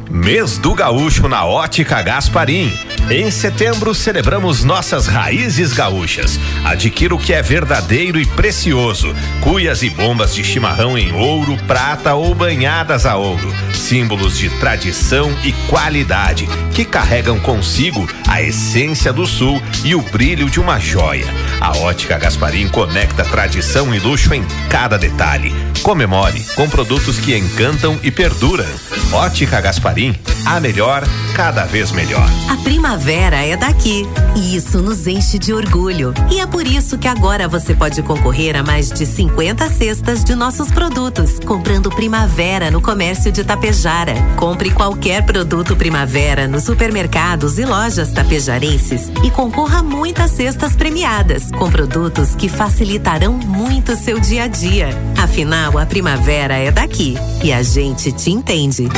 Mês 0.10 0.58
do 0.58 0.74
Gaúcho 0.74 1.28
na 1.28 1.46
Ótica 1.46 2.02
Gasparim. 2.02 2.72
Em 3.12 3.32
setembro, 3.32 3.96
celebramos 3.96 4.64
nossas 4.64 5.08
raízes 5.08 5.74
gaúchas. 5.74 6.40
Adquira 6.64 7.16
o 7.16 7.18
que 7.18 7.34
é 7.34 7.42
verdadeiro 7.42 8.20
e 8.20 8.26
precioso: 8.26 9.16
cuias 9.42 9.82
e 9.82 9.90
bombas 9.90 10.36
de 10.36 10.44
chimarrão 10.44 10.96
em 10.96 11.12
ouro, 11.14 11.58
prata 11.66 12.14
ou 12.14 12.36
banhadas 12.36 13.08
a 13.08 13.16
ouro. 13.16 13.52
Símbolos 13.74 14.38
de 14.38 14.50
tradição 14.60 15.36
e 15.44 15.52
qualidade 15.68 16.48
que 16.76 16.86
carregam 16.86 17.40
consigo 17.40 18.08
a 18.28 18.44
essência 18.44 19.12
do 19.12 19.26
sul 19.26 19.60
e 19.84 19.96
o 19.96 20.02
brilho 20.04 20.48
de 20.48 20.60
uma 20.60 20.80
joia. 20.80 21.26
A 21.60 21.76
Ótica 21.80 22.16
Gasparim 22.20 22.68
conecta 22.68 23.24
tradição 23.24 23.94
e 23.94 23.98
luxo 23.98 24.36
em 24.36 24.46
cada 24.70 25.00
detalhe. 25.00 25.52
Comemore 25.82 26.46
com 26.56 26.70
produtos 26.70 27.18
que 27.18 27.36
encantam 27.36 28.00
e 28.04 28.12
perduram. 28.12 28.66
Ótica 29.12 29.60
Gasparim, 29.60 30.16
a 30.46 30.60
melhor, 30.60 31.04
cada 31.36 31.66
vez 31.66 31.92
melhor. 31.92 32.28
A 32.50 32.58
primavera 32.58 33.46
é 33.46 33.56
daqui 33.56 34.08
e 34.36 34.56
isso 34.56 34.80
nos 34.80 35.08
enche 35.08 35.38
de 35.38 35.54
orgulho. 35.54 36.14
E 36.32 36.40
é 36.40 36.48
por 36.48 36.66
isso 36.66 36.98
que 36.98 37.08
agora 37.08 37.48
você 37.48 37.74
pode 37.74 38.02
concorrer 38.04 38.56
a 38.56 38.64
mais 38.64 38.90
de 38.90 39.06
50 39.06 39.70
cestas 39.70 40.24
de 40.24 40.36
nossos 40.36 40.72
produtos, 40.72 41.40
comprando 41.46 41.90
Primavera 41.90 42.72
no 42.72 42.82
comércio 42.82 43.32
de 43.32 43.44
Tapejara. 43.44 44.14
Compre 44.36 44.72
qualquer 44.72 45.24
produto 45.24 45.76
Primavera 45.76 46.48
nos 46.48 46.64
supermercados 46.64 47.58
e 47.58 47.66
lojas 47.66 48.12
tapejarenses 48.12 49.12
e 49.24 49.30
concorra 49.32 49.80
a 49.80 49.84
muitas 49.84 50.32
cestas 50.32 50.76
premiadas, 50.76 51.52
com 51.52 51.70
produtos 51.70 52.36
que 52.36 52.50
facilitarão 52.50 53.34
muito 53.34 53.96
seu 53.96 54.20
dia 54.20 54.44
a 54.44 54.48
dia. 54.48 54.90
Afinal, 55.18 55.78
a 55.78 55.86
primavera 55.86 56.56
é 56.56 56.72
daqui 56.72 57.16
e 57.44 57.52
a 57.52 57.62
gente 57.62 58.12
te 58.12 58.32
entende. 58.32 58.90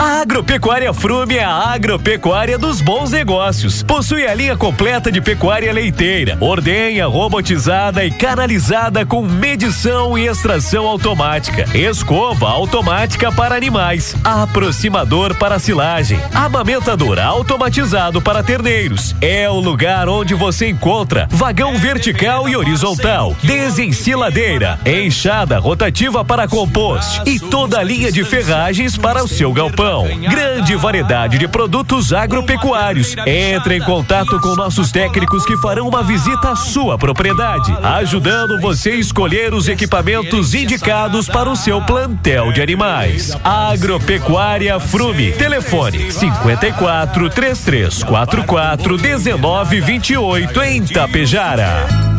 A 0.00 0.22
Agropecuária 0.22 0.94
Frume 0.94 1.36
é 1.36 1.44
a 1.44 1.74
agropecuária 1.74 2.56
dos 2.56 2.80
bons 2.80 3.10
negócios. 3.10 3.82
Possui 3.82 4.26
a 4.26 4.32
linha 4.32 4.56
completa 4.56 5.12
de 5.12 5.20
pecuária 5.20 5.70
leiteira, 5.70 6.38
ordenha, 6.40 7.06
robotizada 7.06 8.02
e 8.02 8.10
canalizada 8.10 9.04
com 9.04 9.20
medição 9.20 10.16
e 10.16 10.26
extração 10.26 10.86
automática, 10.86 11.66
escova 11.76 12.48
automática 12.48 13.30
para 13.30 13.54
animais, 13.54 14.16
aproximador 14.24 15.34
para 15.34 15.58
silagem, 15.58 16.18
amamentador 16.34 17.18
automatizado 17.18 18.22
para 18.22 18.42
terneiros. 18.42 19.14
É 19.20 19.50
o 19.50 19.60
lugar 19.60 20.08
onde 20.08 20.32
você 20.32 20.70
encontra 20.70 21.28
vagão 21.30 21.76
vertical 21.76 22.48
e 22.48 22.56
horizontal, 22.56 23.36
desensiladeira, 23.42 24.80
enxada 24.86 25.58
rotativa 25.58 26.24
para 26.24 26.48
compost 26.48 27.20
e 27.26 27.38
toda 27.38 27.80
a 27.80 27.82
linha 27.82 28.10
de 28.10 28.24
ferragens 28.24 28.96
para 28.96 29.22
o 29.22 29.28
seu 29.28 29.52
galpão. 29.52 29.89
Grande 30.28 30.76
variedade 30.76 31.38
de 31.38 31.48
produtos 31.48 32.12
agropecuários. 32.12 33.16
Entre 33.26 33.76
em 33.76 33.80
contato 33.80 34.38
com 34.40 34.54
nossos 34.54 34.92
técnicos 34.92 35.44
que 35.44 35.56
farão 35.56 35.88
uma 35.88 36.02
visita 36.02 36.50
à 36.50 36.56
sua 36.56 36.96
propriedade, 36.96 37.76
ajudando 37.82 38.60
você 38.60 38.90
a 38.90 38.96
escolher 38.96 39.52
os 39.52 39.68
equipamentos 39.68 40.54
indicados 40.54 41.28
para 41.28 41.50
o 41.50 41.56
seu 41.56 41.82
plantel 41.82 42.52
de 42.52 42.62
animais. 42.62 43.36
Agropecuária 43.42 44.78
Frume. 44.78 45.32
Telefone 45.32 46.12
54 46.12 47.30
3344 47.30 48.98
1928 48.98 50.62
em 50.62 50.82
Tapejara. 50.84 52.09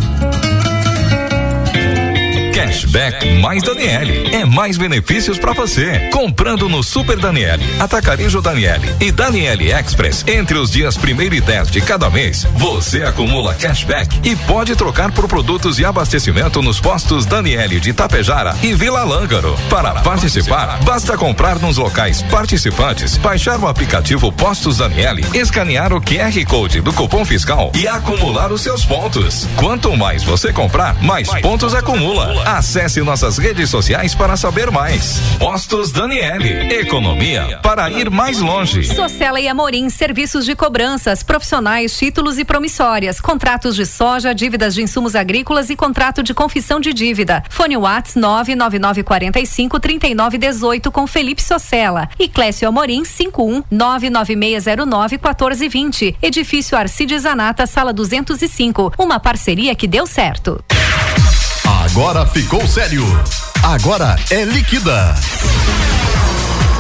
Cashback 2.82 3.40
mais 3.40 3.62
Daniele. 3.62 4.34
É 4.34 4.44
mais 4.44 4.78
benefícios 4.78 5.38
para 5.38 5.54
você. 5.54 6.10
Comprando 6.12 6.68
no 6.68 6.82
Super 6.82 7.18
Daniele, 7.18 7.64
Atacarejo 7.80 8.42
Daniele 8.42 8.96
e 9.00 9.12
Daniele 9.12 9.72
Express 9.72 10.24
entre 10.28 10.58
os 10.58 10.72
dias 10.72 10.98
1 10.98 11.22
e 11.22 11.42
10 11.42 11.70
de 11.70 11.82
cada 11.82 12.10
mês, 12.10 12.48
você 12.56 13.04
acumula 13.04 13.54
cashback 13.54 14.20
e 14.28 14.36
pode 14.36 14.76
trocar 14.76 15.12
por 15.12 15.28
produtos 15.28 15.78
e 15.78 15.86
abastecimento 15.86 16.62
nos 16.62 16.80
postos 16.80 17.26
Daniele 17.26 17.80
de 17.80 17.94
Tapejara 17.94 18.56
e 18.64 18.74
Vila 18.74 19.04
Lângaro. 19.04 19.56
Para 19.70 20.02
participar, 20.02 20.80
basta 20.84 21.16
comprar 21.18 21.60
nos 21.60 21.78
locais 21.78 22.24
participantes, 22.24 23.18
baixar 23.18 23.60
o 23.60 23.68
aplicativo 23.68 24.32
Postos 24.32 24.78
Daniele, 24.78 25.24
escanear 25.34 25.94
o 25.94 26.02
QR 26.02 26.46
Code 26.48 26.82
do 26.82 26.94
cupom 26.94 27.24
fiscal 27.26 27.72
e 27.76 27.88
acumular 27.88 28.52
os 28.52 28.62
seus 28.62 28.84
pontos. 28.86 29.48
Quanto 29.56 29.96
mais 29.96 30.24
você 30.24 30.52
comprar, 30.52 30.96
mais 31.04 31.30
pontos 31.42 31.76
acumula. 31.76 32.42
Acesse 32.72 33.02
nossas 33.02 33.38
redes 33.38 33.70
sociais 33.70 34.16
para 34.16 34.38
saber 34.38 34.72
mais. 34.72 35.20
Postos 35.38 35.92
Daniele. 35.92 36.74
Economia 36.74 37.60
para 37.62 37.92
ir 37.92 38.10
mais 38.10 38.40
longe. 38.40 38.86
Socela 38.86 39.42
e 39.42 39.48
Amorim, 39.50 39.90
serviços 39.90 40.46
de 40.46 40.56
cobranças, 40.56 41.22
profissionais, 41.22 41.98
títulos 41.98 42.40
e 42.40 42.46
promissórias, 42.46 43.20
contratos 43.20 43.76
de 43.76 43.86
soja, 43.86 44.34
dívidas 44.34 44.74
de 44.74 44.82
insumos 44.82 45.16
agrícolas 45.16 45.70
e 45.70 45.76
contrato 45.76 46.24
de 46.24 46.34
confissão 46.34 46.80
de 46.80 46.94
dívida. 46.94 47.44
Fone 47.50 47.76
Whats 47.76 48.16
99945 48.16 49.78
3918 49.78 50.92
com 50.94 51.06
Felipe 51.06 51.44
Socela 51.44 52.08
e 52.18 52.30
Clécio 52.30 52.70
Amorim 52.70 53.04
51 53.04 53.64
99609 53.70 55.18
1420. 55.18 56.16
Edifício 56.22 56.78
Arcides 56.78 57.24
Zanata, 57.24 57.68
sala 57.68 57.92
205. 57.92 58.94
Uma 58.98 59.20
parceria 59.20 59.76
que 59.76 59.90
deu 59.90 60.08
certo. 60.08 60.64
Agora 61.92 62.26
ficou 62.26 62.66
sério. 62.66 63.04
Agora 63.62 64.16
é 64.30 64.46
liquida. 64.46 65.14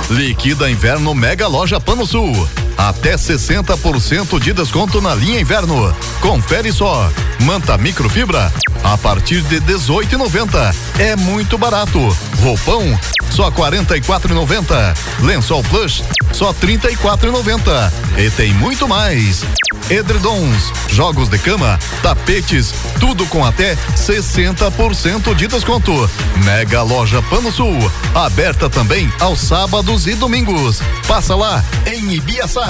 Liquida 0.09 0.71
Inverno 0.71 1.13
Mega 1.13 1.47
Loja 1.47 1.81
Pano 1.81 2.05
Sul. 2.05 2.31
Até 2.77 3.15
60% 3.15 4.39
de 4.39 4.53
desconto 4.53 5.01
na 5.01 5.13
linha 5.13 5.39
inverno. 5.39 5.95
Confere 6.19 6.71
só. 6.71 7.09
Manta 7.41 7.77
microfibra 7.77 8.51
a 8.83 8.97
partir 8.97 9.41
de 9.41 9.59
18,90. 9.61 10.75
É 10.99 11.15
muito 11.15 11.57
barato. 11.57 11.99
Roupão 12.41 12.99
só 13.29 13.49
44,90. 13.51 14.97
Lençol 15.21 15.63
plush 15.63 16.03
só 16.33 16.53
34,90. 16.53 17.91
E 18.17 18.29
tem 18.31 18.53
muito 18.53 18.87
mais. 18.87 19.43
Edredons, 19.89 20.71
jogos 20.89 21.27
de 21.27 21.37
cama, 21.37 21.77
tapetes, 22.01 22.73
tudo 22.99 23.25
com 23.25 23.43
até 23.43 23.75
60% 23.95 25.35
de 25.35 25.47
desconto. 25.47 26.09
Mega 26.45 26.81
Loja 26.81 27.21
Pano 27.23 27.51
Sul, 27.51 27.75
aberta 28.15 28.69
também 28.69 29.11
aos 29.19 29.39
sábados 29.41 30.07
e 30.07 30.15
domingos. 30.15 30.81
Passa 31.07 31.35
lá 31.35 31.63
em 31.85 32.13
Ibiaçá. 32.13 32.60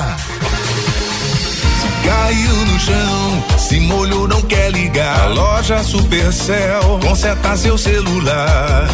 Caiu 2.06 2.56
no 2.66 2.80
chão, 2.80 3.44
se 3.58 3.80
molhou, 3.82 4.26
não 4.26 4.42
quer 4.44 4.72
ligar. 4.72 5.24
A 5.24 5.26
loja 5.28 5.84
Supercell 5.84 7.00
conserta 7.02 7.58
seu 7.58 7.78
celular. 7.78 8.88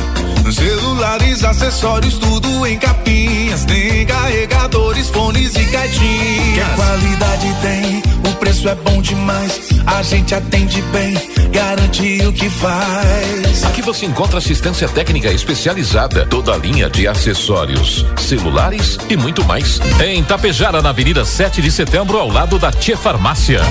Celulares, 0.51 1.43
acessórios, 1.43 2.17
tudo 2.17 2.65
em 2.65 2.79
capinhas. 2.79 3.63
Tem 3.65 4.07
carregadores, 4.07 5.09
fones 5.09 5.55
e 5.55 5.65
caixinhas. 5.65 6.67
Que 6.67 6.75
qualidade 6.75 7.55
tem, 7.61 8.03
o 8.31 8.35
preço 8.37 8.67
é 8.67 8.73
bom 8.75 8.99
demais. 8.99 9.76
A 9.87 10.03
gente 10.03 10.35
atende 10.35 10.81
bem, 10.91 11.15
garante 11.49 12.21
o 12.27 12.33
que 12.33 12.49
faz. 12.49 13.63
Aqui 13.63 13.81
você 13.81 14.05
encontra 14.05 14.37
assistência 14.37 14.87
técnica 14.89 15.31
especializada, 15.31 16.25
toda 16.25 16.53
a 16.53 16.57
linha 16.57 16.89
de 16.89 17.07
acessórios, 17.07 18.05
celulares 18.17 18.97
e 19.09 19.15
muito 19.15 19.45
mais. 19.45 19.79
Em 20.05 20.21
Tapejara, 20.23 20.81
na 20.81 20.89
Avenida 20.89 21.23
7 21.23 21.61
de 21.61 21.71
Setembro, 21.71 22.19
ao 22.19 22.29
lado 22.29 22.59
da 22.59 22.69
Tia 22.69 22.97
Farmácia. 22.97 23.61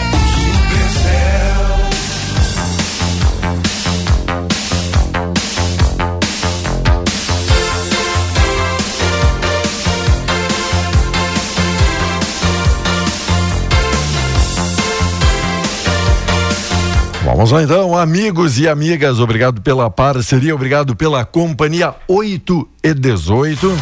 Vamos 17.37 17.51
lá 17.51 17.62
então, 17.62 17.95
amigos 17.95 18.59
e 18.59 18.66
amigas, 18.66 19.20
obrigado 19.20 19.61
pela 19.61 19.91
parceria, 19.91 20.55
obrigado 20.55 20.97
pela 20.97 21.22
companhia 21.22 21.95
8 22.09 22.66
e 22.82 22.95
18. 22.95 23.78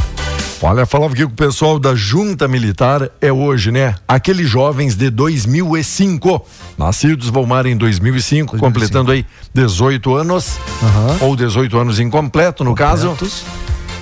Olha, 0.61 0.85
falava 0.85 1.15
com 1.15 1.23
o 1.23 1.31
pessoal 1.31 1.79
da 1.79 1.95
Junta 1.95 2.49
Militar 2.49 3.09
é 3.21 3.33
hoje, 3.33 3.71
né? 3.71 3.95
Aqueles 4.09 4.51
jovens 4.51 4.97
de 4.97 5.09
2005, 5.09 6.45
nascidos 6.77 7.29
Volmar 7.29 7.65
em 7.67 7.77
2005, 7.77 8.59
completando 8.59 9.13
aí 9.13 9.25
18 9.55 10.13
anos, 10.17 10.59
ou 11.21 11.37
18 11.37 11.79
anos 11.79 12.01
incompleto 12.01 12.65
no 12.65 12.75
caso. 12.75 13.17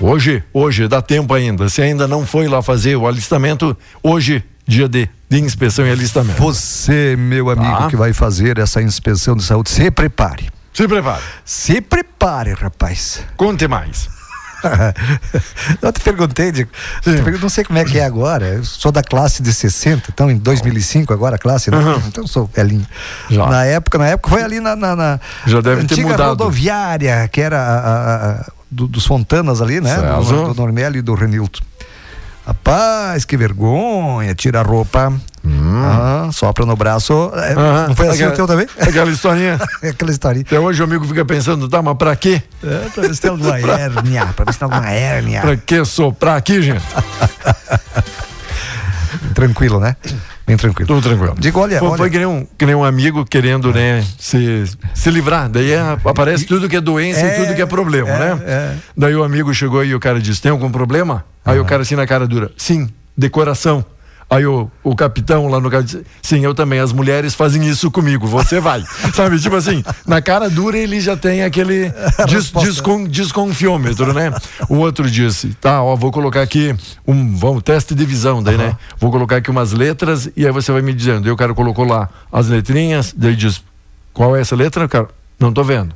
Hoje, 0.00 0.42
hoje 0.54 0.88
dá 0.88 1.02
tempo 1.02 1.34
ainda. 1.34 1.68
Se 1.68 1.82
ainda 1.82 2.08
não 2.08 2.24
foi 2.24 2.48
lá 2.48 2.62
fazer 2.62 2.96
o 2.96 3.06
alistamento, 3.06 3.76
hoje 4.02 4.42
dia 4.72 4.88
de, 4.88 5.08
de 5.28 5.38
inspeção 5.40 5.86
e 5.86 5.90
alistamento. 5.90 6.40
Você, 6.40 7.14
meu 7.16 7.50
amigo, 7.50 7.76
Tá. 7.78 7.88
que 7.88 7.96
vai 7.96 8.12
fazer 8.12 8.58
essa 8.58 8.80
inspeção 8.82 9.36
de 9.36 9.42
saúde, 9.44 9.70
se 9.70 9.90
prepare. 9.90 10.48
Se 10.72 10.88
prepare. 10.88 11.22
Se 11.44 11.80
prepare, 11.80 12.54
rapaz. 12.54 13.20
Conte 13.36 13.68
mais. 13.68 14.08
eu 15.82 15.92
te 15.92 16.00
perguntei, 16.00 16.52
Diego, 16.52 16.70
não 17.40 17.48
sei 17.48 17.64
como 17.64 17.78
é 17.78 17.84
que 17.84 17.98
é 17.98 18.04
agora. 18.04 18.46
Eu 18.46 18.64
sou 18.64 18.92
da 18.92 19.02
classe 19.02 19.42
de 19.42 19.52
60, 19.52 20.10
então 20.12 20.30
em 20.30 20.36
2005 20.38 21.12
agora 21.12 21.34
a 21.36 21.38
classe, 21.38 21.70
né? 21.70 21.76
Uhum. 21.78 22.00
Então 22.06 22.24
eu 22.24 22.28
sou 22.28 22.46
velhinho. 22.54 22.86
Na 23.30 23.64
época, 23.64 23.98
na 23.98 24.06
época 24.06 24.30
foi 24.30 24.42
ali 24.42 24.60
na, 24.60 24.76
na, 24.76 24.94
na 24.96 25.20
Já 25.46 25.60
deve 25.60 25.84
ter 25.84 25.94
antiga 25.94 26.08
mudado. 26.10 26.28
rodoviária, 26.30 27.28
que 27.28 27.40
era 27.40 27.58
a- 27.58 27.78
a- 27.80 28.30
a- 28.40 28.46
do- 28.70 28.86
dos 28.86 29.04
Fontanas 29.04 29.60
ali, 29.60 29.80
né? 29.80 29.94
Certo. 29.96 30.24
Do, 30.24 30.48
do 30.48 30.54
Normelli 30.54 31.00
e 31.00 31.02
do 31.02 31.14
Renilton. 31.14 31.60
Rapaz, 32.46 33.24
que 33.24 33.36
vergonha, 33.36 34.34
tira 34.34 34.60
a 34.60 34.62
roupa, 34.62 35.12
ah, 35.84 36.28
sopra 36.32 36.66
no 36.66 36.74
braço. 36.74 37.30
É. 37.36 37.54
Não 37.86 37.94
foi 37.94 38.08
assim 38.08 38.16
Aquela- 38.16 38.32
o 38.32 38.36
teu 38.36 38.46
também? 38.48 38.66
Aquela 38.80 39.10
historinha. 39.10 39.58
Aquela 39.82 40.10
historinha. 40.10 40.44
Até 40.44 40.58
hoje 40.58 40.80
o 40.80 40.84
amigo 40.84 41.06
fica 41.06 41.24
pensando, 41.24 41.68
tá, 41.68 41.80
mas 41.80 41.96
pra 41.96 42.16
quê? 42.16 42.42
É, 42.64 42.88
pra 42.92 43.02
ver 43.02 43.14
se 43.14 43.20
tem 43.20 43.30
alguma 43.30 43.58
hérnia, 43.62 44.26
pra 44.34 44.44
ver 44.44 44.52
se 44.52 44.58
tem 44.58 44.66
alguma 44.66 44.90
hérnia. 44.90 45.40
Pra 45.40 45.56
que 45.56 45.84
soprar 45.84 46.36
aqui, 46.36 46.60
gente? 46.62 46.82
Tranquilo, 49.34 49.80
né? 49.80 49.96
Bem 50.46 50.56
tranquilo. 50.56 50.86
Tudo 50.86 51.02
tranquilo. 51.02 51.34
Digo, 51.38 51.60
olha, 51.60 51.78
foi, 51.78 51.88
olha. 51.88 51.98
foi 51.98 52.10
que, 52.10 52.18
nem 52.18 52.26
um, 52.26 52.46
que 52.58 52.66
nem 52.66 52.74
um 52.74 52.84
amigo 52.84 53.24
querendo, 53.24 53.72
né, 53.72 54.04
se, 54.18 54.64
se 54.94 55.10
livrar. 55.10 55.48
Daí 55.48 55.72
é, 55.72 55.80
aparece 56.04 56.44
tudo 56.44 56.68
que 56.68 56.76
é 56.76 56.80
doença 56.80 57.20
É, 57.20 57.34
e 57.34 57.40
tudo 57.44 57.54
que 57.54 57.62
é 57.62 57.66
problema, 57.66 58.08
é, 58.10 58.18
né? 58.18 58.40
é. 58.44 58.74
Daí 58.96 59.14
o 59.14 59.22
amigo 59.22 59.52
chegou 59.54 59.84
e 59.84 59.94
o 59.94 60.00
cara 60.00 60.20
disse: 60.20 60.42
tem 60.42 60.50
algum 60.50 60.70
problema? 60.70 61.24
Aí 61.44 61.58
o 61.58 61.64
cara 61.64 61.82
assim 61.82 61.94
na 61.94 62.06
cara 62.06 62.26
dura: 62.26 62.50
sim, 62.56 62.88
decoração. 63.16 63.84
Aí 64.32 64.46
o, 64.46 64.70
o 64.82 64.96
capitão 64.96 65.46
lá 65.46 65.60
no 65.60 65.70
cara 65.70 65.82
disse: 65.82 66.02
sim, 66.22 66.42
eu 66.42 66.54
também. 66.54 66.80
As 66.80 66.90
mulheres 66.90 67.34
fazem 67.34 67.68
isso 67.68 67.90
comigo, 67.90 68.26
você 68.26 68.60
vai. 68.60 68.82
Sabe? 69.12 69.38
Tipo 69.38 69.56
assim, 69.56 69.84
na 70.06 70.22
cara 70.22 70.48
dura 70.48 70.78
ele 70.78 70.98
já 71.00 71.14
tem 71.14 71.42
aquele 71.42 71.92
des, 72.26 72.50
descon, 72.50 73.04
desconfiômetro, 73.04 74.14
né? 74.14 74.32
O 74.70 74.76
outro 74.76 75.10
disse: 75.10 75.48
tá, 75.60 75.82
ó, 75.82 75.94
vou 75.94 76.10
colocar 76.10 76.40
aqui 76.40 76.74
um 77.06 77.36
vamos, 77.36 77.62
teste 77.62 77.94
de 77.94 78.06
visão, 78.06 78.42
daí, 78.42 78.56
né? 78.56 78.74
Vou 78.98 79.10
colocar 79.10 79.36
aqui 79.36 79.50
umas 79.50 79.72
letras 79.72 80.30
e 80.34 80.46
aí 80.46 80.52
você 80.52 80.72
vai 80.72 80.80
me 80.80 80.94
dizendo. 80.94 81.20
Daí 81.24 81.30
o 81.30 81.36
cara 81.36 81.52
colocou 81.52 81.84
lá 81.84 82.08
as 82.32 82.48
letrinhas, 82.48 83.14
daí 83.14 83.36
diz: 83.36 83.62
qual 84.14 84.34
é 84.34 84.40
essa 84.40 84.56
letra, 84.56 84.88
cara? 84.88 85.08
Não 85.38 85.52
tô 85.52 85.62
vendo. 85.62 85.94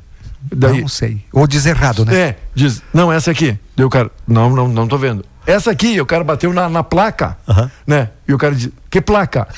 Daí, 0.53 0.81
Não 0.81 0.87
sei. 0.87 1.23
Ou 1.33 1.47
diz 1.47 1.65
errado, 1.65 2.05
né? 2.05 2.15
é, 2.15 2.37
diz, 2.53 2.83
não, 2.93 3.11
essa 3.11 3.31
aqui. 3.31 3.57
Daí 3.75 3.85
o 3.85 3.89
cara, 3.89 4.11
não, 4.27 4.55
não, 4.55 4.67
não 4.67 4.87
tô 4.87 4.97
vendo. 4.97 5.25
Essa 5.47 5.71
aqui, 5.71 5.99
o 6.01 6.05
cara 6.05 6.23
bateu 6.23 6.53
na, 6.53 6.69
na 6.69 6.83
placa, 6.83 7.37
né? 7.87 8.09
E 8.27 8.33
o 8.33 8.37
cara 8.37 8.53
diz, 8.53 8.69
que 8.89 9.01
placa? 9.01 9.47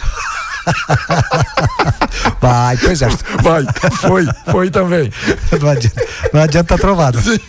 Vai, 2.40 2.78
pro 2.78 2.92
exército. 2.92 3.24
Vai, 3.42 3.64
foi, 4.00 4.26
foi 4.52 4.70
também. 4.70 5.12
Não 5.60 5.70
adianta, 5.70 6.02
não 6.34 6.42
adianta 6.42 6.78
trovada. 6.78 7.20
Você 7.20 7.40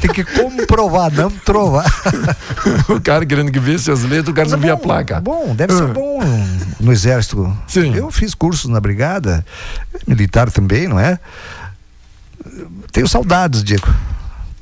tem 0.00 0.10
que 0.12 0.24
comprovar, 0.24 1.12
não 1.12 1.30
trovar. 1.30 1.84
o 2.88 3.00
cara 3.00 3.26
querendo 3.26 3.50
que 3.50 3.58
visse 3.58 3.90
as 3.90 4.02
letras, 4.04 4.28
o 4.28 4.34
cara 4.34 4.48
não 4.48 4.58
via 4.58 4.74
a 4.74 4.76
placa. 4.76 5.20
Bom, 5.20 5.54
deve 5.54 5.74
ser 5.74 5.84
Ah. 5.84 5.88
bom 5.88 6.20
no 6.80 6.92
exército. 6.92 7.56
Sim. 7.66 7.94
Eu 7.94 8.10
fiz 8.10 8.34
cursos 8.34 8.70
na 8.70 8.80
brigada, 8.80 9.44
militar 10.06 10.50
também, 10.50 10.88
não 10.88 10.98
é? 11.00 11.18
Tenho 12.92 13.08
saudades, 13.08 13.62
Diego. 13.62 13.88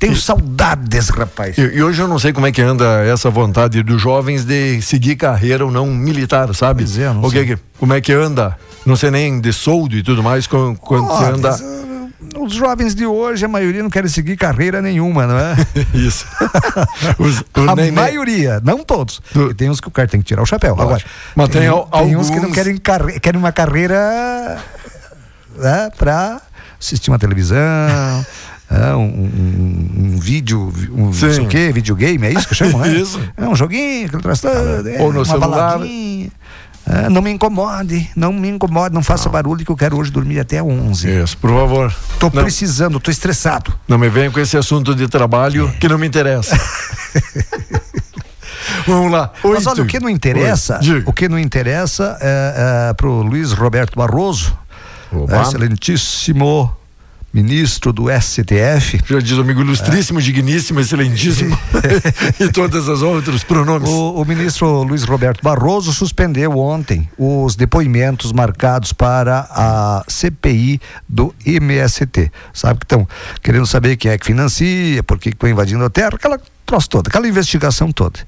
Tenho 0.01 0.15
saudades, 0.15 1.09
rapaz. 1.09 1.57
E, 1.59 1.61
e 1.61 1.83
hoje 1.83 2.01
eu 2.01 2.07
não 2.07 2.17
sei 2.17 2.33
como 2.33 2.47
é 2.47 2.51
que 2.51 2.59
anda 2.61 3.03
essa 3.05 3.29
vontade 3.29 3.83
dos 3.83 4.01
jovens 4.01 4.43
de 4.43 4.81
seguir 4.81 5.15
carreira 5.15 5.63
ou 5.63 5.71
não 5.71 5.85
militar, 5.85 6.53
sabe? 6.55 6.83
Pois 6.83 6.97
é, 6.97 7.05
não 7.13 7.21
o 7.23 7.29
que 7.31 7.45
sei. 7.45 7.57
como 7.79 7.93
é 7.93 8.01
que 8.01 8.11
anda? 8.11 8.57
Não 8.83 8.95
sei 8.95 9.11
nem 9.11 9.39
de 9.39 9.53
soldo 9.53 9.95
e 9.95 10.01
tudo 10.01 10.23
mais, 10.23 10.47
quando, 10.47 10.75
quando 10.79 11.05
você 11.05 11.23
Olha, 11.25 11.35
anda. 11.35 11.49
mas, 11.51 11.61
ah, 11.61 12.39
Os 12.39 12.51
jovens 12.53 12.95
de 12.95 13.05
hoje, 13.05 13.45
a 13.45 13.47
maioria 13.47 13.83
não 13.83 13.91
querem 13.91 14.09
seguir 14.09 14.35
carreira 14.37 14.81
nenhuma, 14.81 15.27
não 15.27 15.37
é? 15.37 15.55
Isso. 15.93 16.25
Os- 17.19 17.43
a 17.67 17.75
nem- 17.75 17.91
maioria, 17.91 18.59
não 18.63 18.83
todos. 18.83 19.21
E 19.51 19.53
tem 19.53 19.69
uns 19.69 19.79
que 19.79 19.87
o 19.87 19.91
cara 19.91 20.07
tem 20.07 20.19
que 20.19 20.25
tirar 20.25 20.41
o 20.41 20.47
chapéu. 20.47 20.73
Agora, 20.81 21.03
Mas 21.35 21.49
tem 21.49 21.67
al- 21.67 21.85
tem 21.85 22.15
uns 22.17 22.27
que 22.31 22.35
não 22.37 22.41
alguns- 22.45 22.55
querem, 22.55 22.77
carre- 22.77 23.19
querem 23.19 23.39
uma 23.39 23.51
carreira 23.51 24.57
né, 25.57 25.91
para 25.95 26.41
assistir 26.79 27.11
uma 27.11 27.19
televisão. 27.19 27.57
é, 28.71 28.95
um, 28.95 29.03
um- 29.03 30.13
um 30.15 30.19
vídeo, 30.19 30.71
um 30.91 31.05
não 31.07 31.13
sei 31.13 31.39
o 31.41 31.47
quê, 31.47 31.71
videogame, 31.73 32.27
é 32.27 32.31
isso 32.31 32.47
que 32.47 32.55
chamam, 32.55 32.79
né? 32.81 32.89
Isso. 32.93 33.19
É 33.35 33.47
um 33.47 33.55
joguinho, 33.55 34.05
aquele 34.07 34.21
troço 34.21 34.43
todo, 34.43 34.87
é, 34.89 35.01
Ou 35.01 35.11
no 35.11 35.19
uma 35.19 35.25
celular. 35.25 35.49
baladinha. 35.77 36.29
É, 36.83 37.07
não 37.09 37.21
me 37.21 37.29
incomode, 37.29 38.09
não 38.15 38.33
me 38.33 38.49
incomode, 38.49 38.93
não 38.95 39.03
faça 39.03 39.29
barulho 39.29 39.63
que 39.63 39.71
eu 39.71 39.75
quero 39.77 39.95
hoje 39.97 40.09
dormir 40.09 40.39
até 40.39 40.63
11. 40.63 41.07
Isso, 41.23 41.37
por 41.37 41.51
favor. 41.51 41.93
Tô 42.19 42.25
Não- 42.33 42.41
precisando, 42.43 42.99
tô 42.99 43.11
estressado. 43.11 43.71
Não 43.87 43.99
me 43.99 44.09
venha 44.09 44.31
com 44.31 44.39
esse 44.39 44.57
assunto 44.57 44.95
de 44.95 45.07
trabalho 45.07 45.71
que 45.79 45.87
não 45.87 45.99
me 45.99 46.07
interessa. 46.07 46.57
Vamos 48.87 49.11
lá. 49.11 49.31
Mas 49.43 49.67
Oito. 49.67 49.69
olha, 49.69 49.83
o 49.83 49.85
que 49.85 49.99
não 49.99 50.09
interessa, 50.09 50.79
o 51.05 51.13
que 51.13 51.29
não 51.29 51.37
interessa 51.37 52.17
é, 52.19 52.89
é 52.89 52.93
pro 52.93 53.21
Luiz 53.21 53.51
Roberto 53.53 53.95
Barroso, 53.95 54.57
Opa. 55.11 55.43
excelentíssimo 55.43 56.75
ministro 57.33 57.93
do 57.93 58.05
STF. 58.09 59.01
Já 59.05 59.19
diz 59.19 59.37
o 59.37 59.41
amigo 59.41 59.61
ilustríssimo, 59.61 60.21
digníssimo, 60.21 60.79
excelentíssimo. 60.79 61.57
e 62.39 62.49
todas 62.49 62.89
as 62.89 63.01
outros 63.01 63.43
pronomes. 63.43 63.89
O, 63.89 64.21
o 64.21 64.25
ministro 64.25 64.83
Luiz 64.83 65.03
Roberto 65.03 65.41
Barroso 65.41 65.93
suspendeu 65.93 66.57
ontem 66.57 67.09
os 67.17 67.55
depoimentos 67.55 68.31
marcados 68.33 68.91
para 68.91 69.47
a 69.49 70.03
CPI 70.07 70.81
do 71.07 71.33
MST. 71.45 72.31
Sabe 72.53 72.79
que 72.79 72.85
estão 72.85 73.07
querendo 73.41 73.65
saber 73.65 73.95
quem 73.95 74.11
é 74.11 74.17
que 74.17 74.25
financia, 74.25 75.01
por 75.03 75.17
que 75.17 75.29
estão 75.29 75.49
invadindo 75.49 75.83
a 75.83 75.89
terra, 75.89 76.15
aquela 76.15 76.39
troço 76.65 76.89
toda, 76.89 77.09
aquela 77.09 77.27
investigação 77.27 77.91
toda. 77.91 78.19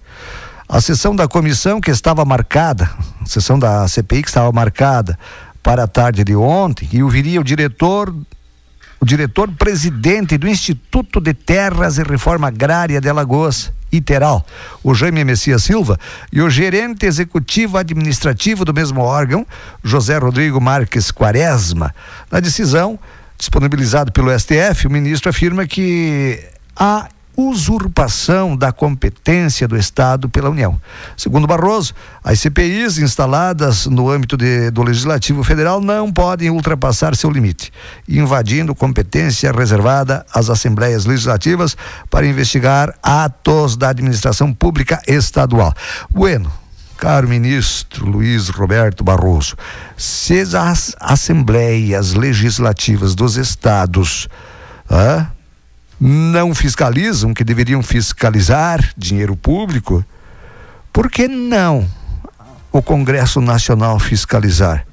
A 0.68 0.82
sessão 0.82 1.16
da 1.16 1.28
comissão 1.28 1.80
que 1.80 1.92
estava 1.92 2.26
marcada, 2.26 2.90
a 3.22 3.26
sessão 3.26 3.60
da 3.60 3.88
CPI 3.88 4.24
que 4.24 4.30
estava 4.30 4.52
marcada 4.52 5.20
para 5.62 5.84
a 5.84 5.88
tarde 5.88 6.24
de 6.24 6.36
ontem, 6.36 6.88
e 6.92 7.04
ouviria 7.04 7.40
o 7.40 7.44
diretor 7.44 8.14
o 9.04 9.06
diretor-presidente 9.06 10.38
do 10.38 10.48
Instituto 10.48 11.20
de 11.20 11.34
Terras 11.34 11.98
e 11.98 12.04
Reforma 12.04 12.48
Agrária 12.48 13.02
de 13.02 13.10
Alagoas, 13.10 13.70
ITERAL, 13.92 14.46
o 14.82 14.96
Jaime 14.96 15.26
Messias 15.26 15.62
Silva, 15.62 16.00
e 16.32 16.42
o 16.42 16.50
gerente 16.50 17.06
executivo 17.06 17.78
administrativo 17.78 18.64
do 18.64 18.74
mesmo 18.74 19.02
órgão, 19.02 19.46
José 19.84 20.18
Rodrigo 20.18 20.62
Marques 20.62 21.12
Quaresma. 21.12 21.94
Na 22.32 22.40
decisão, 22.40 22.98
disponibilizado 23.38 24.10
pelo 24.10 24.32
STF, 24.40 24.88
o 24.88 24.92
ministro 24.92 25.30
afirma 25.30 25.68
que 25.68 26.42
há 26.74 27.10
usurpação 27.36 28.56
da 28.56 28.72
competência 28.72 29.68
do 29.68 29.78
Estado 29.78 30.30
pela 30.30 30.50
União. 30.50 30.80
Segundo 31.18 31.48
Barroso, 31.48 31.94
as 32.24 32.40
CPIs 32.40 32.98
instaladas 32.98 33.86
no 33.86 34.10
âmbito 34.10 34.38
de- 34.38 34.70
do 34.72 34.84
Legislativo 34.84 35.44
Federal 35.44 35.82
não 35.82 36.12
podem 36.12 36.50
ultrapassar 36.50 37.16
seu 37.16 37.30
limite, 37.30 37.72
invadindo 38.08 38.76
competência 38.76 39.52
reservada 39.52 40.26
às 40.34 40.50
Assembleias 40.50 41.06
Legislativas 41.06 41.76
para 42.10 42.26
investigar 42.26 42.94
atos 43.02 43.76
da 43.76 43.90
administração 43.90 44.54
pública 44.54 45.02
estadual. 45.08 45.74
Bueno, 46.10 46.52
Caro 46.96 47.28
ministro 47.28 48.06
Luiz 48.06 48.48
Roberto 48.48 49.04
Barroso, 49.04 49.58
se 49.98 50.40
as 50.56 50.96
assembleias 51.02 52.14
legislativas 52.14 53.14
dos 53.14 53.36
estados 53.36 54.30
ah, 54.90 55.26
não 56.06 56.54
fiscalizam, 56.54 57.34
que 57.34 57.46
deveriam 57.46 57.82
fiscalizar 57.82 58.92
dinheiro 58.98 59.38
público, 59.38 60.04
por 60.92 61.10
que 61.10 61.30
não 61.30 61.88
o 62.74 62.82
Congresso 62.82 63.40
Nacional 63.40 63.98
fiscalizar? 64.00 64.86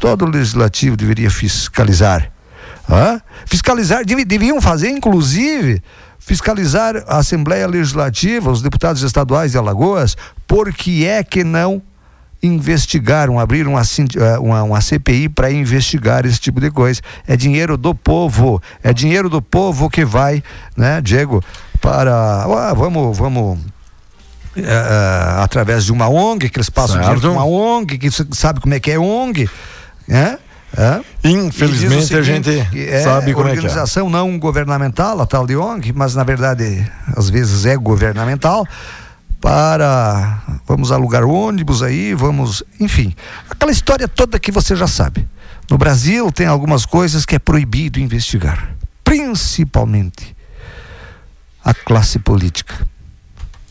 Todo 0.00 0.24
o 0.24 0.28
legislativo 0.30 0.96
deveria 0.96 1.30
fiscalizar. 1.30 2.32
Hã? 2.88 3.20
Fiscalizar, 3.44 4.06
devi- 4.06 4.24
deviam 4.24 4.58
fazer, 4.60 4.88
inclusive, 4.88 5.82
fiscalizar 6.18 6.96
a 7.06 7.18
Assembleia 7.18 7.66
Legislativa, 7.66 8.50
os 8.50 8.62
deputados 8.62 9.02
estaduais 9.02 9.52
de 9.52 9.58
Alagoas, 9.58 10.16
por 10.46 10.72
que 10.72 11.04
é 11.06 11.22
que 11.22 11.44
não 11.44 11.82
investigaram, 12.46 13.38
abriram 13.38 13.72
uma, 13.72 13.82
eh, 13.82 14.38
uma, 14.38 14.62
uma 14.62 14.80
CPI 14.80 15.28
para 15.28 15.50
investigar 15.50 16.24
esse 16.26 16.38
tipo 16.38 16.60
de 16.60 16.70
coisa. 16.70 17.00
É 17.26 17.36
dinheiro 17.36 17.76
do 17.76 17.94
povo, 17.94 18.60
é 18.82 18.92
dinheiro 18.92 19.28
do 19.28 19.40
povo 19.40 19.88
que 19.88 20.04
vai, 20.04 20.42
né, 20.76 21.00
Diego, 21.00 21.42
para. 21.80 22.12
Ah, 22.44 22.74
vamos, 22.74 23.16
vamos. 23.16 23.58
eh, 24.56 24.62
eh, 24.62 25.42
através 25.42 25.84
de 25.84 25.92
uma 25.92 26.08
ONG, 26.08 26.48
que 26.48 26.58
eles 26.58 26.70
passam 26.70 26.96
dinheiro 27.00 27.20
Certo. 27.20 27.34
para 27.34 27.44
uma 27.44 27.46
ONG, 27.46 27.98
que 27.98 28.08
sabe 28.34 28.60
como 28.60 28.74
é 28.74 28.80
que 28.80 28.90
é 28.90 28.98
ONG, 28.98 29.48
né? 30.06 30.38
É? 30.76 31.00
Infelizmente, 31.28 32.12
E 32.12 32.16
o 32.16 32.18
a 32.18 32.22
gente 32.22 32.68
que 32.72 32.98
sabe 33.00 33.32
como 33.32 33.46
é 33.46 33.52
que 33.52 33.58
é. 33.58 33.62
organização 33.62 34.10
não 34.10 34.36
governamental, 34.40 35.20
a 35.20 35.26
tal 35.26 35.46
de 35.46 35.56
ONG, 35.56 35.92
mas 35.92 36.16
na 36.16 36.24
verdade 36.24 36.84
às 37.16 37.30
vezes 37.30 37.64
é 37.64 37.76
governamental, 37.76 38.66
para 39.44 40.42
vamos 40.66 40.90
alugar 40.90 41.22
ônibus 41.22 41.82
aí, 41.82 42.14
vamos, 42.14 42.62
enfim, 42.80 43.14
aquela 43.50 43.70
história 43.70 44.08
toda 44.08 44.38
que 44.38 44.50
você 44.50 44.74
já 44.74 44.86
sabe. 44.86 45.28
No 45.70 45.76
Brasil 45.76 46.32
tem 46.32 46.46
algumas 46.46 46.86
coisas 46.86 47.26
que 47.26 47.34
é 47.34 47.38
proibido 47.38 48.00
investigar, 48.00 48.74
principalmente 49.04 50.34
a 51.62 51.74
classe 51.74 52.18
política. 52.18 52.74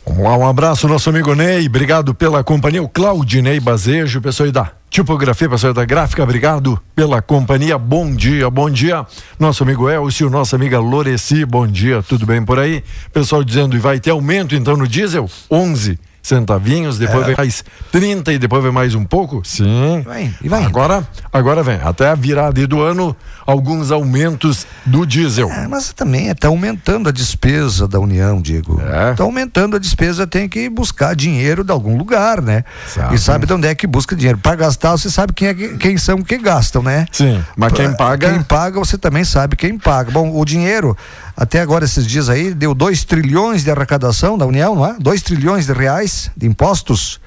Um 0.05 0.47
abraço, 0.47 0.87
nosso 0.87 1.09
amigo 1.09 1.33
Ney, 1.33 1.65
obrigado 1.65 2.13
pela 2.13 2.43
companhia, 2.43 2.83
o 2.83 2.87
Claudinei 2.87 3.59
Bazejo, 3.59 4.21
pessoal 4.21 4.51
da 4.51 4.71
tipografia, 4.93 5.49
pessoal 5.49 5.73
da 5.73 5.83
gráfica, 5.85 6.21
obrigado 6.21 6.79
pela 6.95 7.19
companhia, 7.19 7.79
bom 7.79 8.15
dia, 8.15 8.47
bom 8.47 8.69
dia, 8.69 9.03
nosso 9.39 9.63
amigo 9.63 9.89
Elcio, 9.89 10.29
nossa 10.29 10.55
amiga 10.55 10.79
Loreci, 10.79 11.43
bom 11.45 11.65
dia, 11.65 12.03
tudo 12.03 12.27
bem 12.27 12.45
por 12.45 12.59
aí? 12.59 12.83
Pessoal 13.11 13.43
dizendo, 13.43 13.75
e 13.75 13.79
vai 13.79 13.99
ter 13.99 14.11
aumento 14.11 14.53
então 14.53 14.77
no 14.77 14.87
diesel? 14.87 15.27
11 15.49 15.97
centavinhos, 16.23 16.97
depois 16.97 17.23
É. 17.23 17.27
vem 17.27 17.35
mais 17.37 17.63
30 17.91 18.31
e 18.33 18.39
depois 18.39 18.63
vem 18.63 18.71
mais 18.71 18.95
um 18.95 19.03
pouco? 19.03 19.41
Sim. 19.43 20.01
Vai, 20.05 20.33
e 20.41 20.47
vai. 20.47 20.63
Agora, 20.63 21.05
agora 21.31 21.61
vem, 21.61 21.79
até 21.83 22.09
a 22.09 22.15
virada 22.15 22.65
do 22.65 22.81
ano, 22.81 23.13
alguns 23.45 23.91
aumentos 23.91 24.65
do 24.85 25.05
diesel. 25.05 25.49
É, 25.51 25.67
mas 25.67 25.91
também 25.91 26.29
está 26.29 26.47
aumentando 26.47 27.09
a 27.09 27.11
despesa 27.11 27.87
da 27.87 27.99
União, 27.99 28.41
Diego. 28.41 28.81
É. 28.81 29.11
Está 29.11 29.23
aumentando 29.23 29.75
a 29.75 29.79
despesa, 29.79 30.25
tem 30.25 30.47
que 30.47 30.69
buscar 30.69 31.13
dinheiro 31.13 31.61
de 31.63 31.71
algum 31.71 31.97
lugar, 31.97 32.41
né? 32.41 32.63
E 33.11 33.17
sabe 33.17 33.45
de 33.45 33.53
onde 33.53 33.67
é 33.67 33.75
que 33.75 33.85
busca 33.85 34.15
dinheiro. 34.15 34.37
Para 34.37 34.55
gastar, 34.55 34.91
você 34.91 35.09
sabe 35.09 35.33
quem, 35.33 35.49
é 35.49 35.53
que- 35.53 35.77
quem 35.77 35.97
são 35.97 36.21
que 36.21 36.37
gastam, 36.37 36.81
né? 36.81 37.05
Sim, 37.11 37.43
mas 37.57 37.73
quem 37.73 37.93
paga- 37.95 38.31
Quem 38.31 38.41
paga, 38.41 38.79
você 38.79 38.97
também 38.97 39.25
sabe 39.25 39.57
quem 39.57 39.77
paga. 39.77 40.09
Bom, 40.09 40.31
o 40.39 40.45
dinheiro, 40.45 40.95
até 41.35 41.61
agora, 41.61 41.83
esses 41.85 42.05
dias 42.05 42.29
aí, 42.29 42.53
deu 42.53 42.73
2 42.75 43.03
trilhões 43.05 43.63
de 43.63 43.71
arrecadação 43.71 44.37
da 44.37 44.45
União, 44.45 44.75
não 44.75 44.85
é? 44.85 44.95
2 44.99 45.21
trilhões 45.21 45.65
de 45.65 45.73
reais 45.73 46.29
de 46.37 46.45
impostos. 46.47 47.19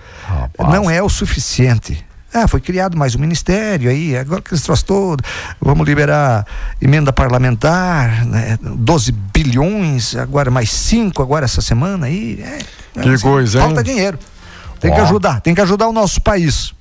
Não 0.59 0.91
é 0.91 1.03
o 1.03 1.09
suficiente. 1.09 2.05
Ah, 2.33 2.47
foi 2.47 2.61
criado 2.61 2.99
mais 2.99 3.15
um 3.15 3.19
ministério 3.19 3.89
aí, 3.89 4.17
agora 4.17 4.43
que 4.43 4.53
eles 4.53 4.63
trouxe 4.63 4.85
todo, 4.85 5.25
vamos 5.59 5.87
liberar 5.87 6.47
emenda 6.83 7.11
parlamentar, 7.11 8.27
né? 8.27 8.59
12 8.61 9.11
bilhões, 9.11 10.15
agora 10.15 10.51
mais 10.51 10.71
5 10.71 11.23
agora 11.23 11.47
essa 11.47 11.63
semana 11.63 12.07
aí. 12.07 12.45
É, 12.95 13.01
Que 13.01 13.19
coisa, 13.21 13.59
hein? 13.59 13.65
Falta 13.65 13.83
dinheiro. 13.83 14.19
Tem 14.79 14.93
que 14.93 15.01
Ó. 15.01 15.05
ajudar, 15.05 15.41
tem 15.41 15.55
que 15.55 15.61
ajudar 15.63 15.89
o 15.89 15.93
nosso 15.93 16.21
país. 16.21 16.75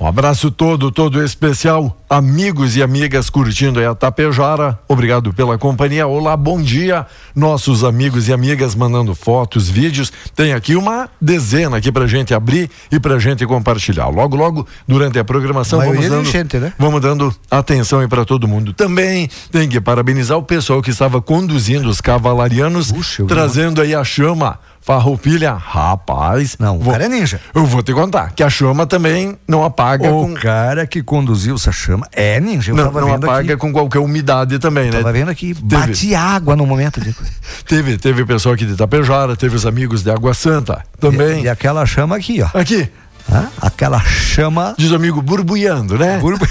Um 0.00 0.06
abraço 0.06 0.50
todo, 0.50 0.90
todo 0.90 1.22
especial, 1.22 1.94
amigos 2.08 2.74
e 2.74 2.82
amigas 2.82 3.28
curtindo 3.28 3.78
aí 3.78 3.84
a 3.84 3.94
Tapejara. 3.94 4.78
Obrigado 4.88 5.30
pela 5.34 5.58
companhia. 5.58 6.06
Olá, 6.06 6.34
bom 6.38 6.62
dia, 6.62 7.06
nossos 7.36 7.84
amigos 7.84 8.26
e 8.26 8.32
amigas 8.32 8.74
mandando 8.74 9.14
fotos, 9.14 9.68
vídeos. 9.68 10.10
Tem 10.34 10.54
aqui 10.54 10.74
uma 10.74 11.10
dezena 11.20 11.76
aqui 11.76 11.92
pra 11.92 12.06
gente 12.06 12.32
abrir 12.32 12.70
e 12.90 12.98
pra 12.98 13.18
gente 13.18 13.44
compartilhar. 13.44 14.08
Logo, 14.08 14.36
logo, 14.36 14.66
durante 14.88 15.18
a 15.18 15.24
programação, 15.24 15.78
vamos 15.78 16.08
dando, 16.08 16.24
gente, 16.24 16.56
né? 16.56 16.72
vamos 16.78 17.02
dando 17.02 17.34
atenção 17.50 18.00
aí 18.00 18.08
pra 18.08 18.24
todo 18.24 18.48
mundo. 18.48 18.72
Também 18.72 19.28
tem 19.52 19.68
que 19.68 19.82
parabenizar 19.82 20.38
o 20.38 20.42
pessoal 20.42 20.80
que 20.80 20.88
estava 20.88 21.20
conduzindo 21.20 21.86
os 21.90 22.00
cavalarianos, 22.00 22.90
trazendo 23.28 23.82
aí 23.82 23.94
a 23.94 24.02
chama. 24.02 24.58
Farroupilha, 24.80 25.52
rapaz. 25.52 26.56
Não, 26.58 26.78
o 26.78 26.84
cara 26.84 27.04
é 27.04 27.08
ninja. 27.08 27.40
Eu 27.54 27.66
vou 27.66 27.82
te 27.82 27.92
contar 27.92 28.32
que 28.32 28.42
a 28.42 28.48
chama 28.48 28.86
também 28.86 29.38
não 29.46 29.62
apaga 29.62 30.10
O 30.10 30.26
com 30.26 30.34
cara 30.34 30.86
que 30.86 31.02
conduziu 31.02 31.54
essa 31.54 31.70
chama 31.70 32.08
é 32.12 32.40
ninja. 32.40 32.72
Eu 32.72 32.76
não, 32.76 32.90
não 32.90 33.14
apaga 33.14 33.52
aqui. 33.52 33.56
com 33.56 33.72
qualquer 33.72 33.98
umidade 33.98 34.58
também, 34.58 34.90
né? 34.90 34.98
Tava 34.98 35.12
vendo 35.12 35.30
aqui, 35.30 35.54
bate 35.54 36.14
água 36.14 36.56
no 36.56 36.66
momento. 36.66 37.00
De... 37.00 37.14
Teve, 37.66 37.98
teve 37.98 38.24
pessoal 38.24 38.54
aqui 38.54 38.64
de 38.64 38.72
Itapejara, 38.72 39.36
teve 39.36 39.54
os 39.54 39.66
amigos 39.66 40.02
de 40.02 40.10
Água 40.10 40.34
Santa 40.34 40.82
também. 40.98 41.42
E, 41.42 41.44
e 41.44 41.48
aquela 41.48 41.84
chama 41.84 42.16
aqui, 42.16 42.42
ó. 42.42 42.58
Aqui. 42.58 42.88
Hã? 43.30 43.48
Aquela 43.60 44.00
chama. 44.00 44.74
Diz 44.76 44.90
o 44.90 44.96
amigo 44.96 45.20
burbulhando, 45.22 45.98
né? 45.98 46.18
Burbu... 46.18 46.46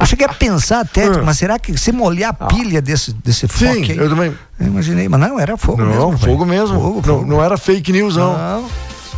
Eu 0.00 0.06
cheguei 0.06 0.26
a 0.26 0.32
pensar 0.32 0.80
até, 0.80 1.08
mas 1.22 1.36
será 1.38 1.58
que 1.58 1.76
se 1.76 1.92
molhar 1.92 2.30
a 2.38 2.46
pilha 2.46 2.80
desse, 2.80 3.12
desse 3.12 3.46
foco 3.46 3.70
Ah. 3.70 3.74
Sim, 3.74 3.92
aí? 3.92 3.98
eu 3.98 4.08
também. 4.08 4.32
Eu 4.58 4.66
imaginei, 4.66 5.08
mas 5.08 5.20
não, 5.20 5.38
era 5.38 5.56
fogo 5.56 5.82
mesmo. 5.82 5.94
Não, 5.94 6.10
rapaz. 6.10 6.24
fogo 6.32 6.46
mesmo. 6.46 6.80
Fogo, 6.80 6.96
não, 7.06 7.18
fogo. 7.18 7.26
não 7.26 7.44
era 7.44 7.56
fake 7.58 7.92
news, 7.92 8.16
não. 8.16 8.64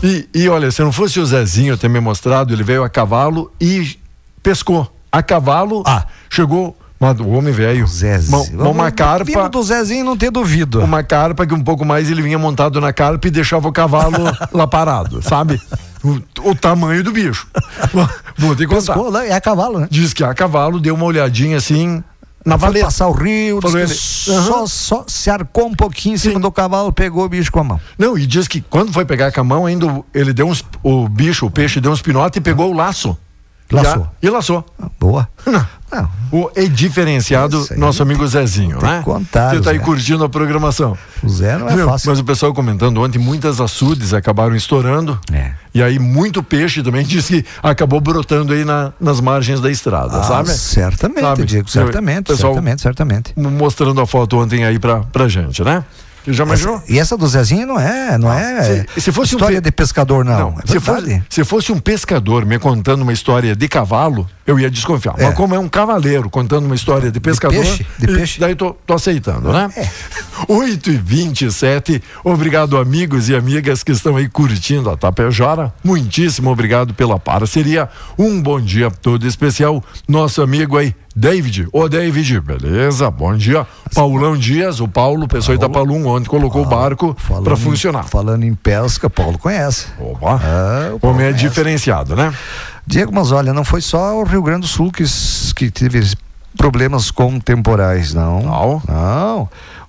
E, 0.02 0.28
e 0.34 0.48
olha, 0.48 0.70
se 0.72 0.82
não 0.82 0.90
fosse 0.90 1.20
o 1.20 1.24
Zezinho 1.26 1.76
ter 1.78 1.88
me 1.88 2.00
mostrado, 2.00 2.52
ele 2.52 2.64
veio 2.64 2.82
a 2.82 2.88
cavalo 2.88 3.52
e 3.60 3.96
pescou. 4.42 4.90
A 5.12 5.22
cavalo, 5.22 5.84
chegou. 6.28 6.76
mas 6.98 7.20
O 7.20 7.28
homem 7.28 7.52
velho. 7.52 7.86
Uma, 8.28 8.40
uma, 8.64 8.68
uma 8.70 8.90
carpa. 8.90 9.48
Do 9.48 9.62
Zezinho 9.62 10.04
não 10.04 10.16
ter 10.16 10.30
duvido. 10.32 10.80
Uma 10.80 11.04
carpa 11.04 11.46
que 11.46 11.54
um 11.54 11.62
pouco 11.62 11.84
mais 11.84 12.10
ele 12.10 12.22
vinha 12.22 12.38
montado 12.38 12.80
na 12.80 12.92
carpa 12.92 13.28
e 13.28 13.30
deixava 13.30 13.68
o 13.68 13.72
cavalo 13.72 14.16
lá 14.52 14.66
parado, 14.66 15.22
sabe? 15.22 15.60
O, 16.04 16.50
o 16.50 16.54
tamanho 16.54 17.02
do 17.04 17.12
bicho. 17.12 17.46
Vou 18.36 18.56
te 18.56 18.66
contar. 18.66 18.94
Pescou 18.94 19.10
lá, 19.10 19.24
é 19.24 19.32
a 19.32 19.40
cavalo, 19.40 19.78
né? 19.80 19.88
Diz 19.90 20.12
que 20.12 20.24
a 20.24 20.34
cavalo 20.34 20.80
deu 20.80 20.94
uma 20.94 21.04
olhadinha 21.04 21.56
assim 21.58 22.02
na 22.44 22.56
valeta. 22.56 22.86
passar 22.86 23.06
o 23.06 23.12
rio, 23.12 23.60
que 23.60 23.66
ele. 23.76 23.86
só, 23.94 24.66
só 24.66 25.04
se 25.06 25.30
arcou 25.30 25.66
um 25.66 25.74
pouquinho 25.74 26.14
em 26.14 26.18
cima 26.18 26.40
do 26.40 26.50
cavalo, 26.50 26.92
pegou 26.92 27.24
o 27.24 27.28
bicho 27.28 27.52
com 27.52 27.60
a 27.60 27.64
mão. 27.64 27.80
Não, 27.96 28.18
e 28.18 28.26
diz 28.26 28.48
que 28.48 28.60
quando 28.60 28.92
foi 28.92 29.04
pegar 29.04 29.30
com 29.30 29.40
a 29.40 29.44
mão, 29.44 29.64
ainda 29.66 29.86
o- 29.86 30.04
ele 30.12 30.32
deu 30.32 30.48
uns. 30.48 30.64
O 30.82 31.08
bicho, 31.08 31.46
o 31.46 31.50
peixe 31.50 31.80
deu 31.80 31.92
uns 31.92 32.02
pinotes 32.02 32.36
e 32.38 32.40
pegou 32.40 32.70
o 32.70 32.76
laço. 32.76 33.16
Laçou. 33.76 34.02
Já- 34.02 34.10
e 34.22 34.30
laçou. 34.30 34.64
Boa. 35.00 35.28
O 36.30 36.50
é 36.56 36.64
diferenciado, 36.66 37.66
nosso 37.76 38.02
amigo 38.02 38.26
Zezinho, 38.26 38.78
tem 38.78 38.88
né? 38.88 39.02
contar, 39.04 39.50
Você 39.54 39.60
tá 39.60 39.70
aí 39.72 39.78
Zé. 39.78 39.84
curtindo 39.84 40.24
a 40.24 40.28
programação. 40.28 40.96
O 41.22 41.28
Zé 41.28 41.58
não 41.58 41.68
é 41.68 41.76
Meu, 41.76 41.86
fácil. 41.86 42.08
Mas 42.08 42.18
o 42.18 42.24
pessoal 42.24 42.54
comentando 42.54 43.02
ontem, 43.02 43.18
muitas 43.18 43.60
açudes 43.60 44.14
acabaram 44.14 44.56
estourando. 44.56 45.20
É. 45.30 45.52
E 45.74 45.82
aí, 45.82 45.98
muito 45.98 46.42
peixe 46.42 46.82
também 46.82 47.04
diz 47.04 47.26
que 47.28 47.44
acabou 47.62 48.00
brotando 48.00 48.54
aí 48.54 48.64
na- 48.64 48.92
nas 48.98 49.20
margens 49.20 49.60
da 49.60 49.70
estrada, 49.70 50.20
Ah, 50.20 50.22
sabe? 50.22 50.48
certamente, 50.50 51.20
Sabe? 51.22 51.44
Diego, 51.44 51.68
certamente, 51.68 52.24
Pessoal 52.28 52.54
certamente, 52.54 52.80
certamente. 52.82 53.34
Mostrando 53.36 54.00
a 54.00 54.06
foto 54.06 54.38
ontem 54.38 54.64
aí 54.64 54.78
pra, 54.78 55.00
pra 55.00 55.28
gente, 55.28 55.62
né? 55.62 55.84
Já 56.26 56.44
imaginou? 56.44 56.76
Essa- 56.76 56.84
e 56.92 56.98
essa 56.98 57.16
do 57.16 57.26
Zezinho 57.26 57.66
não 57.66 57.78
é, 57.80 58.16
não 58.18 58.32
é 58.32 58.62
se- 58.94 59.00
se 59.00 59.12
fosse 59.12 59.34
um 59.34 59.38
história 59.38 59.60
pe- 59.60 59.68
de 59.68 59.72
pescador, 59.72 60.24
não. 60.24 60.54
é 60.62 60.66
se, 60.70 60.78
fosse, 60.80 61.22
se 61.28 61.44
fosse 61.44 61.72
um 61.72 61.78
pescador 61.78 62.44
me 62.46 62.58
contando 62.58 63.02
uma 63.02 63.12
história 63.12 63.56
de 63.56 63.68
cavalo, 63.68 64.28
eu 64.46 64.58
ia 64.58 64.70
desconfiar. 64.70 65.14
É. 65.18 65.24
Mas 65.26 65.34
como 65.34 65.54
é 65.54 65.58
um 65.58 65.68
cavaleiro 65.68 66.28
contando 66.30 66.66
uma 66.66 66.74
história 66.74 67.10
de 67.10 67.20
pescador, 67.20 67.62
peixe, 67.64 67.86
de 67.98 68.06
peixe. 68.06 68.40
daí 68.40 68.54
tô, 68.54 68.72
tô 68.86 68.94
aceitando, 68.94 69.52
né? 69.52 69.68
8 70.48 70.90
e 70.90 70.96
27 70.96 72.02
obrigado 72.24 72.76
amigos 72.76 73.28
e 73.28 73.34
amigas 73.36 73.82
que 73.82 73.92
estão 73.92 74.16
aí 74.16 74.28
curtindo 74.28 74.90
a 74.90 74.96
Tapejara, 74.96 75.72
muitíssimo 75.84 76.50
obrigado 76.50 76.94
pela 76.94 77.18
parceria, 77.18 77.88
um 78.18 78.40
bom 78.42 78.60
dia 78.60 78.90
todo 78.90 79.26
especial, 79.26 79.82
nosso 80.08 80.42
amigo 80.42 80.76
aí, 80.76 80.94
David, 81.14 81.68
ô 81.72 81.88
David, 81.88 82.40
beleza, 82.40 83.10
bom 83.10 83.36
dia, 83.36 83.66
Paulão 83.94 84.36
Dias, 84.36 84.80
o 84.80 84.88
Paulo, 84.88 85.28
pessoa 85.28 85.56
da 85.58 85.68
Palum, 85.68 86.06
ontem 86.06 86.28
colocou 86.28 86.62
o 86.62 86.66
barco 86.66 87.14
para 87.44 87.52
em- 87.52 87.56
funcionar. 87.56 88.04
falando 88.04 88.44
em 88.44 88.54
pesca, 88.54 89.08
Paulo 89.10 89.38
conhece. 89.38 89.86
Opa. 90.00 90.40
Ah, 90.42 90.90
O 90.94 90.98
Paulo 91.00 91.16
homem 91.16 91.26
é 91.26 91.30
conhece. 91.32 91.48
diferenciado, 91.48 92.16
né? 92.16 92.32
Diego, 92.86 93.12
mas 93.14 93.32
olha, 93.32 93.52
não 93.52 93.64
foi 93.64 93.80
só 93.80 94.18
o 94.18 94.24
Rio 94.24 94.42
Grande 94.42 94.62
do 94.62 94.66
Sul 94.66 94.90
que, 94.90 95.04
que 95.54 95.70
teve 95.70 96.14
problemas 96.56 97.10
com 97.10 97.38
temporais, 97.38 98.12
não. 98.12 98.42
Não. 98.42 98.82
Não. 98.88 99.42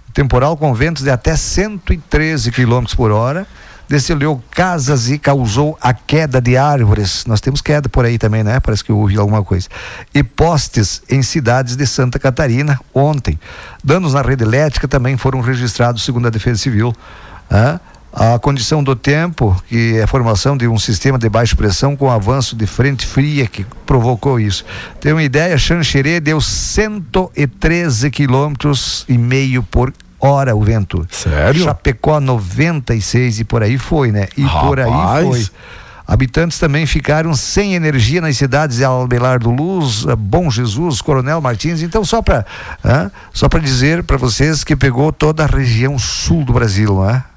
O 0.08 0.12
temporal 0.14 0.56
com 0.56 0.74
ventos 0.74 1.04
de 1.04 1.10
até 1.10 1.36
113 1.36 2.52
km 2.52 2.84
por 2.96 3.12
hora 3.12 3.48
desceu 3.88 4.42
casas 4.50 5.10
e 5.10 5.20
causou 5.20 5.78
a 5.82 5.94
queda 5.94 6.42
de 6.42 6.58
árvores. 6.58 7.26
Nós 7.28 7.42
temos 7.42 7.62
queda 7.62 7.90
por 7.90 8.06
aí 8.06 8.18
também, 8.18 8.44
né? 8.44 8.60
Parece 8.60 8.84
que 8.84 8.92
eu 8.92 8.98
ouvi 8.98 9.18
alguma 9.18 9.44
coisa. 9.44 9.68
E 10.14 10.24
postes 10.24 11.02
em 11.10 11.22
cidades 11.22 11.76
de 11.76 11.86
Santa 11.86 12.18
Catarina 12.18 12.80
ontem. 12.94 13.40
Danos 13.84 14.14
na 14.14 14.22
rede 14.22 14.44
elétrica 14.44 14.88
também 14.88 15.18
foram 15.18 15.42
registrados, 15.42 16.04
segundo 16.04 16.28
a 16.28 16.30
Defesa 16.30 16.60
Civil. 16.60 16.94
Hã? 17.52 17.80
A 18.16 18.38
condição 18.38 18.84
do 18.84 18.96
tempo, 18.96 19.60
que 19.68 19.98
é 19.98 20.04
a 20.04 20.08
formação 20.08 20.56
de 20.56 20.68
um 20.68 20.78
sistema 20.78 21.18
de 21.18 21.28
baixa 21.28 21.56
pressão 21.56 21.96
com 21.96 22.12
avanço 22.12 22.56
de 22.56 22.68
frente 22.68 23.08
fria 23.08 23.48
que 23.48 23.66
provocou 23.88 24.40
isso. 24.40 24.64
Tem 25.02 25.12
uma 25.14 25.24
ideia, 25.24 25.58
Xanxerê 25.58 26.20
deu 26.20 26.40
113 26.40 28.12
quilômetros 28.12 29.04
e 29.10 29.18
meio 29.18 29.64
por 29.64 29.92
hora 30.20 30.56
o 30.56 30.62
vento. 30.62 31.06
Sério? 31.10 31.64
Chapecó 31.64 32.20
96 32.20 33.40
e 33.40 33.44
por 33.44 33.64
aí 33.64 33.80
foi, 33.80 34.12
né? 34.12 34.28
E 34.38 34.44
por 34.48 34.80
aí 34.80 34.92
Rapaz. 34.92 35.28
foi. 35.28 35.48
Habitantes 36.06 36.60
também 36.60 36.86
ficaram 36.86 37.34
sem 37.34 37.74
energia 37.76 38.22
nas 38.22 38.38
cidades 38.38 38.78
de 38.78 38.84
Albelar 38.84 39.40
do 39.40 39.50
Luz, 39.50 40.06
Bom 40.18 40.52
Jesus, 40.52 41.02
Coronel 41.02 41.42
Martins. 41.42 41.82
Então, 41.82 42.06
só 42.06 42.22
para 42.22 42.46
só 43.34 43.50
para 43.50 43.60
dizer 43.60 44.04
para 44.04 44.18
vocês 44.18 44.64
que 44.64 44.76
pegou 44.76 45.12
toda 45.12 45.44
a 45.44 45.48
região 45.48 45.98
sul 45.98 46.46
do 46.46 46.54
Brasil, 46.54 46.94
não 46.94 47.33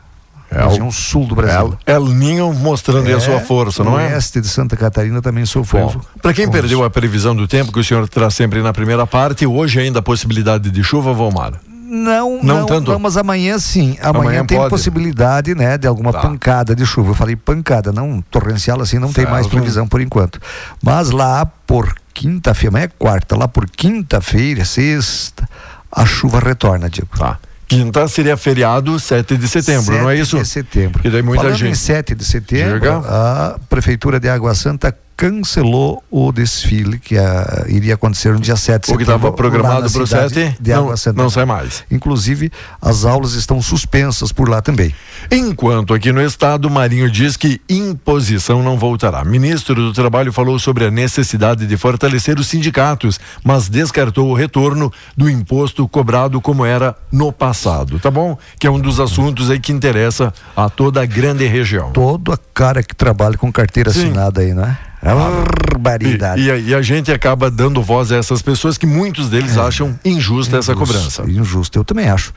é? 0.50 0.58
É 0.60 0.64
o- 0.64 0.68
região 0.68 0.90
sul 0.90 1.26
do 1.26 1.34
Brasil. 1.34 1.76
El, 1.86 1.94
El 1.96 2.04
Ninho 2.08 2.52
mostrando 2.54 3.06
aí 3.06 3.12
a 3.14 3.20
sua 3.20 3.40
força, 3.40 3.82
não 3.84 3.94
o 3.94 4.00
é? 4.00 4.08
oeste 4.14 4.40
de 4.40 4.48
Santa 4.48 4.76
Catarina 4.76 5.20
também 5.22 5.44
sofreu. 5.46 6.00
Para 6.22 6.32
quem 6.32 6.48
perdeu 6.50 6.84
a 6.84 6.90
previsão 6.90 7.34
do 7.34 7.46
tempo 7.48 7.72
que 7.72 7.80
o 7.80 7.84
senhor 7.84 8.08
traz 8.08 8.34
sempre 8.34 8.62
na 8.62 8.72
primeira 8.72 9.06
parte, 9.06 9.46
hoje 9.46 9.80
ainda 9.80 9.98
a 9.98 10.02
possibilidade 10.02 10.70
de 10.70 10.82
chuva, 10.84 11.12
Valmar. 11.12 11.54
Não, 11.88 12.42
Não 12.42 12.58
não, 12.60 12.66
tanto? 12.66 12.90
não, 12.90 12.98
mas 12.98 13.16
amanhã 13.16 13.58
sim. 13.60 13.96
Amanhã, 14.02 14.20
Amanhã 14.30 14.44
tem 14.44 14.58
pode. 14.58 14.70
possibilidade, 14.70 15.54
né, 15.54 15.78
de 15.78 15.86
alguma 15.86 16.12
Tá. 16.12 16.20
pancada 16.20 16.74
de 16.74 16.84
chuva. 16.84 17.10
Eu 17.10 17.14
falei 17.14 17.36
pancada, 17.36 17.92
não 17.92 18.20
torrencial 18.28 18.80
assim, 18.80 18.98
não 18.98 19.12
tem 19.12 19.24
mais 19.24 19.46
Certo. 19.46 19.50
previsão 19.56 19.86
por 19.86 20.00
enquanto. 20.00 20.40
Mas 20.82 21.12
lá 21.12 21.46
por 21.46 21.94
quinta-feira, 22.12 22.70
amanhã 22.70 22.84
é 22.86 22.88
quarta, 22.88 23.36
lá 23.36 23.46
por 23.46 23.70
quinta-feira, 23.70 24.64
sexta, 24.64 25.48
a 25.92 26.04
chuva 26.04 26.40
retorna, 26.40 26.90
Diego. 26.90 27.16
Tá. 27.16 27.38
Quinta 27.68 28.06
seria 28.06 28.36
feriado 28.36 28.98
7 28.98 29.36
de 29.36 29.48
setembro, 29.48 29.98
não 29.98 30.08
é 30.08 30.14
7 30.16 30.22
isso? 30.22 30.38
de 30.38 30.46
setembro. 30.46 31.02
Que 31.02 31.10
daí 31.10 31.22
muita 31.22 31.42
Falando 31.44 31.58
gente. 31.58 31.72
em 31.72 31.74
7 31.74 32.14
de 32.14 32.24
setembro, 32.24 32.74
Diga. 32.80 32.98
a 33.04 33.58
Prefeitura 33.68 34.20
de 34.20 34.28
Água 34.28 34.54
Santa 34.54 34.96
cancelou 35.16 36.04
o 36.10 36.30
desfile 36.30 36.98
que 36.98 37.16
ah, 37.16 37.64
iria 37.68 37.94
acontecer 37.94 38.32
no 38.32 38.40
dia 38.40 38.54
7 38.54 38.86
de 38.86 38.92
O 38.92 38.96
que 38.96 39.02
estava 39.02 39.32
programado 39.32 39.90
para 39.90 40.02
o 40.02 40.06
cidade 40.06 40.34
7 40.34 40.56
de 40.60 40.72
não, 40.72 40.92
não 41.14 41.30
sai 41.30 41.46
mais. 41.46 41.84
Inclusive, 41.90 42.52
as 42.82 43.04
aulas 43.04 43.32
estão 43.32 43.62
suspensas 43.62 44.30
por 44.30 44.48
lá 44.48 44.60
também. 44.60 44.94
Enquanto 45.30 45.94
aqui 45.94 46.12
no 46.12 46.20
estado, 46.20 46.68
Marinho 46.68 47.10
diz 47.10 47.36
que 47.36 47.60
imposição 47.68 48.62
não 48.62 48.78
voltará. 48.78 49.24
Ministro 49.24 49.74
do 49.74 49.92
Trabalho 49.92 50.32
falou 50.32 50.58
sobre 50.58 50.84
a 50.84 50.90
necessidade 50.90 51.66
de 51.66 51.76
fortalecer 51.76 52.38
os 52.38 52.46
sindicatos, 52.46 53.18
mas 53.42 53.68
descartou 53.68 54.28
o 54.28 54.34
retorno 54.34 54.92
do 55.16 55.30
imposto 55.30 55.88
cobrado 55.88 56.40
como 56.40 56.64
era 56.64 56.94
no 57.10 57.32
passado. 57.32 57.98
Tá 57.98 58.10
bom? 58.10 58.36
Que 58.58 58.66
é 58.66 58.70
um 58.70 58.78
dos 58.78 59.00
assuntos 59.00 59.50
aí 59.50 59.58
que 59.58 59.72
interessa 59.72 60.32
a 60.54 60.68
toda 60.68 61.02
a 61.02 61.06
grande 61.06 61.46
região. 61.46 61.90
Todo 61.92 62.32
a 62.32 62.38
cara 62.52 62.82
que 62.82 62.94
trabalha 62.94 63.38
com 63.38 63.50
carteira 63.50 63.90
Sim. 63.90 64.06
assinada 64.06 64.42
aí, 64.42 64.52
né? 64.52 64.76
Barbaridade. 65.02 66.40
E, 66.40 66.46
e 66.46 66.50
a- 66.50 66.56
e 66.58 66.74
a 66.74 66.82
gente 66.82 67.12
acaba 67.12 67.50
dando 67.50 67.82
voz 67.82 68.10
a 68.12 68.16
essas 68.16 68.42
pessoas 68.42 68.76
que 68.78 68.86
muitos 68.86 69.28
deles 69.28 69.56
acham 69.56 69.98
injusta 70.04 70.58
essa 70.58 70.72
Injusto, 70.72 70.94
cobrança. 70.94 71.22
Injusto, 71.30 71.78
eu 71.78 71.84
também 71.84 72.08
acho. 72.08 72.32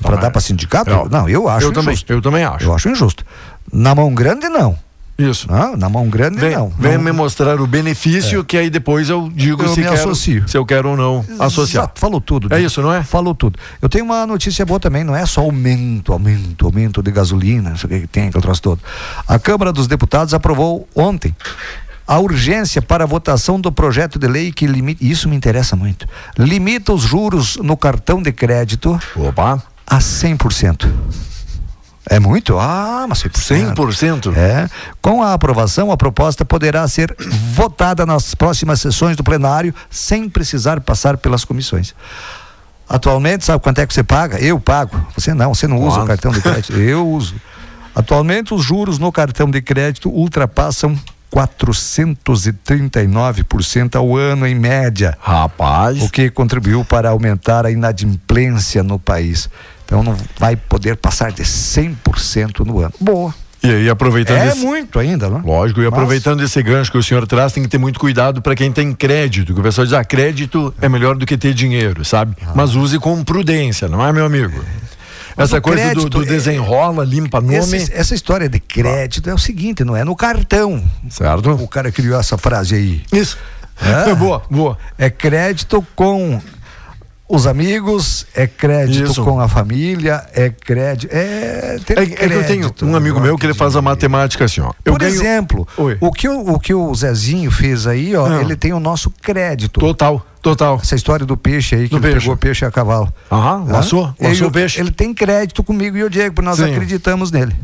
Para 0.00 0.10
Também. 0.10 0.20
dar 0.24 0.30
para 0.30 0.40
sindicato? 0.42 0.90
Não. 0.90 1.06
Não, 1.06 1.28
eu 1.28 1.48
acho 1.48 1.66
Eu 1.68 1.72
também, 1.72 1.92
injusto. 1.94 2.12
eu 2.12 2.20
também 2.20 2.44
acho. 2.44 2.64
Eu 2.66 2.74
acho 2.74 2.88
injusto. 2.88 3.24
Na 3.72 3.94
mão 3.94 4.12
grande, 4.14 4.48
não. 4.48 4.76
Isso. 5.18 5.50
Não, 5.50 5.74
na 5.78 5.88
mão 5.88 6.06
grande, 6.10 6.36
Vem, 6.36 6.54
não. 6.54 6.68
vem 6.78 6.98
Não- 6.98 7.04
me 7.04 7.10
mostrar 7.12 7.58
o 7.58 7.66
benefício 7.66 8.44
que 8.44 8.54
aí 8.58 8.68
depois 8.68 9.08
eu 9.08 9.30
digo 9.34 9.62
Eu 9.62 9.68
se, 9.70 9.80
quero, 9.80 9.94
associo. 9.94 10.46
se 10.46 10.58
eu 10.58 10.66
quero 10.66 10.90
ou 10.90 10.96
não 10.98 11.24
associar. 11.38 11.84
Exato, 11.84 11.98
falou 11.98 12.20
tudo. 12.20 12.48
É 12.52 12.58
né? 12.58 12.62
isso, 12.66 12.82
não 12.82 12.92
é? 12.92 13.02
Falou 13.02 13.34
tudo. 13.34 13.58
Eu 13.80 13.88
tenho 13.88 14.04
uma 14.04 14.26
notícia 14.26 14.66
boa 14.66 14.78
também, 14.78 15.02
não 15.02 15.16
é 15.16 15.24
só 15.24 15.40
aumento, 15.40 16.12
aumento, 16.12 16.66
aumento 16.66 17.02
de 17.02 17.10
gasolina, 17.10 17.70
não 17.70 17.76
sei 17.78 17.86
o 17.86 17.90
que 17.94 18.00
que 18.00 18.06
tem, 18.08 18.28
aquele 18.28 18.42
troço 18.42 18.60
todo. 18.60 18.80
A 19.26 19.38
Câmara 19.38 19.72
dos 19.72 19.86
Deputados 19.86 20.34
aprovou 20.34 20.86
ontem 20.94 21.34
a 22.06 22.18
urgência 22.18 22.80
para 22.80 23.04
a 23.04 23.06
votação 23.06 23.60
do 23.60 23.72
projeto 23.72 24.18
de 24.18 24.28
lei 24.28 24.52
que 24.52 24.66
limita, 24.66 25.04
isso 25.04 25.28
me 25.28 25.36
interessa 25.36 25.74
muito, 25.74 26.06
limita 26.38 26.92
os 26.92 27.02
juros 27.02 27.56
no 27.56 27.76
cartão 27.76 28.22
de 28.22 28.32
crédito 28.32 28.98
Opa. 29.16 29.62
a 29.86 29.98
100%. 29.98 30.88
É 32.08 32.20
muito? 32.20 32.56
Ah, 32.56 33.04
mas 33.08 33.18
100%. 33.24 33.74
100%? 33.74 34.36
É. 34.36 34.68
Com 35.02 35.24
a 35.24 35.32
aprovação, 35.32 35.90
a 35.90 35.96
proposta 35.96 36.44
poderá 36.44 36.86
ser 36.86 37.14
votada 37.52 38.06
nas 38.06 38.32
próximas 38.32 38.80
sessões 38.80 39.16
do 39.16 39.24
plenário 39.24 39.74
sem 39.90 40.28
precisar 40.28 40.80
passar 40.80 41.16
pelas 41.16 41.44
comissões. 41.44 41.94
Atualmente, 42.88 43.44
sabe 43.44 43.60
quanto 43.60 43.80
é 43.80 43.86
que 43.86 43.92
você 43.92 44.04
paga? 44.04 44.38
Eu 44.38 44.60
pago. 44.60 45.04
Você 45.16 45.34
não, 45.34 45.52
você 45.52 45.66
não 45.66 45.80
usa 45.80 46.02
o 46.02 46.06
cartão 46.06 46.30
de 46.30 46.40
crédito. 46.40 46.74
Eu 46.74 47.08
uso. 47.08 47.34
Atualmente, 47.92 48.54
os 48.54 48.62
juros 48.62 49.00
no 49.00 49.10
cartão 49.10 49.50
de 49.50 49.60
crédito 49.60 50.08
ultrapassam 50.08 50.96
439% 51.36 53.96
ao 53.96 54.16
ano 54.16 54.46
em 54.46 54.54
média. 54.54 55.16
Rapaz. 55.20 56.00
O 56.02 56.08
que 56.08 56.30
contribuiu 56.30 56.84
para 56.84 57.10
aumentar 57.10 57.66
a 57.66 57.70
inadimplência 57.70 58.82
no 58.82 58.98
país. 58.98 59.48
Então 59.84 60.02
não 60.02 60.16
vai 60.38 60.56
poder 60.56 60.96
passar 60.96 61.30
de 61.30 61.42
100% 61.42 62.64
no 62.66 62.80
ano. 62.80 62.92
Boa. 63.00 63.34
E 63.62 63.68
aí, 63.68 63.88
aproveitando 63.88 64.38
É 64.38 64.48
esse... 64.48 64.64
muito 64.64 64.98
ainda, 64.98 65.28
não? 65.28 65.40
Lógico, 65.40 65.80
e 65.80 65.84
Mas- 65.84 65.92
aproveitando 65.92 66.42
esse 66.42 66.62
gancho 66.62 66.90
que 66.92 66.98
o 66.98 67.02
senhor 67.02 67.26
traz, 67.26 67.52
tem 67.52 67.62
que 67.62 67.68
ter 67.68 67.78
muito 67.78 67.98
cuidado 67.98 68.40
para 68.40 68.54
quem 68.54 68.70
tem 68.70 68.92
crédito. 68.92 69.52
Que 69.54 69.60
o 69.60 69.62
pessoal 69.62 69.84
diz, 69.84 69.94
ah, 69.94 70.04
crédito 70.04 70.72
é 70.80 70.88
melhor 70.88 71.16
do 71.16 71.26
que 71.26 71.36
ter 71.36 71.52
dinheiro, 71.52 72.04
sabe? 72.04 72.36
Mas 72.54 72.74
use 72.76 72.98
com 72.98 73.24
prudência, 73.24 73.88
não 73.88 74.06
é, 74.06 74.12
meu 74.12 74.24
amigo? 74.26 74.62
Mas 75.36 75.50
Essa 75.50 75.60
coisa 75.60 75.82
do, 75.82 75.90
crédito 75.90 76.08
do 76.10 76.22
é- 76.22 76.26
desenrola, 76.26 77.04
limpa 77.04 77.40
nome. 77.40 77.56
Esse- 77.56 77.92
essa 77.92 78.14
história 78.14 78.48
de 78.48 78.58
crédito 78.58 79.28
é 79.28 79.34
o 79.34 79.38
seguinte, 79.38 79.84
não 79.84 79.94
é 79.96 80.02
no 80.04 80.16
cartão. 80.16 80.82
Certo. 81.10 81.50
O 81.52 81.68
cara 81.68 81.92
criou 81.92 82.18
essa 82.18 82.38
frase 82.38 82.74
aí. 82.74 83.02
Isso. 83.12 83.36
É? 83.80 84.14
boa, 84.16 84.42
boa. 84.50 84.78
É 84.96 85.10
crédito 85.10 85.86
com 85.94 86.40
os 87.28 87.44
amigos, 87.46 88.24
é 88.36 88.46
crédito 88.46 89.10
Isso. 89.10 89.24
com 89.24 89.40
a 89.40 89.48
família, 89.48 90.24
é 90.32 90.48
crédito. 90.48 91.12
É, 91.12 91.76
É, 91.88 91.92
é 92.02 92.06
que 92.06 92.22
eu 92.22 92.44
tenho 92.44 92.60
crédito. 92.60 92.86
um 92.86 92.94
amigo 92.94 93.20
meu 93.20 93.36
que 93.36 93.44
ele 93.44 93.52
faz 93.52 93.74
a 93.74 93.82
matemática 93.82 94.44
assim, 94.44 94.60
ó. 94.60 94.70
Eu 94.84 94.92
Por 94.92 95.00
ganho- 95.00 95.12
exemplo, 95.12 95.66
Oi. 95.76 95.98
o 96.00 96.12
que 96.12 96.28
o, 96.28 96.52
o 96.54 96.60
que 96.60 96.72
o 96.72 96.94
Zezinho 96.94 97.50
fez 97.50 97.86
aí, 97.86 98.14
ó, 98.14 98.28
Não. 98.28 98.40
ele 98.40 98.54
tem 98.54 98.72
o 98.72 98.78
nosso 98.78 99.10
crédito. 99.10 99.80
Total, 99.80 100.24
total. 100.50 100.78
Essa 100.82 100.94
história 100.94 101.26
do 101.26 101.36
peixe 101.36 101.74
aí, 101.74 101.82
que 101.84 101.90
Do 101.90 101.96
ele 101.96 102.02
peixe. 102.12 102.20
pegou 102.20 102.36
peixe 102.36 102.64
a 102.64 102.70
cavalo. 102.70 103.12
Aham, 103.32 103.64
Hã? 103.68 103.72
laçou, 103.72 104.14
Ele- 104.20 104.28
laçou 104.28 104.48
o 104.48 104.50
peixe. 104.52 104.80
Ele 104.80 104.90
tem 104.92 105.12
crédito 105.12 105.62
comigo 105.64 105.96
e 105.96 106.04
o 106.04 106.08
Diego, 106.10 106.40
nós 106.42 106.56
Sim. 106.58 106.70
acreditamos 106.70 107.32
nele. 107.32 107.54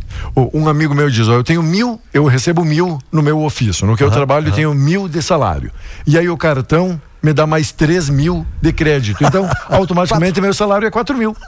Um 0.52 0.68
amigo 0.68 0.94
meu 0.94 1.08
diz: 1.08 1.28
ó, 1.28 1.34
eu 1.34 1.44
tenho 1.44 1.62
mil, 1.62 2.00
eu 2.12 2.24
recebo 2.26 2.64
mil 2.64 2.98
no 3.12 3.22
meu 3.22 3.40
ofício. 3.42 3.86
No 3.86 3.96
que 3.96 4.02
eu 4.02 4.10
trabalho, 4.10 4.48
eu 4.48 4.52
tenho 4.52 4.74
mil 4.74 5.08
de 5.08 5.22
salário. 5.22 5.70
E 6.06 6.18
aí 6.18 6.28
o 6.28 6.36
cartão 6.36 7.00
me 7.22 7.32
dá 7.32 7.46
mais 7.46 7.70
três 7.70 8.10
mil 8.10 8.44
de 8.60 8.72
crédito. 8.72 9.22
Então, 9.24 9.48
automaticamente, 9.70 10.40
meu 10.40 10.52
salário 10.52 10.86
é 10.86 10.90
quatro 10.90 11.16
mil. 11.16 11.36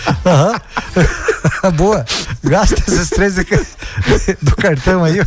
Boa. 1.76 2.04
Gasta 2.42 2.74
esses 2.88 3.10
três 3.10 3.34
do 4.42 4.56
cartão 4.56 5.04
aí. 5.04 5.20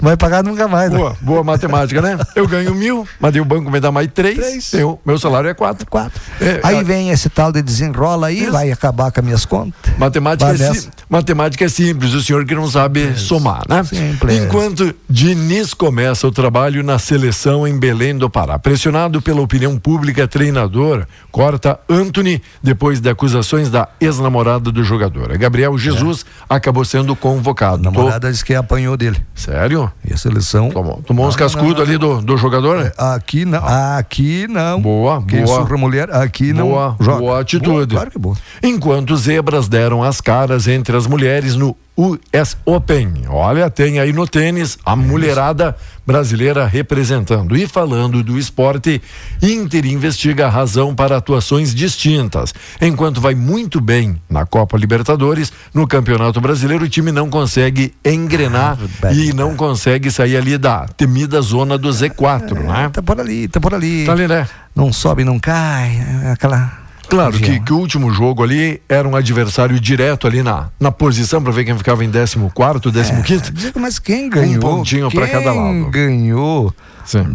Não 0.00 0.08
vai 0.08 0.16
pagar 0.16 0.42
nunca 0.42 0.66
mais. 0.68 0.90
né? 0.90 0.98
Boa, 0.98 1.16
boa 1.20 1.44
matemática, 1.44 2.00
né? 2.02 2.18
Eu 2.34 2.46
ganho 2.48 2.74
mil, 2.74 3.06
mas 3.20 3.34
o 3.36 3.44
banco 3.44 3.70
me 3.70 3.80
dá 3.80 3.90
mais 3.92 4.08
três. 4.12 4.36
Três. 4.36 4.72
eu- 4.74 5.00
meu 5.04 5.18
salário 5.18 5.48
é 5.50 5.54
quatro. 5.54 5.86
Quatro. 5.88 6.20
É, 6.40 6.60
Aí 6.62 6.78
a- 6.78 6.82
vem 6.82 7.10
esse 7.10 7.28
tal 7.28 7.52
de 7.52 7.62
desenrola 7.62 8.28
aí, 8.28 8.42
Isso. 8.42 8.52
vai 8.52 8.70
acabar 8.70 9.10
com 9.12 9.20
as 9.20 9.24
minhas 9.26 9.44
contas. 9.44 9.74
Matemática 9.98 10.46
Vai 10.52 10.56
é, 10.56 10.68
nessa. 10.70 10.88
matemática 11.08 11.64
é 11.64 11.68
simples, 11.68 12.12
o 12.14 12.22
senhor 12.22 12.44
que 12.44 12.54
não 12.54 12.68
sabe 12.68 13.18
somar, 13.18 13.62
né? 13.68 13.82
Simples. 13.84 14.36
Enquanto 14.42 14.94
Diniz 15.08 15.74
começa 15.74 16.26
o 16.26 16.32
trabalho 16.32 16.82
na 16.82 16.98
seleção 16.98 17.66
em 17.66 17.78
Belém 17.78 18.16
do 18.16 18.28
Pará. 18.30 18.58
Pressionado 18.58 19.20
pela 19.22 19.40
opinião 19.40 19.78
pública, 19.78 20.26
treinador 20.26 21.06
corta 21.30 21.78
Anthony 21.88 22.42
depois 22.62 23.00
de 23.00 23.08
acusações 23.10 23.70
da 23.70 23.88
ex-namorada 24.00 24.70
do 24.72 24.82
jogador. 24.84 25.36
Gabriel 25.38 25.76
Jesus 25.78 26.24
acabou 26.48 26.84
sendo 26.84 27.14
convocado. 27.16 27.76
A 27.88 27.90
namorada 27.90 28.30
disse 28.30 28.44
que 28.44 28.54
apanhou 28.54 28.96
dele. 28.96 29.20
Tô- 29.34 29.83
E 30.08 30.12
a 30.12 30.16
seleção. 30.16 30.70
Tomou, 30.70 31.02
tomou 31.02 31.26
uns 31.26 31.34
Não, 31.34 31.38
cascudos 31.38 31.70
não, 31.70 31.76
não, 31.76 31.82
ali 31.82 31.98
do, 31.98 32.20
do 32.22 32.36
jogador? 32.36 32.92
Aqui 32.96 33.44
não. 33.44 33.62
Aqui 33.64 34.46
não. 34.48 34.80
Boa, 34.80 35.22
Quem 35.26 35.44
boa. 35.44 35.58
surra 35.58 35.76
mulher, 35.76 36.10
aqui 36.10 36.52
não. 36.52 36.68
Boa, 36.68 36.96
joga. 37.00 37.18
boa 37.18 37.40
atitude. 37.40 37.94
claro 37.94 38.10
que 38.10 38.18
boa. 38.18 38.36
Enquanto 38.62 39.16
zebras 39.16 39.68
deram 39.68 40.02
as 40.02 40.20
caras 40.20 40.68
entre 40.68 40.96
as 40.96 41.06
mulheres 41.06 41.56
no 41.56 41.76
US 41.96 42.56
Open. 42.64 43.12
Olha, 43.28 43.70
tem 43.70 44.00
aí 44.00 44.12
no 44.12 44.26
tênis 44.26 44.76
a 44.84 44.96
mulherada 44.96 45.76
brasileira 46.06 46.66
representando. 46.66 47.56
E 47.56 47.66
falando 47.66 48.22
do 48.22 48.38
esporte, 48.38 49.00
Inter 49.40 49.86
investiga 49.86 50.46
a 50.46 50.50
razão 50.50 50.94
para 50.94 51.16
atuações 51.16 51.74
distintas. 51.74 52.52
Enquanto 52.80 53.20
vai 53.20 53.34
muito 53.34 53.80
bem 53.80 54.20
na 54.28 54.44
Copa 54.44 54.76
Libertadores, 54.76 55.52
no 55.72 55.86
Campeonato 55.86 56.40
Brasileiro, 56.40 56.84
o 56.84 56.88
time 56.88 57.12
não 57.12 57.30
consegue 57.30 57.94
engrenar 58.04 58.76
e 59.14 59.32
não 59.32 59.54
consegue 59.54 60.10
sair 60.10 60.36
ali 60.36 60.58
da 60.58 60.86
temida 60.96 61.40
zona 61.40 61.78
do 61.78 61.88
Z4, 61.88 62.54
né? 62.54 62.90
Tá 62.92 63.02
por 63.02 63.20
ali, 63.20 63.48
tá 63.48 63.60
por 63.60 63.72
ali. 63.72 64.04
Tá 64.04 64.12
ali, 64.12 64.26
né? 64.26 64.48
Não 64.74 64.92
sobe, 64.92 65.24
não 65.24 65.38
cai. 65.38 65.96
é 66.24 66.32
Aquela. 66.32 66.83
Claro 67.08 67.32
que, 67.38 67.60
que 67.60 67.72
o 67.72 67.76
último 67.78 68.10
jogo 68.12 68.42
ali 68.42 68.80
era 68.88 69.06
um 69.08 69.14
adversário 69.16 69.78
direto 69.78 70.26
ali 70.26 70.42
na, 70.42 70.68
na 70.80 70.90
posição 70.92 71.42
para 71.42 71.52
ver 71.52 71.64
quem 71.64 71.76
ficava 71.76 72.04
em 72.04 72.10
14 72.10 72.36
º, 72.38 73.22
15 73.22 73.50
Digo, 73.52 73.80
Mas 73.80 73.98
quem 73.98 74.28
ganhou? 74.28 74.56
Um 74.56 74.60
pontinho 74.60 75.10
pra 75.10 75.26
cada 75.28 75.50
Quem 75.52 75.80
lado. 75.82 75.90
ganhou 75.90 76.74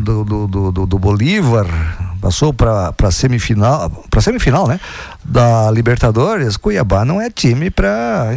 do, 0.03 0.23
do, 0.23 0.47
do, 0.71 0.85
do- 0.87 0.99
Bolívar, 0.99 1.65
passou 2.21 2.51
para 2.53 2.91
para 2.93 3.11
semifinal, 3.11 3.89
para 4.09 4.19
semifinal, 4.21 4.67
né? 4.67 4.79
Da 5.23 5.69
Libertadores, 5.71 6.57
Cuiabá 6.57 7.05
não 7.05 7.21
é 7.21 7.29
time 7.29 7.69
para 7.69 8.35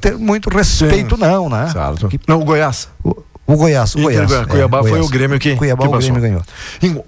ter 0.00 0.18
muito 0.18 0.50
respeito, 0.50 1.14
Sim. 1.16 1.22
não, 1.22 1.48
né? 1.48 1.68
Certo. 1.72 2.08
Não, 2.26 2.40
o 2.40 2.44
Goiás. 2.44 2.88
O 3.04 3.14
Goiás, 3.46 3.94
o 3.94 4.02
Goiás. 4.02 4.30
É, 4.30 4.44
Cuiabá 4.44 4.80
foi 4.80 4.90
Goiás. 4.90 5.06
o 5.06 5.10
Grêmio 5.10 5.38
que, 5.38 5.56
Cuiabá 5.56 5.88
que 5.88 5.94
o. 5.94 5.98
Grêmio 5.98 6.20
ganhou. 6.20 6.42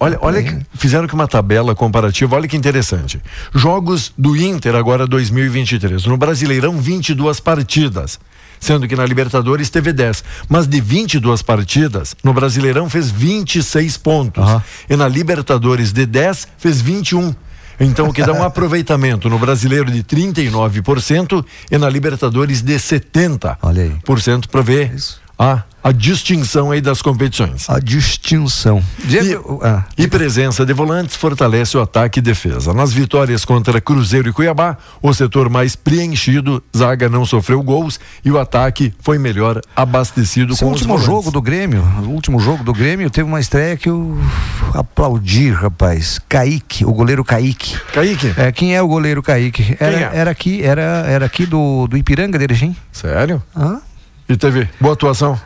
Olha, 0.00 0.18
olha 0.20 0.42
que 0.42 0.58
fizeram 0.74 1.04
aqui 1.04 1.14
uma 1.14 1.28
tabela 1.28 1.74
comparativa, 1.74 2.34
olha 2.34 2.48
que 2.48 2.56
interessante. 2.56 3.20
Jogos 3.54 4.12
do 4.18 4.36
Inter 4.36 4.74
agora 4.74 5.06
2023. 5.06 6.04
No 6.06 6.16
Brasileirão, 6.16 6.80
22 6.80 7.40
partidas. 7.40 8.18
Sendo 8.58 8.86
que 8.86 8.94
na 8.94 9.04
Libertadores 9.04 9.70
teve 9.70 9.92
10. 9.92 10.22
Mas 10.48 10.68
de 10.68 10.80
22 10.80 11.42
partidas, 11.42 12.14
no 12.22 12.32
Brasileirão 12.32 12.88
fez 12.88 13.10
26 13.10 13.96
pontos. 13.96 14.44
E 14.88 14.96
na 14.96 15.08
Libertadores 15.08 15.92
de 15.92 16.06
10, 16.06 16.46
fez 16.58 16.80
21. 16.80 17.34
Então, 17.80 18.08
o 18.08 18.12
que 18.12 18.22
dá 18.22 18.32
um 18.32 18.42
aproveitamento 18.44 19.28
no 19.28 19.38
brasileiro 19.38 19.90
de 19.90 20.04
39% 20.04 21.44
e 21.70 21.78
na 21.78 21.88
Libertadores 21.88 22.62
de 22.62 22.74
70%. 22.74 23.56
Olha 23.62 23.82
aí. 23.82 23.96
Por 24.04 24.20
cento 24.20 24.48
para 24.48 24.62
ver 24.62 24.94
a, 25.38 25.62
a 25.82 25.90
distinção 25.90 26.70
aí 26.70 26.80
das 26.80 27.02
competições. 27.02 27.68
A 27.68 27.80
distinção. 27.80 28.82
Diego, 29.04 29.60
e, 29.62 29.66
ah, 29.66 29.84
e 29.98 30.06
presença 30.06 30.64
de 30.64 30.72
volantes 30.72 31.16
fortalece 31.16 31.76
o 31.76 31.80
ataque 31.80 32.20
e 32.20 32.22
defesa. 32.22 32.72
Nas 32.72 32.92
vitórias 32.92 33.44
contra 33.44 33.80
Cruzeiro 33.80 34.28
e 34.28 34.32
Cuiabá, 34.32 34.76
o 35.02 35.12
setor 35.12 35.48
mais 35.48 35.74
preenchido, 35.74 36.62
zaga 36.76 37.08
não 37.08 37.26
sofreu 37.26 37.62
gols 37.62 37.98
e 38.24 38.30
o 38.30 38.38
ataque 38.38 38.94
foi 39.00 39.18
melhor 39.18 39.60
abastecido 39.74 40.52
Esse 40.52 40.62
com 40.62 40.70
o 40.70 40.72
último 40.72 40.98
jogo 40.98 41.30
do 41.30 41.42
Grêmio, 41.42 41.82
o 42.04 42.10
último 42.10 42.38
jogo 42.38 42.62
do 42.62 42.72
Grêmio 42.72 43.10
teve 43.10 43.28
uma 43.28 43.40
estreia 43.40 43.76
que 43.76 43.88
eu 43.88 44.16
aplaudi, 44.74 45.50
rapaz. 45.50 46.20
Kaique, 46.28 46.84
o 46.84 46.92
goleiro 46.92 47.24
Kaique. 47.24 47.76
Kaique? 47.92 48.32
É, 48.36 48.52
quem 48.52 48.76
é 48.76 48.80
o 48.82 48.86
goleiro 48.86 49.22
Kaique? 49.22 49.76
Era, 49.80 49.96
é? 49.96 50.10
era 50.14 50.30
aqui, 50.30 50.62
era, 50.62 50.82
era 51.08 51.26
aqui 51.26 51.44
do, 51.44 51.88
do 51.88 51.96
Ipiranga 51.96 52.38
de 52.38 52.44
Erechim. 52.44 52.76
Sério? 52.92 53.42
Hã? 53.56 53.80
E 54.32 54.36
teve 54.36 54.68
boa 54.80 54.94
atuação? 54.94 55.38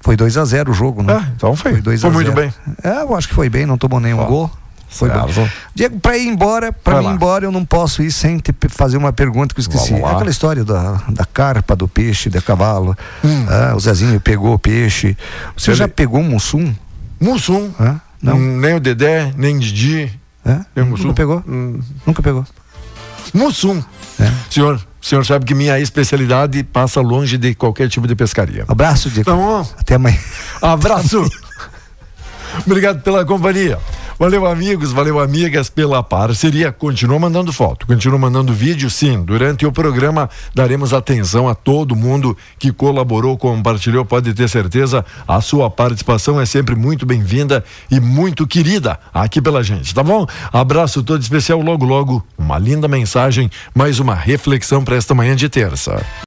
Foi 0.00 0.16
2 0.16 0.36
a 0.36 0.44
0 0.44 0.70
o 0.70 0.74
jogo, 0.74 1.02
né? 1.02 1.14
Ah, 1.18 1.32
então 1.34 1.56
foi. 1.56 1.72
Foi, 1.72 1.80
2 1.80 2.00
foi 2.02 2.10
a 2.10 2.12
muito 2.12 2.30
0. 2.32 2.40
bem. 2.40 2.54
É, 2.82 3.00
eu 3.02 3.16
acho 3.16 3.26
que 3.28 3.34
foi 3.34 3.48
bem, 3.48 3.64
não 3.66 3.78
tomou 3.78 3.98
nenhum 3.98 4.20
Ó, 4.20 4.26
gol. 4.26 4.50
Foi 4.88 5.08
bom. 5.10 5.48
Diego, 5.74 5.98
para 5.98 6.16
ir 6.16 6.28
embora, 6.28 6.72
para 6.72 7.00
ir 7.00 7.04
lá. 7.06 7.12
embora 7.12 7.44
eu 7.46 7.50
não 7.50 7.64
posso 7.64 8.00
ir 8.02 8.12
sem 8.12 8.38
te 8.38 8.54
fazer 8.68 8.96
uma 8.96 9.12
pergunta 9.12 9.52
que 9.52 9.60
eu 9.60 9.62
esqueci. 9.62 9.94
É 9.94 10.04
aquela 10.06 10.30
história 10.30 10.62
da, 10.62 11.02
da 11.08 11.24
carpa, 11.24 11.74
do 11.74 11.88
peixe, 11.88 12.30
de 12.30 12.40
cavalo. 12.40 12.96
Hum. 13.24 13.46
Ah, 13.48 13.74
o 13.74 13.80
Zezinho 13.80 14.20
pegou 14.20 14.54
o 14.54 14.58
peixe. 14.58 15.16
Você 15.56 15.70
Ele- 15.70 15.78
já 15.78 15.88
pegou 15.88 16.20
um 16.20 16.28
mussum? 16.30 16.72
Mussum. 17.18 17.72
Não. 18.22 18.36
Hum, 18.36 18.60
nem 18.60 18.74
o 18.74 18.80
Dedé, 18.80 19.32
nem 19.36 19.58
Didi. 19.58 20.12
É? 20.44 20.82
Mussum? 20.84 21.04
Nunca 21.08 21.14
pegou? 21.16 21.42
Hum, 21.48 21.80
Nunca 22.06 22.22
pegou. 22.22 22.46
Mussum. 23.32 23.82
É. 24.20 24.30
Senhor, 24.50 24.76
o 24.76 25.06
senhor 25.06 25.24
sabe 25.26 25.44
que 25.44 25.54
minha 25.54 25.78
especialidade 25.78 26.62
passa 26.62 27.00
longe 27.00 27.36
de 27.36 27.54
qualquer 27.54 27.88
tipo 27.88 28.06
de 28.06 28.14
pescaria. 28.14 28.64
Abraço, 28.68 29.10
Diego. 29.10 29.30
Então, 29.30 29.68
Até 29.78 29.96
amanhã. 29.96 30.18
Abraço. 30.62 31.24
Obrigado 32.66 33.02
pela 33.02 33.24
companhia. 33.24 33.78
Valeu, 34.16 34.46
amigos, 34.46 34.92
valeu, 34.92 35.18
amigas, 35.18 35.68
pela 35.68 36.00
parceria. 36.00 36.70
Continua 36.70 37.18
mandando 37.18 37.52
foto, 37.52 37.84
continua 37.84 38.16
mandando 38.16 38.52
vídeo, 38.52 38.88
sim. 38.88 39.20
Durante 39.24 39.66
o 39.66 39.72
programa 39.72 40.30
daremos 40.54 40.92
atenção 40.92 41.48
a 41.48 41.54
todo 41.54 41.96
mundo 41.96 42.36
que 42.56 42.70
colaborou, 42.70 43.36
compartilhou. 43.36 44.04
Pode 44.04 44.32
ter 44.32 44.48
certeza, 44.48 45.04
a 45.26 45.40
sua 45.40 45.68
participação 45.68 46.40
é 46.40 46.46
sempre 46.46 46.76
muito 46.76 47.04
bem-vinda 47.04 47.64
e 47.90 47.98
muito 47.98 48.46
querida 48.46 49.00
aqui 49.12 49.42
pela 49.42 49.64
gente, 49.64 49.92
tá 49.92 50.02
bom? 50.02 50.26
Abraço 50.52 51.02
todo 51.02 51.20
especial. 51.20 51.60
Logo, 51.60 51.84
logo, 51.84 52.24
uma 52.38 52.58
linda 52.58 52.86
mensagem, 52.86 53.50
mais 53.74 53.98
uma 53.98 54.14
reflexão 54.14 54.84
para 54.84 54.94
esta 54.94 55.12
manhã 55.12 55.34
de 55.34 55.48
terça. 55.48 56.00